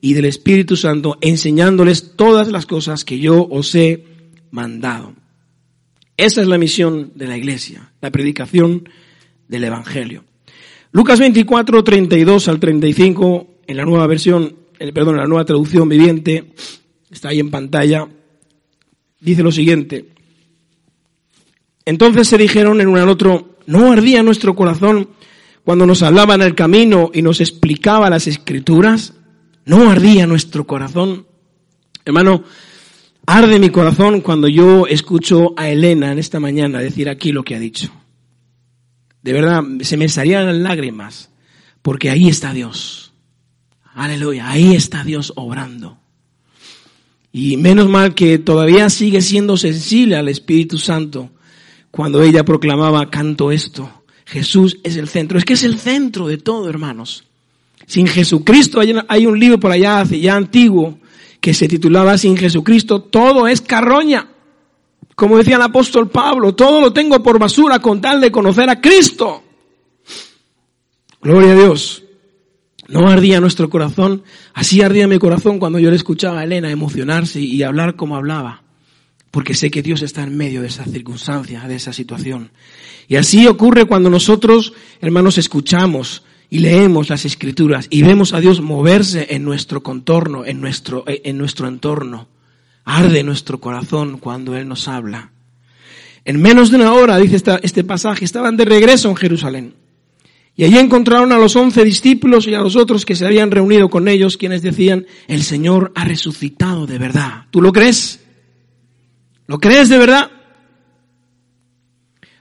y 0.00 0.14
del 0.14 0.24
Espíritu 0.24 0.76
Santo, 0.76 1.18
enseñándoles 1.20 2.16
todas 2.16 2.48
las 2.48 2.66
cosas 2.66 3.04
que 3.04 3.18
yo 3.18 3.46
os 3.50 3.74
he 3.74 4.04
mandado. 4.50 5.14
Esa 6.16 6.42
es 6.42 6.48
la 6.48 6.58
misión 6.58 7.12
de 7.14 7.26
la 7.26 7.36
iglesia, 7.36 7.92
la 8.00 8.10
predicación 8.10 8.88
del 9.48 9.64
Evangelio. 9.64 10.24
Lucas 10.92 11.18
24, 11.18 11.84
32 11.84 12.48
al 12.48 12.60
35, 12.60 13.46
en 13.66 13.76
la 13.76 13.84
nueva 13.84 14.06
versión, 14.06 14.56
perdón, 14.92 15.14
en 15.14 15.20
la 15.20 15.26
nueva 15.26 15.44
traducción 15.44 15.88
viviente, 15.88 16.52
está 17.10 17.28
ahí 17.28 17.40
en 17.40 17.50
pantalla, 17.50 18.08
dice 19.20 19.42
lo 19.42 19.52
siguiente. 19.52 20.08
Entonces 21.84 22.28
se 22.28 22.38
dijeron 22.38 22.80
en 22.80 22.88
uno 22.88 23.00
al 23.00 23.08
otro, 23.08 23.58
¿no 23.66 23.92
ardía 23.92 24.22
nuestro 24.22 24.54
corazón 24.54 25.10
cuando 25.64 25.86
nos 25.86 26.02
hablaba 26.02 26.34
en 26.34 26.42
el 26.42 26.54
camino 26.54 27.10
y 27.14 27.22
nos 27.22 27.40
explicaba 27.40 28.10
las 28.10 28.26
escrituras? 28.26 29.14
¿No 29.64 29.90
ardía 29.90 30.26
nuestro 30.26 30.66
corazón? 30.66 31.26
Hermano, 32.04 32.44
arde 33.26 33.58
mi 33.58 33.70
corazón 33.70 34.20
cuando 34.20 34.48
yo 34.48 34.86
escucho 34.86 35.54
a 35.56 35.68
Elena 35.68 36.12
en 36.12 36.18
esta 36.18 36.40
mañana 36.40 36.80
decir 36.80 37.08
aquí 37.08 37.32
lo 37.32 37.42
que 37.42 37.54
ha 37.54 37.60
dicho. 37.60 37.90
De 39.22 39.32
verdad, 39.32 39.62
se 39.82 39.96
me 39.96 40.08
salían 40.08 40.46
las 40.46 40.56
lágrimas, 40.56 41.30
porque 41.82 42.10
ahí 42.10 42.28
está 42.28 42.52
Dios. 42.52 43.12
Aleluya, 43.94 44.50
ahí 44.50 44.74
está 44.74 45.04
Dios 45.04 45.32
obrando. 45.36 45.98
Y 47.32 47.56
menos 47.56 47.88
mal 47.88 48.14
que 48.14 48.38
todavía 48.38 48.88
sigue 48.90 49.20
siendo 49.20 49.56
sensible 49.56 50.16
al 50.16 50.28
Espíritu 50.28 50.78
Santo 50.78 51.30
cuando 51.90 52.22
ella 52.22 52.44
proclamaba, 52.44 53.10
canto 53.10 53.52
esto. 53.52 54.04
Jesús 54.24 54.78
es 54.84 54.96
el 54.96 55.08
centro. 55.08 55.38
Es 55.38 55.44
que 55.44 55.54
es 55.54 55.64
el 55.64 55.78
centro 55.78 56.28
de 56.28 56.38
todo, 56.38 56.68
hermanos. 56.68 57.24
Sin 57.90 58.06
Jesucristo, 58.06 58.80
hay 59.08 59.26
un 59.26 59.40
libro 59.40 59.58
por 59.58 59.72
allá, 59.72 60.04
ya 60.04 60.36
antiguo, 60.36 61.00
que 61.40 61.52
se 61.52 61.66
titulaba 61.66 62.16
Sin 62.18 62.36
Jesucristo, 62.36 63.02
todo 63.02 63.48
es 63.48 63.60
carroña. 63.60 64.28
Como 65.16 65.36
decía 65.36 65.56
el 65.56 65.62
apóstol 65.62 66.08
Pablo, 66.08 66.54
todo 66.54 66.80
lo 66.80 66.92
tengo 66.92 67.20
por 67.20 67.40
basura 67.40 67.80
con 67.80 68.00
tal 68.00 68.20
de 68.20 68.30
conocer 68.30 68.70
a 68.70 68.80
Cristo. 68.80 69.42
Gloria 71.20 71.50
a 71.50 71.56
Dios. 71.56 72.04
No 72.86 73.08
ardía 73.08 73.40
nuestro 73.40 73.68
corazón, 73.68 74.22
así 74.54 74.82
ardía 74.82 75.08
mi 75.08 75.18
corazón 75.18 75.58
cuando 75.58 75.80
yo 75.80 75.90
le 75.90 75.96
escuchaba 75.96 76.38
a 76.38 76.44
Elena 76.44 76.70
emocionarse 76.70 77.40
y 77.40 77.60
hablar 77.64 77.96
como 77.96 78.14
hablaba, 78.14 78.62
porque 79.32 79.54
sé 79.54 79.68
que 79.68 79.82
Dios 79.82 80.02
está 80.02 80.22
en 80.22 80.36
medio 80.36 80.60
de 80.60 80.68
esa 80.68 80.84
circunstancia, 80.84 81.66
de 81.66 81.74
esa 81.74 81.92
situación. 81.92 82.52
Y 83.08 83.16
así 83.16 83.48
ocurre 83.48 83.86
cuando 83.86 84.10
nosotros, 84.10 84.74
hermanos, 85.00 85.38
escuchamos 85.38 86.22
y 86.50 86.58
leemos 86.58 87.08
las 87.08 87.24
escrituras 87.24 87.86
y 87.88 88.02
vemos 88.02 88.34
a 88.34 88.40
Dios 88.40 88.60
moverse 88.60 89.28
en 89.30 89.44
nuestro 89.44 89.82
contorno, 89.82 90.44
en 90.44 90.60
nuestro, 90.60 91.04
en 91.06 91.38
nuestro 91.38 91.68
entorno. 91.68 92.26
Arde 92.84 93.22
nuestro 93.22 93.60
corazón 93.60 94.18
cuando 94.18 94.56
Él 94.56 94.66
nos 94.66 94.88
habla. 94.88 95.30
En 96.24 96.42
menos 96.42 96.70
de 96.70 96.76
una 96.76 96.92
hora, 96.92 97.18
dice 97.18 97.40
este 97.62 97.84
pasaje, 97.84 98.24
estaban 98.24 98.56
de 98.56 98.64
regreso 98.64 99.08
en 99.08 99.16
Jerusalén. 99.16 99.74
Y 100.56 100.64
allí 100.64 100.78
encontraron 100.78 101.32
a 101.32 101.38
los 101.38 101.54
once 101.54 101.84
discípulos 101.84 102.46
y 102.48 102.54
a 102.54 102.60
los 102.60 102.74
otros 102.74 103.06
que 103.06 103.14
se 103.14 103.24
habían 103.24 103.50
reunido 103.50 103.88
con 103.88 104.08
ellos, 104.08 104.36
quienes 104.36 104.60
decían, 104.60 105.06
el 105.28 105.44
Señor 105.44 105.92
ha 105.94 106.04
resucitado 106.04 106.86
de 106.86 106.98
verdad. 106.98 107.46
¿Tú 107.50 107.62
lo 107.62 107.72
crees? 107.72 108.20
¿Lo 109.46 109.58
crees 109.60 109.88
de 109.88 109.98
verdad? 109.98 110.30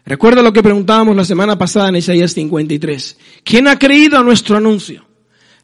Recuerda 0.10 0.42
lo 0.42 0.52
que 0.52 0.64
preguntábamos 0.64 1.16
la 1.16 1.24
semana 1.24 1.56
pasada 1.56 1.90
en 1.90 1.98
Isaías 1.98 2.34
53. 2.34 3.16
¿Quién 3.44 3.68
ha 3.68 3.78
creído 3.78 4.18
a 4.18 4.24
nuestro 4.24 4.58
anuncio? 4.58 5.06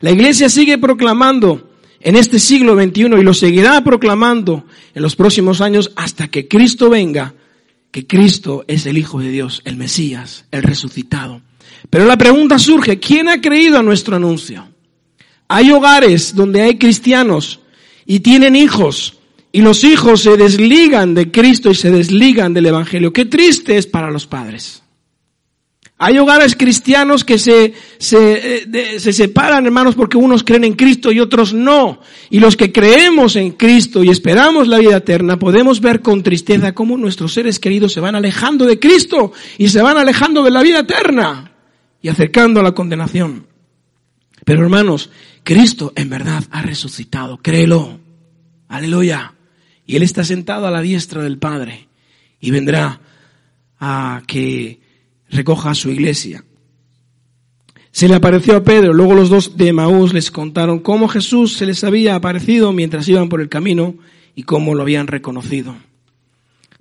La 0.01 0.11
iglesia 0.11 0.49
sigue 0.49 0.77
proclamando 0.77 1.71
en 1.99 2.15
este 2.15 2.37
siglo 2.37 2.75
XXI 2.75 3.05
y 3.05 3.23
lo 3.23 3.33
seguirá 3.33 3.83
proclamando 3.83 4.65
en 4.93 5.01
los 5.01 5.15
próximos 5.15 5.61
años 5.61 5.91
hasta 5.95 6.27
que 6.27 6.47
Cristo 6.47 6.91
venga, 6.91 7.33
que 7.89 8.05
Cristo 8.05 8.63
es 8.67 8.85
el 8.85 8.99
Hijo 8.99 9.19
de 9.19 9.29
Dios, 9.31 9.63
el 9.65 9.77
Mesías, 9.77 10.45
el 10.51 10.61
resucitado. 10.61 11.41
Pero 11.89 12.05
la 12.05 12.15
pregunta 12.15 12.59
surge, 12.59 12.99
¿quién 12.99 13.29
ha 13.29 13.41
creído 13.41 13.79
a 13.79 13.83
nuestro 13.83 14.15
anuncio? 14.17 14.67
Hay 15.47 15.71
hogares 15.71 16.35
donde 16.35 16.61
hay 16.61 16.77
cristianos 16.77 17.61
y 18.05 18.19
tienen 18.19 18.55
hijos 18.55 19.14
y 19.55 19.61
los 19.61 19.85
hijos 19.85 20.21
se 20.21 20.35
desligan 20.35 21.13
de 21.13 21.31
Cristo 21.31 21.71
y 21.71 21.75
se 21.75 21.89
desligan 21.89 22.53
del 22.53 22.65
Evangelio. 22.65 23.13
Qué 23.13 23.23
triste 23.23 23.77
es 23.77 23.87
para 23.87 24.11
los 24.11 24.27
padres. 24.27 24.83
Hay 25.97 26.17
hogares 26.17 26.57
cristianos 26.57 27.23
que 27.23 27.39
se, 27.39 27.73
se, 27.97 28.63
eh, 28.63 28.99
se 28.99 29.13
separan, 29.13 29.65
hermanos, 29.65 29.95
porque 29.95 30.17
unos 30.17 30.43
creen 30.43 30.65
en 30.65 30.73
Cristo 30.73 31.09
y 31.09 31.21
otros 31.21 31.53
no. 31.53 32.01
Y 32.29 32.41
los 32.41 32.57
que 32.57 32.73
creemos 32.73 33.37
en 33.37 33.51
Cristo 33.51 34.03
y 34.03 34.09
esperamos 34.09 34.67
la 34.67 34.77
vida 34.77 34.97
eterna, 34.97 35.39
podemos 35.39 35.79
ver 35.79 36.01
con 36.01 36.21
tristeza 36.21 36.73
cómo 36.73 36.97
nuestros 36.97 37.31
seres 37.31 37.57
queridos 37.57 37.93
se 37.93 38.01
van 38.01 38.15
alejando 38.15 38.65
de 38.65 38.77
Cristo 38.77 39.31
y 39.57 39.69
se 39.69 39.81
van 39.81 39.95
alejando 39.95 40.43
de 40.43 40.51
la 40.51 40.63
vida 40.63 40.79
eterna 40.79 41.53
y 42.01 42.09
acercando 42.09 42.59
a 42.59 42.63
la 42.63 42.73
condenación. 42.73 43.47
Pero 44.43 44.63
hermanos, 44.63 45.11
Cristo 45.45 45.93
en 45.95 46.09
verdad 46.09 46.43
ha 46.51 46.61
resucitado, 46.61 47.37
créelo. 47.37 48.01
Aleluya. 48.67 49.34
Y 49.85 49.95
Él 49.95 50.03
está 50.03 50.23
sentado 50.23 50.67
a 50.67 50.71
la 50.71 50.81
diestra 50.81 51.21
del 51.21 51.37
Padre 51.37 51.87
y 52.39 52.51
vendrá 52.51 53.01
a 53.79 54.23
que 54.27 54.79
recoja 55.29 55.71
a 55.71 55.75
su 55.75 55.91
iglesia. 55.91 56.43
Se 57.91 58.07
le 58.07 58.15
apareció 58.15 58.57
a 58.57 58.63
Pedro, 58.63 58.93
luego 58.93 59.15
los 59.15 59.29
dos 59.29 59.55
de 59.57 59.71
Maús 59.71 60.13
les 60.13 60.29
contaron 60.29 60.79
cómo 60.79 61.07
Jesús 61.07 61.53
se 61.53 61.65
les 61.65 61.83
había 61.83 62.15
aparecido 62.15 62.73
mientras 62.73 63.07
iban 63.07 63.29
por 63.29 63.41
el 63.41 63.47
camino 63.47 63.95
y 64.35 64.43
cómo 64.43 64.75
lo 64.75 64.81
habían 64.81 65.07
reconocido. 65.07 65.75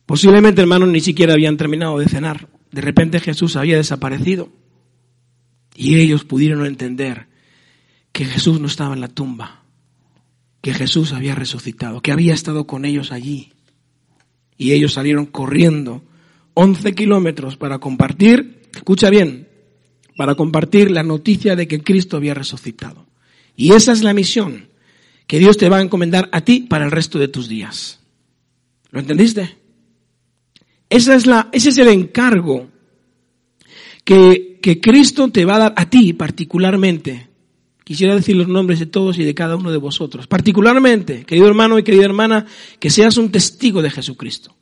Posiblemente, 0.06 0.60
hermanos, 0.60 0.88
ni 0.88 1.00
siquiera 1.00 1.34
habían 1.34 1.56
terminado 1.56 1.98
de 1.98 2.08
cenar. 2.08 2.48
De 2.72 2.80
repente 2.80 3.20
Jesús 3.20 3.56
había 3.56 3.76
desaparecido. 3.76 4.48
Y 5.74 5.96
ellos 5.96 6.24
pudieron 6.24 6.66
entender 6.66 7.26
que 8.12 8.24
Jesús 8.24 8.60
no 8.60 8.66
estaba 8.66 8.94
en 8.94 9.00
la 9.00 9.08
tumba, 9.08 9.63
que 10.64 10.72
Jesús 10.72 11.12
había 11.12 11.34
resucitado, 11.34 12.00
que 12.00 12.10
había 12.10 12.32
estado 12.32 12.66
con 12.66 12.86
ellos 12.86 13.12
allí. 13.12 13.52
Y 14.56 14.72
ellos 14.72 14.94
salieron 14.94 15.26
corriendo 15.26 16.02
11 16.54 16.94
kilómetros 16.94 17.58
para 17.58 17.80
compartir, 17.80 18.62
escucha 18.74 19.10
bien, 19.10 19.46
para 20.16 20.36
compartir 20.36 20.90
la 20.90 21.02
noticia 21.02 21.54
de 21.54 21.68
que 21.68 21.82
Cristo 21.82 22.16
había 22.16 22.32
resucitado. 22.32 23.04
Y 23.54 23.74
esa 23.74 23.92
es 23.92 24.02
la 24.02 24.14
misión 24.14 24.70
que 25.26 25.38
Dios 25.38 25.58
te 25.58 25.68
va 25.68 25.76
a 25.76 25.82
encomendar 25.82 26.30
a 26.32 26.40
ti 26.40 26.60
para 26.60 26.86
el 26.86 26.92
resto 26.92 27.18
de 27.18 27.28
tus 27.28 27.46
días. 27.46 28.00
¿Lo 28.90 29.00
entendiste? 29.00 29.58
Esa 30.88 31.14
es 31.14 31.26
la, 31.26 31.50
ese 31.52 31.68
es 31.68 31.76
el 31.76 31.88
encargo 31.88 32.70
que, 34.02 34.60
que 34.62 34.80
Cristo 34.80 35.28
te 35.28 35.44
va 35.44 35.56
a 35.56 35.58
dar 35.58 35.74
a 35.76 35.90
ti 35.90 36.14
particularmente. 36.14 37.33
Quisiera 37.84 38.14
decir 38.14 38.34
los 38.34 38.48
nombres 38.48 38.78
de 38.78 38.86
todos 38.86 39.18
y 39.18 39.24
de 39.24 39.34
cada 39.34 39.56
uno 39.56 39.70
de 39.70 39.76
vosotros. 39.76 40.26
Particularmente, 40.26 41.24
querido 41.24 41.46
hermano 41.46 41.78
y 41.78 41.82
querida 41.82 42.06
hermana, 42.06 42.46
que 42.80 42.88
seas 42.88 43.18
un 43.18 43.30
testigo 43.30 43.82
de 43.82 43.90
Jesucristo. 43.90 44.56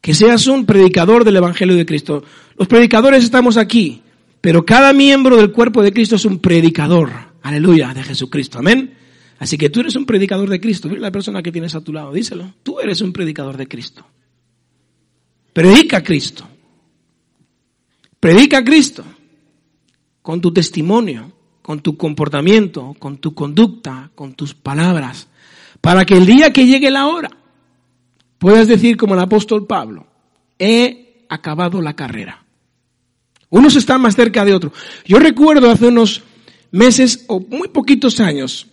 Que 0.00 0.14
seas 0.14 0.46
un 0.46 0.64
predicador 0.64 1.24
del 1.24 1.36
Evangelio 1.36 1.76
de 1.76 1.84
Cristo. 1.84 2.24
Los 2.56 2.68
predicadores 2.68 3.22
estamos 3.22 3.58
aquí, 3.58 4.02
pero 4.40 4.64
cada 4.64 4.94
miembro 4.94 5.36
del 5.36 5.52
cuerpo 5.52 5.82
de 5.82 5.92
Cristo 5.92 6.16
es 6.16 6.24
un 6.24 6.38
predicador. 6.38 7.10
Aleluya, 7.42 7.92
de 7.92 8.02
Jesucristo. 8.02 8.58
Amén. 8.58 8.94
Así 9.38 9.58
que 9.58 9.68
tú 9.68 9.80
eres 9.80 9.94
un 9.96 10.06
predicador 10.06 10.48
de 10.48 10.60
Cristo. 10.60 10.88
Mira 10.88 11.00
la 11.00 11.10
persona 11.10 11.42
que 11.42 11.52
tienes 11.52 11.74
a 11.74 11.80
tu 11.82 11.92
lado, 11.92 12.12
díselo. 12.12 12.54
Tú 12.62 12.80
eres 12.80 13.00
un 13.02 13.12
predicador 13.12 13.56
de 13.56 13.68
Cristo. 13.68 14.06
Predica 15.52 15.98
a 15.98 16.02
Cristo. 16.02 16.48
Predica 18.18 18.58
a 18.58 18.64
Cristo 18.64 19.04
con 20.22 20.40
tu 20.40 20.52
testimonio, 20.52 21.31
con 21.62 21.80
tu 21.80 21.96
comportamiento, 21.96 22.94
con 22.98 23.18
tu 23.18 23.34
conducta, 23.34 24.10
con 24.14 24.34
tus 24.34 24.54
palabras, 24.54 25.28
para 25.80 26.04
que 26.04 26.16
el 26.16 26.26
día 26.26 26.52
que 26.52 26.66
llegue 26.66 26.90
la 26.90 27.06
hora 27.06 27.30
puedas 28.38 28.68
decir 28.68 28.96
como 28.96 29.14
el 29.14 29.20
apóstol 29.20 29.66
Pablo, 29.66 30.06
he 30.58 31.24
acabado 31.28 31.80
la 31.80 31.94
carrera. 31.94 32.44
Unos 33.48 33.76
están 33.76 34.00
más 34.00 34.16
cerca 34.16 34.44
de 34.44 34.54
otros. 34.54 34.72
Yo 35.04 35.18
recuerdo 35.18 35.70
hace 35.70 35.86
unos 35.86 36.22
meses 36.70 37.24
o 37.28 37.38
muy 37.38 37.68
poquitos 37.68 38.18
años, 38.18 38.66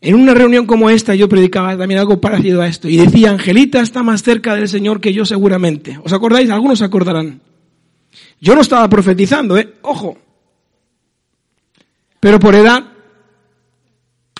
en 0.00 0.14
una 0.14 0.34
reunión 0.34 0.66
como 0.66 0.90
esta 0.90 1.14
yo 1.14 1.28
predicaba 1.28 1.76
también 1.76 2.00
algo 2.00 2.20
parecido 2.20 2.62
a 2.62 2.68
esto 2.68 2.88
y 2.88 2.96
decía, 2.96 3.30
Angelita 3.30 3.80
está 3.80 4.02
más 4.02 4.22
cerca 4.22 4.54
del 4.54 4.68
Señor 4.68 5.00
que 5.00 5.12
yo 5.12 5.24
seguramente. 5.24 5.98
¿Os 6.04 6.12
acordáis? 6.12 6.50
Algunos 6.50 6.78
se 6.78 6.84
acordarán. 6.84 7.40
Yo 8.40 8.54
no 8.54 8.60
estaba 8.60 8.88
profetizando, 8.88 9.58
¿eh? 9.58 9.74
Ojo. 9.82 10.18
Pero 12.26 12.40
por 12.40 12.56
edad, 12.56 12.84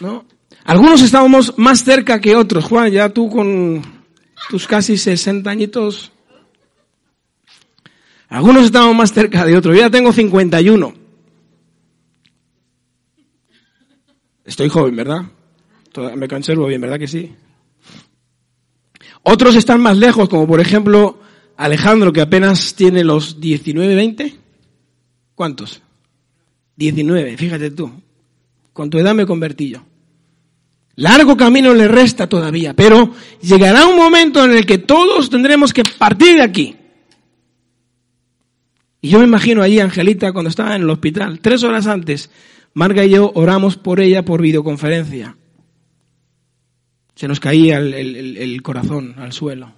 ¿no? 0.01 0.27
Algunos 0.65 1.03
estábamos 1.03 1.57
más 1.57 1.85
cerca 1.85 2.21
que 2.21 2.35
otros. 2.35 2.65
Juan, 2.65 2.91
ya 2.91 3.11
tú 3.11 3.31
con 3.31 3.81
tus 4.51 4.67
casi 4.67 4.97
60 4.97 5.49
añitos. 5.49 6.11
Algunos 8.29 8.65
estábamos 8.65 8.97
más 8.97 9.13
cerca 9.13 9.45
de 9.45 9.57
otros. 9.57 9.77
Yo 9.77 9.83
ya 9.83 9.91
tengo 9.91 10.13
51. 10.13 10.95
Estoy 14.45 14.69
joven, 14.69 14.97
¿verdad? 14.97 15.23
Me 16.17 16.27
conservo 16.27 16.67
bien, 16.67 16.81
¿verdad 16.81 16.99
que 16.99 17.07
sí? 17.07 17.37
Otros 19.23 19.55
están 19.55 19.81
más 19.81 19.97
lejos, 19.97 20.29
como 20.29 20.45
por 20.49 20.59
ejemplo 20.59 21.21
Alejandro, 21.57 22.13
que 22.13 22.23
apenas 22.23 22.75
tiene 22.75 23.05
los 23.05 23.41
19, 23.41 23.95
20. 23.95 24.37
¿Cuántos? 25.37 25.86
19, 26.77 27.37
fíjate 27.37 27.71
tú. 27.71 27.91
Con 28.73 28.91
tu 28.91 28.99
edad 28.99 29.15
me 29.15 29.27
convertí 29.27 29.71
yo. 29.71 29.83
Largo 30.97 31.37
camino 31.37 31.75
le 31.75 31.89
resta 31.89 32.27
todavía, 32.29 32.75
pero 32.75 33.13
llegará 33.43 33.87
un 33.87 33.97
momento 33.97 34.45
en 34.45 34.53
el 34.53 34.65
que 34.65 34.79
todos 34.79 35.29
tendremos 35.29 35.73
que 35.73 35.83
partir 35.99 36.37
de 36.37 36.43
aquí. 36.43 36.77
Y 39.03 39.09
yo 39.11 39.19
me 39.19 39.25
imagino 39.27 39.63
allí, 39.63 39.79
Angelita, 39.79 40.33
cuando 40.33 40.49
estaba 40.49 40.75
en 40.75 40.83
el 40.83 40.91
hospital, 40.91 41.41
tres 41.41 41.63
horas 41.63 41.87
antes, 41.87 42.31
Marga 42.75 43.05
y 43.05 43.11
yo 43.11 43.33
oramos 43.35 43.77
por 43.79 44.01
ella 44.01 44.23
por 44.25 44.43
videoconferencia. 44.43 45.37
Se 47.15 47.27
nos 47.27 47.41
caía 47.41 47.79
el, 47.79 47.95
el- 47.95 48.63
corazón 48.63 49.15
al 49.17 49.33
suelo. 49.33 49.73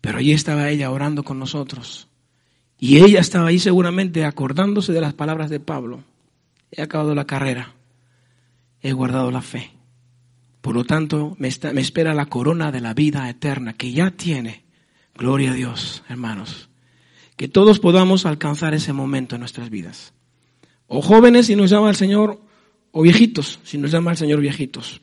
Pero 0.00 0.18
allí 0.18 0.32
estaba 0.32 0.68
ella 0.70 0.92
orando 0.92 1.24
con 1.24 1.40
nosotros. 1.40 2.06
Y 2.84 2.98
ella 2.98 3.20
estaba 3.20 3.46
ahí 3.46 3.60
seguramente 3.60 4.24
acordándose 4.24 4.92
de 4.92 5.00
las 5.00 5.14
palabras 5.14 5.50
de 5.50 5.60
Pablo. 5.60 6.02
He 6.72 6.82
acabado 6.82 7.14
la 7.14 7.26
carrera. 7.28 7.74
He 8.80 8.90
guardado 8.90 9.30
la 9.30 9.40
fe. 9.40 9.70
Por 10.60 10.74
lo 10.74 10.82
tanto, 10.82 11.36
me, 11.38 11.46
está- 11.46 11.72
me 11.72 11.80
espera 11.80 12.12
la 12.12 12.26
corona 12.26 12.72
de 12.72 12.80
la 12.80 12.92
vida 12.92 13.30
eterna 13.30 13.74
que 13.74 13.92
ya 13.92 14.10
tiene. 14.10 14.64
Gloria 15.14 15.52
a 15.52 15.54
Dios, 15.54 16.02
hermanos. 16.08 16.70
Que 17.36 17.46
todos 17.46 17.78
podamos 17.78 18.26
alcanzar 18.26 18.74
ese 18.74 18.92
momento 18.92 19.36
en 19.36 19.42
nuestras 19.42 19.70
vidas. 19.70 20.12
O 20.88 21.02
jóvenes 21.02 21.46
si 21.46 21.54
nos 21.54 21.70
llama 21.70 21.88
el 21.88 21.94
Señor, 21.94 22.40
o 22.90 23.02
viejitos 23.02 23.60
si 23.62 23.78
nos 23.78 23.92
llama 23.92 24.10
el 24.10 24.16
Señor 24.16 24.40
viejitos. 24.40 25.02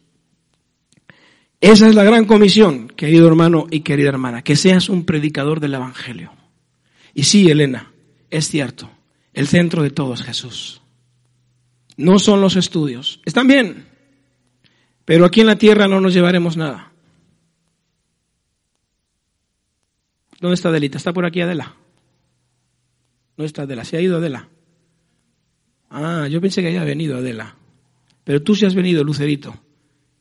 Esa 1.61 1.87
es 1.87 1.95
la 1.95 2.03
gran 2.03 2.25
comisión, 2.25 2.89
querido 2.89 3.25
hermano 3.25 3.67
y 3.71 3.79
querida 3.79 4.09
hermana, 4.09 4.41
que 4.41 4.57
seas 4.57 4.89
un 4.89 5.05
predicador 5.05 5.61
del 5.61 5.75
Evangelio. 5.75 6.33
Y 7.13 7.23
sí, 7.23 7.49
Elena, 7.49 7.91
es 8.29 8.47
cierto, 8.47 8.89
el 9.33 9.47
centro 9.47 9.83
de 9.83 9.89
todo 9.89 10.13
es 10.13 10.23
Jesús. 10.23 10.81
No 11.97 12.19
son 12.19 12.41
los 12.41 12.55
estudios. 12.55 13.19
Están 13.25 13.47
bien, 13.47 13.87
pero 15.05 15.25
aquí 15.25 15.41
en 15.41 15.47
la 15.47 15.57
tierra 15.57 15.87
no 15.87 15.99
nos 15.99 16.13
llevaremos 16.13 16.55
nada. 16.55 16.91
¿Dónde 20.39 20.55
está 20.55 20.69
Adelita? 20.69 20.97
¿Está 20.97 21.11
por 21.11 21.25
aquí 21.25 21.41
Adela? 21.41 21.75
No 23.35 23.43
está 23.43 23.63
Adela, 23.63 23.83
se 23.83 23.97
ha 23.97 24.01
ido 24.01 24.17
Adela. 24.17 24.47
Ah, 25.89 26.27
yo 26.29 26.39
pensé 26.39 26.61
que 26.61 26.67
había 26.67 26.83
venido 26.83 27.17
Adela. 27.17 27.55
Pero 28.23 28.41
tú 28.41 28.55
sí 28.55 28.65
has 28.65 28.75
venido, 28.75 29.03
Lucerito. 29.03 29.55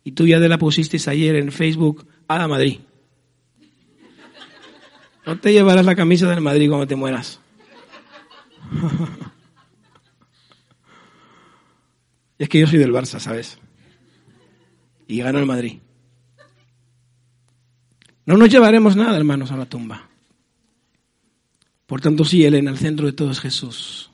Y 0.03 0.13
tú 0.13 0.25
y 0.25 0.33
Adela 0.33 0.59
pusisteis 0.59 1.07
ayer 1.09 1.37
en 1.37 1.53
Facebook 1.53 2.07
a 2.27 2.39
la 2.39 2.49
Madrid. 2.49 2.79
No 5.29 5.39
te 5.39 5.53
llevarás 5.53 5.85
la 5.85 5.95
camisa 5.95 6.27
del 6.31 6.41
Madrid 6.41 6.71
cuando 6.71 6.87
te 6.87 6.97
mueras. 6.97 7.39
Y 12.39 12.45
es 12.45 12.49
que 12.49 12.61
yo 12.61 12.69
soy 12.69 12.79
del 12.79 12.93
Barça, 12.93 13.19
¿sabes? 13.19 13.59
Y 15.09 15.19
ganó 15.19 15.41
el 15.41 15.45
Madrid. 15.45 15.81
No 18.25 18.37
nos 18.37 18.49
llevaremos 18.49 18.95
nada, 18.95 19.17
hermanos, 19.17 19.51
a 19.51 19.57
la 19.57 19.67
tumba. 19.67 20.09
Por 21.87 22.01
tanto, 22.01 22.25
sí, 22.25 22.45
Él 22.45 22.55
en 22.55 22.69
el 22.69 22.79
centro 22.79 23.07
de 23.07 23.13
todo 23.13 23.33
es 23.33 23.41
Jesús. 23.41 24.13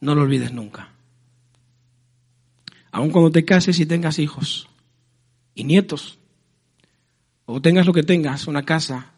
No 0.00 0.16
lo 0.16 0.22
olvides 0.22 0.52
nunca. 0.52 0.92
Aun 2.90 3.10
cuando 3.10 3.30
te 3.30 3.44
cases 3.44 3.78
y 3.78 3.86
tengas 3.86 4.18
hijos 4.18 4.68
y 5.54 5.62
nietos, 5.62 6.18
o 7.46 7.62
tengas 7.62 7.86
lo 7.86 7.92
que 7.92 8.02
tengas, 8.02 8.48
una 8.48 8.64
casa, 8.64 9.12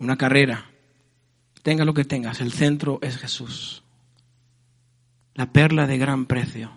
una 0.00 0.16
carrera, 0.16 0.70
tengas 1.62 1.86
lo 1.86 1.94
que 1.94 2.04
tengas, 2.04 2.40
el 2.40 2.52
centro 2.52 2.98
es 3.00 3.16
Jesús. 3.16 3.84
La 5.34 5.52
perla 5.52 5.86
de 5.86 5.96
gran 5.96 6.26
precio. 6.26 6.72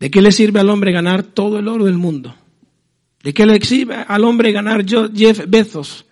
¿De 0.00 0.10
qué 0.10 0.20
le 0.20 0.32
sirve 0.32 0.58
al 0.58 0.68
hombre 0.68 0.90
ganar 0.90 1.22
todo 1.22 1.60
el 1.60 1.68
oro 1.68 1.84
del 1.84 1.96
mundo 1.96 2.34
¿De 3.22 3.32
qué 3.32 3.46
le 3.46 3.54
exhibe 3.54 3.94
al 3.94 4.24
hombre 4.24 4.52
ganar 4.52 4.84
Jeff 4.84 5.44
Bezos? 5.46 6.06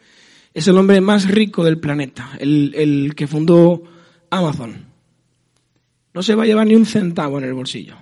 Es 0.54 0.68
el 0.68 0.78
hombre 0.78 1.00
más 1.00 1.28
rico 1.28 1.64
del 1.64 1.78
planeta, 1.78 2.30
el, 2.38 2.72
el 2.76 3.14
que 3.14 3.26
fundó 3.26 3.82
Amazon. 4.30 4.86
No 6.14 6.22
se 6.22 6.34
va 6.34 6.44
a 6.44 6.46
llevar 6.46 6.66
ni 6.66 6.74
un 6.74 6.86
centavo 6.86 7.38
en 7.38 7.44
el 7.44 7.54
bolsillo. 7.54 7.96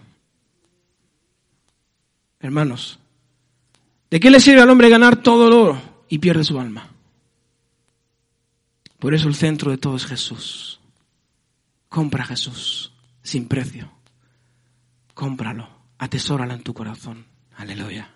Hermanos, 2.40 2.98
¿de 4.10 4.20
qué 4.20 4.30
le 4.30 4.40
sirve 4.40 4.60
al 4.60 4.70
hombre 4.70 4.88
ganar 4.88 5.22
todo 5.22 5.48
el 5.48 5.52
oro 5.54 6.04
y 6.08 6.18
pierde 6.18 6.44
su 6.44 6.58
alma? 6.58 6.88
Por 8.98 9.14
eso 9.14 9.28
el 9.28 9.34
centro 9.34 9.70
de 9.70 9.78
todo 9.78 9.96
es 9.96 10.06
Jesús. 10.06 10.80
Compra 11.88 12.24
Jesús 12.24 12.92
sin 13.22 13.46
precio. 13.46 13.90
Cómpralo, 15.14 15.68
atesóralo 15.98 16.54
en 16.54 16.62
tu 16.62 16.74
corazón. 16.74 17.26
Aleluya. 17.56 18.10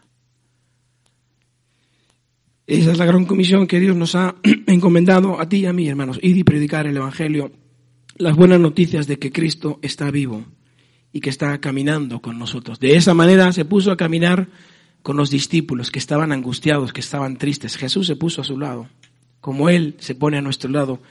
Esa 2.66 2.93
es 2.93 2.99
la 2.99 3.05
gran 3.05 3.26
comisión 3.26 3.66
que 3.66 3.80
Dios 3.80 3.97
nos 3.97 4.14
ha 4.14 4.37
encomendado 4.66 5.41
a 5.41 5.49
ti 5.49 5.59
y 5.59 5.66
a 5.66 5.72
mí, 5.72 5.89
hermanos. 5.89 6.18
Ir 6.22 6.37
y 6.37 6.45
predicar 6.45 6.87
el 6.87 6.97
Evangelio, 6.97 7.53
las 8.16 8.37
buenas 8.37 8.61
noticias 8.61 9.07
de 9.07 9.18
que 9.18 9.33
Cristo 9.33 9.78
está 9.83 10.11
vivo 10.11 10.45
y 11.12 11.20
que 11.20 11.30
está 11.30 11.59
caminando 11.61 12.20
con 12.20 12.39
nosotros. 12.39 12.80
De 12.80 12.97
esa 12.97 13.14
manera 13.14 13.53
se 13.53 13.64
puso 13.64 13.91
a 13.91 13.97
caminar 13.97 14.49
con 15.03 15.16
los 15.16 15.30
discípulos 15.30 15.91
que 15.91 15.99
estaban 15.99 16.33
angustiados, 16.33 16.93
que 16.93 17.01
estaban 17.01 17.37
tristes. 17.37 17.76
Jesús 17.76 18.07
se 18.07 18.16
puso 18.16 18.41
a 18.41 18.45
su 18.45 18.59
lado, 18.59 18.89
como 19.43 19.68
Él 19.68 19.97
se 19.99 20.14
pone 20.14 20.38
a 20.38 20.40
nuestro 20.40 20.70
lado 20.70 21.03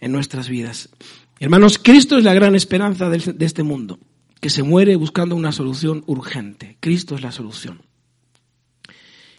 en 0.00 0.12
nuestras 0.12 0.48
vidas. 0.48 0.88
Hermanos, 1.38 1.78
Cristo 1.78 2.16
es 2.16 2.24
la 2.24 2.32
gran 2.32 2.54
esperanza 2.54 3.10
de 3.10 3.44
este 3.44 3.62
mundo, 3.62 3.98
que 4.40 4.48
se 4.48 4.62
muere 4.62 4.96
buscando 4.96 5.36
una 5.36 5.52
solución 5.52 6.02
urgente. 6.06 6.78
Cristo 6.80 7.14
es 7.14 7.20
la 7.20 7.32
solución. 7.32 7.82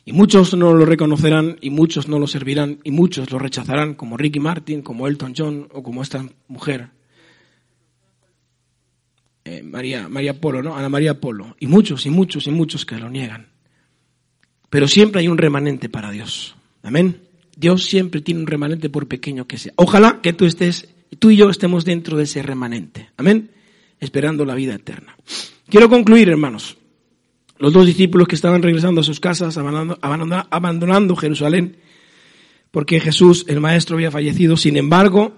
Y 0.05 0.11
muchos 0.11 0.53
no 0.53 0.73
lo 0.73 0.85
reconocerán 0.85 1.57
y 1.61 1.69
muchos 1.69 2.07
no 2.07 2.19
lo 2.19 2.27
servirán 2.27 2.79
y 2.83 2.91
muchos 2.91 3.31
lo 3.31 3.39
rechazarán, 3.39 3.95
como 3.95 4.17
Ricky 4.17 4.39
Martin, 4.39 4.81
como 4.81 5.07
Elton 5.07 5.33
John 5.35 5.69
o 5.71 5.81
como 5.81 6.03
esta 6.03 6.25
mujer, 6.47 6.89
eh, 9.45 9.63
María, 9.63 10.07
María 10.09 10.39
Polo, 10.39 10.61
¿no? 10.61 10.75
Ana 10.75 10.89
María 10.89 11.19
Polo. 11.19 11.55
Y 11.59 11.67
muchos 11.67 12.05
y 12.05 12.09
muchos 12.09 12.47
y 12.47 12.51
muchos 12.51 12.85
que 12.85 12.97
lo 12.97 13.09
niegan. 13.09 13.47
Pero 14.69 14.87
siempre 14.87 15.21
hay 15.21 15.29
un 15.29 15.37
remanente 15.37 15.87
para 15.87 16.11
Dios. 16.11 16.55
Amén. 16.81 17.21
Dios 17.63 17.85
siempre 17.85 18.19
tiene 18.19 18.41
un 18.41 18.47
remanente 18.47 18.89
por 18.89 19.07
pequeño 19.07 19.47
que 19.47 19.57
sea. 19.57 19.71
Ojalá 19.77 20.19
que 20.21 20.33
tú 20.33 20.43
estés, 20.43 20.89
tú 21.17 21.31
y 21.31 21.37
yo 21.37 21.49
estemos 21.49 21.85
dentro 21.85 22.17
de 22.17 22.25
ese 22.25 22.43
remanente. 22.43 23.09
Amén. 23.15 23.51
Esperando 24.01 24.43
la 24.43 24.53
vida 24.53 24.75
eterna. 24.75 25.15
Quiero 25.69 25.87
concluir, 25.87 26.27
hermanos. 26.27 26.75
Los 27.59 27.71
dos 27.71 27.85
discípulos 27.85 28.27
que 28.27 28.35
estaban 28.35 28.61
regresando 28.61 28.99
a 28.99 29.03
sus 29.05 29.21
casas, 29.21 29.57
abandonando, 29.57 29.97
abandonando- 30.51 31.15
Jerusalén, 31.15 31.77
porque 32.69 32.99
Jesús, 32.99 33.45
el 33.47 33.61
Maestro, 33.61 33.95
había 33.95 34.11
fallecido. 34.11 34.57
Sin 34.57 34.75
embargo, 34.75 35.33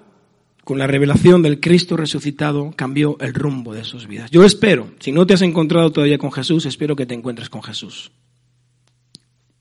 con 0.63 0.80
la 0.80 0.88
revelación 0.88 1.43
del 1.43 1.59
Cristo 1.59 1.95
resucitado, 1.95 2.73
cambió 2.76 3.17
el 3.19 3.36
rumbo 3.36 3.76
de 3.76 3.84
sus 3.84 4.07
vidas. 4.07 4.32
Yo 4.32 4.43
espero, 4.43 4.89
si 4.99 5.11
no 5.11 5.28
te 5.28 5.36
has 5.36 5.43
encontrado 5.43 5.91
todavía 5.91 6.17
con 6.17 6.32
Jesús, 6.32 6.65
espero 6.65 6.95
que 6.95 7.05
te 7.05 7.13
encuentres 7.13 7.49
con 7.49 7.61
Jesús. 7.61 8.11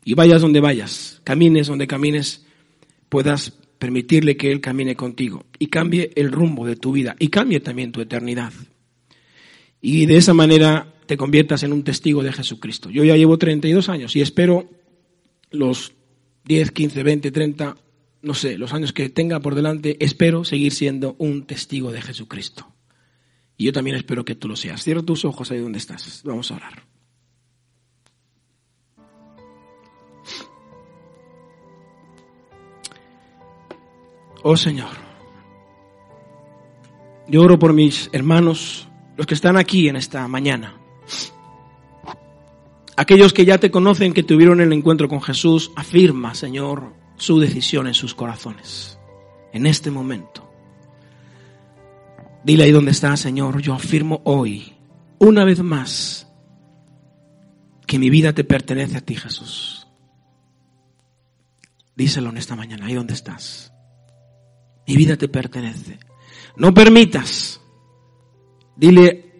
Y 0.02 0.14
vayas 0.14 0.40
donde 0.40 0.60
vayas, 0.60 1.20
camines 1.24 1.66
donde 1.66 1.86
camines, 1.86 2.46
puedas 3.08 3.52
permitirle 3.78 4.36
que 4.36 4.50
Él 4.50 4.60
camine 4.60 4.96
contigo 4.96 5.46
y 5.58 5.66
cambie 5.66 6.10
el 6.16 6.32
rumbo 6.32 6.66
de 6.66 6.76
tu 6.76 6.92
vida 6.92 7.16
y 7.18 7.28
cambie 7.28 7.60
también 7.60 7.92
tu 7.92 8.00
eternidad. 8.00 8.52
Y 9.80 10.06
de 10.06 10.16
esa 10.16 10.32
manera 10.32 10.94
te 11.06 11.16
conviertas 11.16 11.62
en 11.62 11.72
un 11.72 11.84
testigo 11.84 12.22
de 12.22 12.32
Jesucristo. 12.32 12.90
Yo 12.90 13.04
ya 13.04 13.16
llevo 13.16 13.36
32 13.36 13.88
años 13.88 14.16
y 14.16 14.22
espero 14.22 14.68
los 15.50 15.92
10, 16.44 16.70
15, 16.70 17.02
20, 17.02 17.30
30, 17.30 17.76
no 18.22 18.34
sé, 18.34 18.56
los 18.58 18.72
años 18.72 18.92
que 18.92 19.10
tenga 19.10 19.40
por 19.40 19.54
delante, 19.54 19.96
espero 20.00 20.44
seguir 20.44 20.72
siendo 20.72 21.16
un 21.18 21.46
testigo 21.46 21.92
de 21.92 22.02
Jesucristo. 22.02 22.74
Y 23.56 23.66
yo 23.66 23.72
también 23.72 23.96
espero 23.96 24.24
que 24.24 24.34
tú 24.34 24.48
lo 24.48 24.56
seas. 24.56 24.82
Cierra 24.82 25.02
tus 25.02 25.24
ojos 25.24 25.50
ahí 25.50 25.58
donde 25.58 25.78
estás. 25.78 26.22
Vamos 26.24 26.50
a 26.50 26.56
orar. 26.56 26.93
Oh 34.46 34.58
Señor, 34.58 34.90
yo 37.26 37.40
oro 37.40 37.58
por 37.58 37.72
mis 37.72 38.10
hermanos, 38.12 38.86
los 39.16 39.26
que 39.26 39.32
están 39.32 39.56
aquí 39.56 39.88
en 39.88 39.96
esta 39.96 40.28
mañana. 40.28 40.78
Aquellos 42.94 43.32
que 43.32 43.46
ya 43.46 43.56
te 43.56 43.70
conocen, 43.70 44.12
que 44.12 44.22
tuvieron 44.22 44.60
el 44.60 44.70
encuentro 44.74 45.08
con 45.08 45.22
Jesús, 45.22 45.72
afirma, 45.76 46.34
Señor, 46.34 46.92
su 47.16 47.40
decisión 47.40 47.86
en 47.86 47.94
sus 47.94 48.14
corazones, 48.14 48.98
en 49.54 49.64
este 49.64 49.90
momento. 49.90 50.46
Dile 52.44 52.64
ahí 52.64 52.70
donde 52.70 52.90
está, 52.90 53.16
Señor, 53.16 53.62
yo 53.62 53.72
afirmo 53.72 54.20
hoy, 54.24 54.74
una 55.20 55.46
vez 55.46 55.62
más, 55.62 56.30
que 57.86 57.98
mi 57.98 58.10
vida 58.10 58.34
te 58.34 58.44
pertenece 58.44 58.98
a 58.98 59.00
ti, 59.00 59.16
Jesús. 59.16 59.86
Díselo 61.96 62.28
en 62.28 62.36
esta 62.36 62.54
mañana, 62.56 62.84
ahí 62.84 62.92
donde 62.92 63.14
estás. 63.14 63.73
Mi 64.86 64.96
vida 64.96 65.16
te 65.16 65.28
pertenece. 65.28 65.98
No 66.56 66.72
permitas, 66.72 67.60
dile 68.76 69.32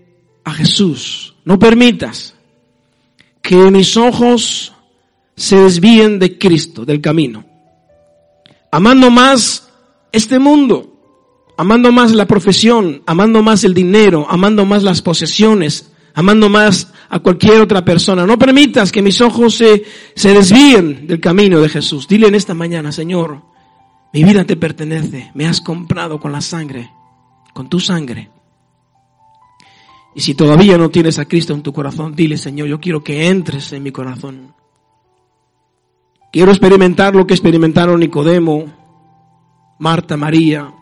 a 0.44 0.52
Jesús, 0.52 1.36
no 1.44 1.58
permitas 1.58 2.34
que 3.40 3.56
mis 3.70 3.96
ojos 3.96 4.72
se 5.36 5.56
desvíen 5.56 6.18
de 6.18 6.38
Cristo, 6.38 6.84
del 6.84 7.00
camino. 7.00 7.44
Amando 8.70 9.10
más 9.10 9.68
este 10.10 10.38
mundo, 10.38 11.52
amando 11.56 11.92
más 11.92 12.12
la 12.12 12.26
profesión, 12.26 13.02
amando 13.06 13.42
más 13.42 13.64
el 13.64 13.74
dinero, 13.74 14.26
amando 14.28 14.64
más 14.64 14.82
las 14.82 15.02
posesiones, 15.02 15.92
amando 16.14 16.48
más 16.48 16.92
a 17.08 17.20
cualquier 17.20 17.60
otra 17.60 17.84
persona. 17.84 18.26
No 18.26 18.38
permitas 18.38 18.90
que 18.90 19.02
mis 19.02 19.20
ojos 19.20 19.54
se, 19.54 19.84
se 20.14 20.32
desvíen 20.32 21.06
del 21.06 21.20
camino 21.20 21.60
de 21.60 21.68
Jesús. 21.68 22.08
Dile 22.08 22.28
en 22.28 22.34
esta 22.34 22.54
mañana, 22.54 22.90
Señor, 22.92 23.42
mi 24.14 24.22
vida 24.22 24.44
te 24.44 24.54
pertenece, 24.54 25.32
me 25.34 25.44
has 25.44 25.60
comprado 25.60 26.20
con 26.20 26.30
la 26.30 26.40
sangre, 26.40 26.88
con 27.52 27.68
tu 27.68 27.80
sangre. 27.80 28.30
Y 30.14 30.20
si 30.20 30.34
todavía 30.36 30.78
no 30.78 30.88
tienes 30.88 31.18
a 31.18 31.24
Cristo 31.24 31.52
en 31.52 31.64
tu 31.64 31.72
corazón, 31.72 32.14
dile, 32.14 32.36
Señor, 32.36 32.68
yo 32.68 32.78
quiero 32.78 33.02
que 33.02 33.26
entres 33.26 33.72
en 33.72 33.82
mi 33.82 33.90
corazón. 33.90 34.54
Quiero 36.30 36.52
experimentar 36.52 37.16
lo 37.16 37.26
que 37.26 37.34
experimentaron 37.34 37.98
Nicodemo, 37.98 38.66
Marta, 39.80 40.16
María, 40.16 40.72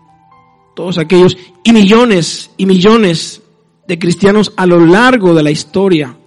todos 0.77 0.99
aquellos 0.99 1.39
y 1.65 1.73
millones 1.73 2.51
y 2.59 2.67
millones 2.67 3.41
de 3.89 3.99
cristianos 3.99 4.53
a 4.59 4.67
lo 4.67 4.85
largo 4.85 5.33
de 5.33 5.43
la 5.43 5.51
historia. 5.51 6.19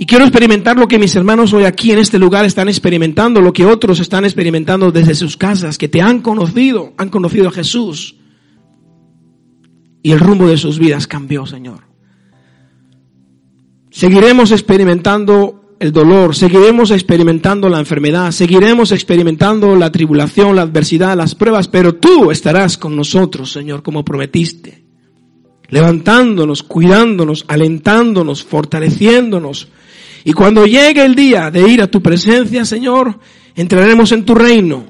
Y 0.00 0.06
quiero 0.06 0.24
experimentar 0.24 0.76
lo 0.76 0.86
que 0.86 0.98
mis 0.98 1.16
hermanos 1.16 1.52
hoy 1.52 1.64
aquí 1.64 1.90
en 1.90 1.98
este 1.98 2.20
lugar 2.20 2.44
están 2.44 2.68
experimentando, 2.68 3.40
lo 3.40 3.52
que 3.52 3.66
otros 3.66 3.98
están 3.98 4.24
experimentando 4.24 4.92
desde 4.92 5.16
sus 5.16 5.36
casas, 5.36 5.76
que 5.76 5.88
te 5.88 6.00
han 6.00 6.20
conocido, 6.20 6.94
han 6.96 7.08
conocido 7.08 7.48
a 7.48 7.52
Jesús. 7.52 8.14
Y 10.00 10.12
el 10.12 10.20
rumbo 10.20 10.46
de 10.46 10.56
sus 10.56 10.78
vidas 10.78 11.08
cambió, 11.08 11.46
Señor. 11.46 11.80
Seguiremos 13.90 14.52
experimentando 14.52 15.74
el 15.80 15.90
dolor, 15.90 16.36
seguiremos 16.36 16.92
experimentando 16.92 17.68
la 17.68 17.80
enfermedad, 17.80 18.30
seguiremos 18.30 18.92
experimentando 18.92 19.74
la 19.74 19.90
tribulación, 19.90 20.54
la 20.54 20.62
adversidad, 20.62 21.16
las 21.16 21.34
pruebas, 21.34 21.66
pero 21.66 21.96
tú 21.96 22.30
estarás 22.30 22.78
con 22.78 22.94
nosotros, 22.94 23.50
Señor, 23.50 23.82
como 23.82 24.04
prometiste. 24.04 24.84
Levantándonos, 25.68 26.62
cuidándonos, 26.62 27.44
alentándonos, 27.48 28.44
fortaleciéndonos. 28.44 29.68
Y 30.24 30.32
cuando 30.32 30.66
llegue 30.66 31.04
el 31.04 31.14
día 31.14 31.50
de 31.50 31.68
ir 31.68 31.82
a 31.82 31.86
tu 31.86 32.02
presencia, 32.02 32.64
Señor, 32.64 33.18
entraremos 33.54 34.12
en 34.12 34.24
tu 34.24 34.34
reino. 34.34 34.84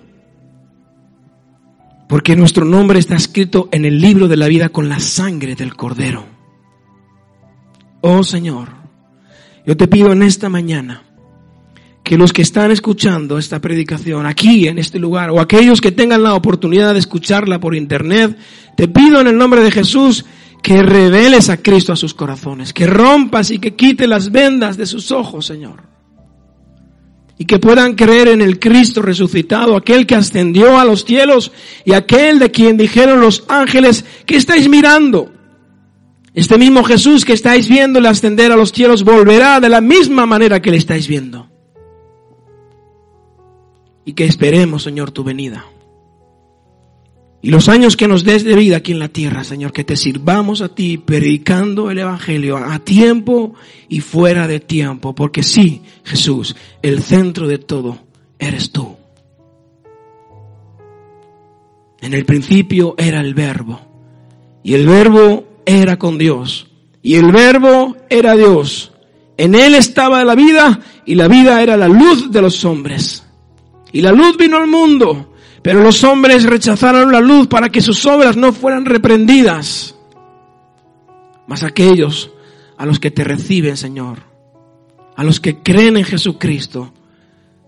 Porque 2.09 2.37
nuestro 2.37 2.65
nombre 2.65 2.99
está 2.99 3.17
escrito 3.17 3.69
en 3.71 3.85
el 3.85 4.01
libro 4.01 4.29
de 4.29 4.37
la 4.37 4.49
vida 4.49 4.71
con 4.71 4.89
la 4.89 4.99
sangre 4.99 5.55
del 5.55 5.77
Cordero. 5.77 6.25
Oh 8.01 8.23
Señor, 8.23 8.69
yo 9.67 9.77
te 9.77 9.89
pido 9.89 10.13
en 10.13 10.23
esta 10.23 10.49
mañana 10.49 11.03
que 12.03 12.17
los 12.17 12.33
que 12.33 12.41
están 12.41 12.71
escuchando 12.71 13.37
esta 13.37 13.61
predicación 13.61 14.25
aquí 14.25 14.67
en 14.67 14.79
este 14.79 14.99
lugar 14.99 15.31
o 15.31 15.41
aquellos 15.41 15.81
que 15.83 15.93
tengan 15.93 16.23
la 16.23 16.35
oportunidad 16.35 16.95
de 16.95 17.01
escucharla 17.01 17.61
por 17.61 17.75
internet, 17.75 18.39
te 18.77 18.89
pido 18.89 19.21
en 19.21 19.27
el 19.27 19.37
nombre 19.37 19.63
de 19.63 19.71
Jesús 19.71 20.25
que 20.63 20.83
reveles 20.83 21.49
a 21.49 21.57
Cristo 21.57 21.93
a 21.93 21.97
sus 21.97 22.15
corazones, 22.15 22.73
que 22.73 22.87
rompas 22.87 23.51
y 23.51 23.59
que 23.59 23.75
quite 23.75 24.07
las 24.07 24.31
vendas 24.31 24.77
de 24.77 24.87
sus 24.87 25.11
ojos, 25.11 25.47
Señor. 25.47 25.83
Y 27.39 27.45
que 27.45 27.59
puedan 27.59 27.95
creer 27.95 28.29
en 28.29 28.43
el 28.43 28.59
Cristo 28.59 29.01
resucitado, 29.01 29.77
aquel 29.77 30.07
que 30.07 30.17
ascendió 30.17 30.79
a 30.79 30.85
los 30.85 31.05
cielos 31.05 31.53
y 31.85 31.93
aquel 31.93 32.39
de 32.39 32.51
quien 32.51 32.77
dijeron 32.77 33.21
los 33.21 33.45
ángeles, 33.49 34.05
que 34.27 34.37
estáis 34.37 34.69
mirando? 34.69 35.33
Este 36.35 36.59
mismo 36.59 36.83
Jesús 36.85 37.25
que 37.25 37.33
estáis 37.33 37.69
viendo 37.69 38.01
ascender 38.09 38.53
a 38.53 38.57
los 38.57 38.73
cielos 38.73 39.05
volverá 39.05 39.61
de 39.61 39.69
la 39.69 39.81
misma 39.81 40.27
manera 40.27 40.61
que 40.61 40.71
le 40.71 40.77
estáis 40.77 41.07
viendo. 41.07 41.49
y 44.09 44.15
que 44.15 44.25
esperemos, 44.25 44.85
Señor, 44.85 45.11
tu 45.11 45.23
venida. 45.23 45.67
Y 47.41 47.51
los 47.51 47.69
años 47.69 47.97
que 47.97 48.09
nos 48.09 48.25
des 48.25 48.43
de 48.43 48.57
vida 48.57 48.79
aquí 48.79 48.93
en 48.93 48.99
la 48.99 49.09
tierra, 49.09 49.45
Señor, 49.45 49.73
que 49.73 49.85
te 49.85 49.97
sirvamos 49.97 50.61
a 50.61 50.75
ti 50.75 50.99
predicando 50.99 51.91
el 51.91 51.99
Evangelio 51.99 52.57
a 52.57 52.81
tiempo 52.81 53.55
y 53.89 54.01
fuera 54.01 54.49
de 54.49 54.59
tiempo. 54.59 55.15
Porque 55.15 55.45
sí, 55.45 55.83
Jesús, 56.05 56.57
el 56.83 57.01
centro 57.01 57.47
de 57.47 57.59
todo 57.59 57.99
eres 58.41 58.73
tú. 58.73 58.97
En 62.01 62.13
el 62.13 62.25
principio 62.25 62.97
era 62.99 63.21
el 63.21 63.35
verbo. 63.35 63.81
Y 64.65 64.75
el 64.75 64.87
verbo 64.87 65.63
era 65.65 65.97
con 65.97 66.19
Dios. 66.19 66.67
Y 67.03 67.15
el 67.15 67.31
verbo 67.31 67.97
era 68.11 68.35
Dios. 68.35 68.93
En 69.37 69.55
él 69.55 69.77
estaba 69.77 70.25
la 70.25 70.35
vida 70.35 70.81
y 71.07 71.15
la 71.15 71.29
vida 71.29 71.63
era 71.63 71.77
la 71.77 71.87
luz 71.87 72.33
de 72.33 72.43
los 72.43 72.65
hombres. 72.65 73.25
Y 73.93 74.01
la 74.01 74.11
luz 74.11 74.37
vino 74.37 74.57
al 74.57 74.67
mundo 74.67 75.28
pero 75.63 75.83
los 75.83 76.05
hombres 76.05 76.45
rechazaron 76.45 77.13
la 77.13 77.21
luz 77.21 77.49
para 77.49 77.69
que 77.71 77.81
sus 77.81 78.05
obras 78.07 78.37
no 78.37 78.53
fueran 78.53 78.85
reprendidas. 78.85 79.97
Mas 81.47 81.63
aquellos 81.63 82.31
a 82.77 82.87
los 82.87 83.01
que 83.01 83.11
te 83.11 83.25
reciben, 83.25 83.77
Señor, 83.77 84.19
a 85.17 85.25
los 85.25 85.41
que 85.41 85.59
creen 85.63 85.97
en 85.97 86.05
Jesucristo, 86.05 86.93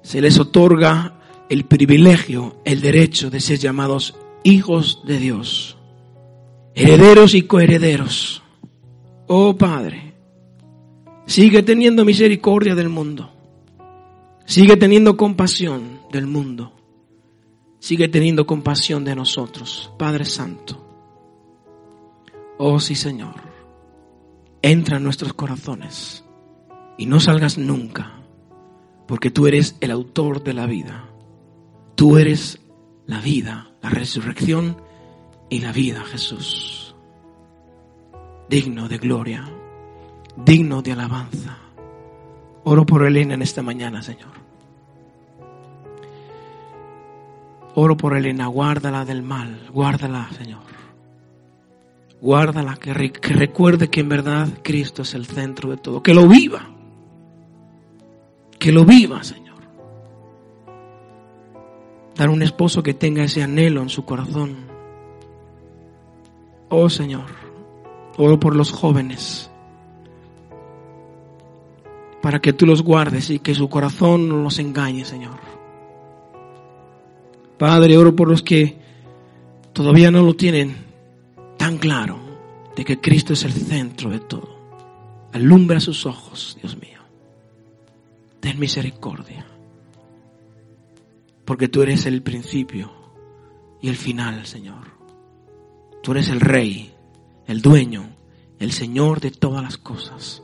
se 0.03 0.21
les 0.21 0.39
otorga 0.39 1.17
el 1.49 1.65
privilegio, 1.65 2.61
el 2.65 2.81
derecho 2.81 3.29
de 3.29 3.41
ser 3.41 3.59
llamados 3.59 4.17
hijos 4.45 5.01
de 5.05 5.19
Dios, 5.19 5.77
herederos 6.75 7.35
y 7.35 7.43
coherederos. 7.43 8.43
Oh 9.27 9.57
Padre, 9.57 10.15
sigue 11.27 11.63
teniendo 11.63 12.05
misericordia 12.05 12.75
del 12.77 12.89
mundo, 12.89 13.33
sigue 14.45 14.77
teniendo 14.77 15.17
compasión 15.17 16.01
del 16.13 16.27
mundo 16.27 16.80
Sigue 17.81 18.09
teniendo 18.09 18.47
compasión 18.47 19.05
de 19.05 19.17
nosotros, 19.17 19.91
Padre 19.99 20.27
Santo. 20.27 20.87
Oh 22.59 22.79
sí, 22.79 22.95
Señor. 22.95 23.35
Entra 24.61 24.99
en 24.99 25.03
nuestros 25.03 25.33
corazones 25.33 26.23
y 26.99 27.07
no 27.07 27.19
salgas 27.21 27.57
nunca, 27.57 28.21
porque 29.09 29.31
tú 29.31 29.47
eres 29.47 29.77
el 29.81 29.91
autor 29.91 30.45
de 30.45 30.53
la 30.53 30.67
vida. 30.67 31.09
Tú 31.95 32.19
eres 32.19 32.61
la 33.07 33.21
vida, 33.21 33.71
la 33.81 33.89
resurrección 33.89 34.77
y 35.49 35.61
la 35.61 35.73
vida, 35.73 36.05
Jesús. 36.05 36.95
Digno 38.51 38.89
de 38.89 38.99
gloria, 38.99 39.49
digno 40.37 40.83
de 40.83 40.93
alabanza. 40.93 41.57
Oro 42.65 42.85
por 42.85 43.07
Elena 43.07 43.35
en 43.35 43.43
esta 43.43 43.63
mañana, 43.63 44.03
Señor. 44.03 44.40
Oro 47.75 47.97
por 47.97 48.17
Elena, 48.17 48.47
guárdala 48.47 49.05
del 49.05 49.23
mal, 49.23 49.69
guárdala, 49.73 50.29
Señor. 50.37 50.61
Guárdala, 52.21 52.77
que, 52.77 52.93
recuerde 52.93 53.89
que 53.89 54.01
en 54.01 54.09
verdad 54.09 54.49
Cristo 54.63 55.03
es 55.03 55.15
el 55.15 55.27
centro 55.27 55.71
de 55.71 55.77
todo. 55.79 56.03
Que 56.03 56.13
lo 56.13 56.29
viva. 56.29 56.69
Que 58.59 58.73
lo 58.73 58.85
viva, 58.85 59.23
Señor. 59.23 59.57
Dar 62.15 62.29
un 62.29 62.43
esposo 62.43 62.83
que 62.83 62.93
tenga 62.93 63.25
ese 63.25 63.43
anhelo 63.43 63.81
en 63.81 63.89
su 63.89 64.05
corazón. 64.05 64.57
Oh 66.69 66.91
Señor, 66.91 67.27
oro 68.19 68.39
por 68.39 68.55
los 68.55 68.71
jóvenes. 68.71 69.51
Para 72.21 72.41
que 72.41 72.53
tú 72.53 72.67
los 72.67 72.83
guardes 72.83 73.31
y 73.31 73.39
que 73.39 73.55
su 73.55 73.71
corazón 73.71 74.29
no 74.29 74.43
los 74.43 74.59
engañe, 74.59 75.07
Señor. 75.07 75.60
Padre, 77.61 77.99
oro 77.99 78.17
por 78.17 78.27
los 78.27 78.43
que 78.43 78.75
todavía 79.75 80.11
no 80.11 80.23
lo 80.23 80.33
tienen 80.33 80.79
tan 81.59 81.77
claro 81.77 82.19
de 82.75 82.87
que 82.87 83.03
Cristo 83.03 83.35
es 83.35 83.45
el 83.45 83.53
centro 83.53 84.09
de 84.09 84.19
todo. 84.19 84.49
Alumbra 85.35 85.79
sus 85.79 86.07
ojos, 86.07 86.57
Dios 86.59 86.79
mío. 86.79 87.01
Ten 88.41 88.59
misericordia. 88.59 89.47
Porque 91.45 91.69
tú 91.69 91.83
eres 91.83 92.07
el 92.07 92.23
principio 92.23 92.93
y 93.83 93.91
el 93.91 93.97
final, 93.97 94.47
Señor. 94.47 94.93
Tú 96.03 96.13
eres 96.13 96.31
el 96.31 96.41
rey, 96.41 96.95
el 97.47 97.61
dueño, 97.61 98.09
el 98.59 98.73
Señor 98.73 99.21
de 99.21 99.33
todas 99.33 99.63
las 99.63 99.77
cosas. 99.77 100.43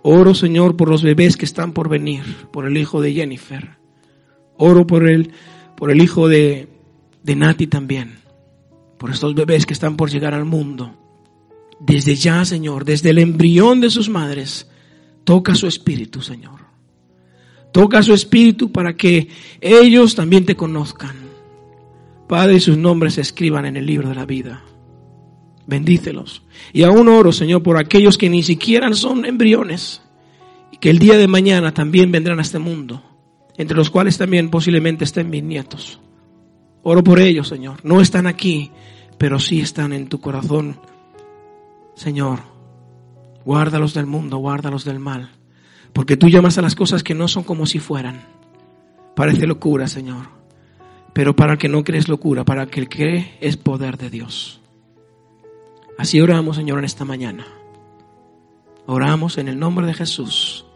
Oro, 0.00 0.32
Señor, 0.32 0.74
por 0.74 0.88
los 0.88 1.02
bebés 1.02 1.36
que 1.36 1.44
están 1.44 1.74
por 1.74 1.90
venir, 1.90 2.46
por 2.50 2.64
el 2.64 2.78
hijo 2.78 3.02
de 3.02 3.12
Jennifer. 3.12 3.76
Oro 4.56 4.86
por 4.86 5.06
el 5.06 5.34
por 5.76 5.90
el 5.90 6.02
hijo 6.02 6.28
de, 6.28 6.68
de 7.22 7.36
Nati 7.36 7.66
también, 7.66 8.18
por 8.98 9.10
estos 9.10 9.34
bebés 9.34 9.66
que 9.66 9.72
están 9.72 9.96
por 9.96 10.10
llegar 10.10 10.34
al 10.34 10.44
mundo. 10.44 10.94
Desde 11.80 12.14
ya, 12.14 12.44
Señor, 12.44 12.84
desde 12.84 13.10
el 13.10 13.18
embrión 13.18 13.80
de 13.80 13.90
sus 13.90 14.08
madres, 14.08 14.70
toca 15.24 15.54
su 15.54 15.66
espíritu, 15.66 16.22
Señor. 16.22 16.60
Toca 17.72 18.02
su 18.02 18.14
espíritu 18.14 18.70
para 18.70 18.96
que 18.96 19.28
ellos 19.60 20.14
también 20.14 20.44
te 20.44 20.54
conozcan. 20.54 21.16
Padre, 22.28 22.60
sus 22.60 22.78
nombres 22.78 23.14
se 23.14 23.20
escriban 23.20 23.66
en 23.66 23.76
el 23.76 23.84
libro 23.84 24.08
de 24.08 24.14
la 24.14 24.26
vida. 24.26 24.62
Bendícelos. 25.66 26.42
Y 26.72 26.84
aún 26.84 27.08
oro, 27.08 27.32
Señor, 27.32 27.62
por 27.62 27.78
aquellos 27.78 28.16
que 28.16 28.30
ni 28.30 28.42
siquiera 28.42 28.92
son 28.94 29.24
embriones 29.24 30.02
y 30.72 30.76
que 30.76 30.90
el 30.90 30.98
día 30.98 31.16
de 31.16 31.26
mañana 31.26 31.74
también 31.74 32.12
vendrán 32.12 32.38
a 32.38 32.42
este 32.42 32.58
mundo 32.58 33.13
entre 33.56 33.76
los 33.76 33.90
cuales 33.90 34.18
también 34.18 34.50
posiblemente 34.50 35.04
estén 35.04 35.30
mis 35.30 35.42
nietos. 35.42 36.00
Oro 36.82 37.02
por 37.02 37.20
ellos, 37.20 37.48
Señor. 37.48 37.84
No 37.84 38.00
están 38.00 38.26
aquí, 38.26 38.70
pero 39.18 39.38
sí 39.38 39.60
están 39.60 39.92
en 39.92 40.08
tu 40.08 40.20
corazón. 40.20 40.78
Señor, 41.94 42.40
guárdalos 43.44 43.94
del 43.94 44.06
mundo, 44.06 44.38
guárdalos 44.38 44.84
del 44.84 44.98
mal, 44.98 45.30
porque 45.92 46.16
tú 46.16 46.28
llamas 46.28 46.58
a 46.58 46.62
las 46.62 46.74
cosas 46.74 47.02
que 47.02 47.14
no 47.14 47.28
son 47.28 47.44
como 47.44 47.66
si 47.66 47.78
fueran. 47.78 48.22
Parece 49.14 49.46
locura, 49.46 49.86
Señor, 49.86 50.26
pero 51.12 51.36
para 51.36 51.52
el 51.52 51.58
que 51.58 51.68
no 51.68 51.84
cree 51.84 52.00
es 52.00 52.08
locura, 52.08 52.44
para 52.44 52.64
el 52.64 52.70
que 52.70 52.88
cree 52.88 53.38
es 53.40 53.56
poder 53.56 53.96
de 53.96 54.10
Dios. 54.10 54.60
Así 55.96 56.20
oramos, 56.20 56.56
Señor, 56.56 56.80
en 56.80 56.84
esta 56.84 57.04
mañana. 57.04 57.46
Oramos 58.86 59.38
en 59.38 59.48
el 59.48 59.58
nombre 59.58 59.86
de 59.86 59.94
Jesús, 59.94 60.66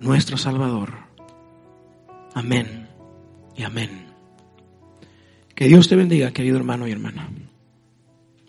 nuestro 0.00 0.38
Salvador. 0.38 1.11
Amén 2.34 2.88
y 3.56 3.62
amén. 3.62 4.06
Que 5.54 5.66
Dios 5.66 5.88
te 5.88 5.96
bendiga, 5.96 6.32
querido 6.32 6.56
hermano 6.56 6.88
y 6.88 6.92
hermana. 6.92 7.28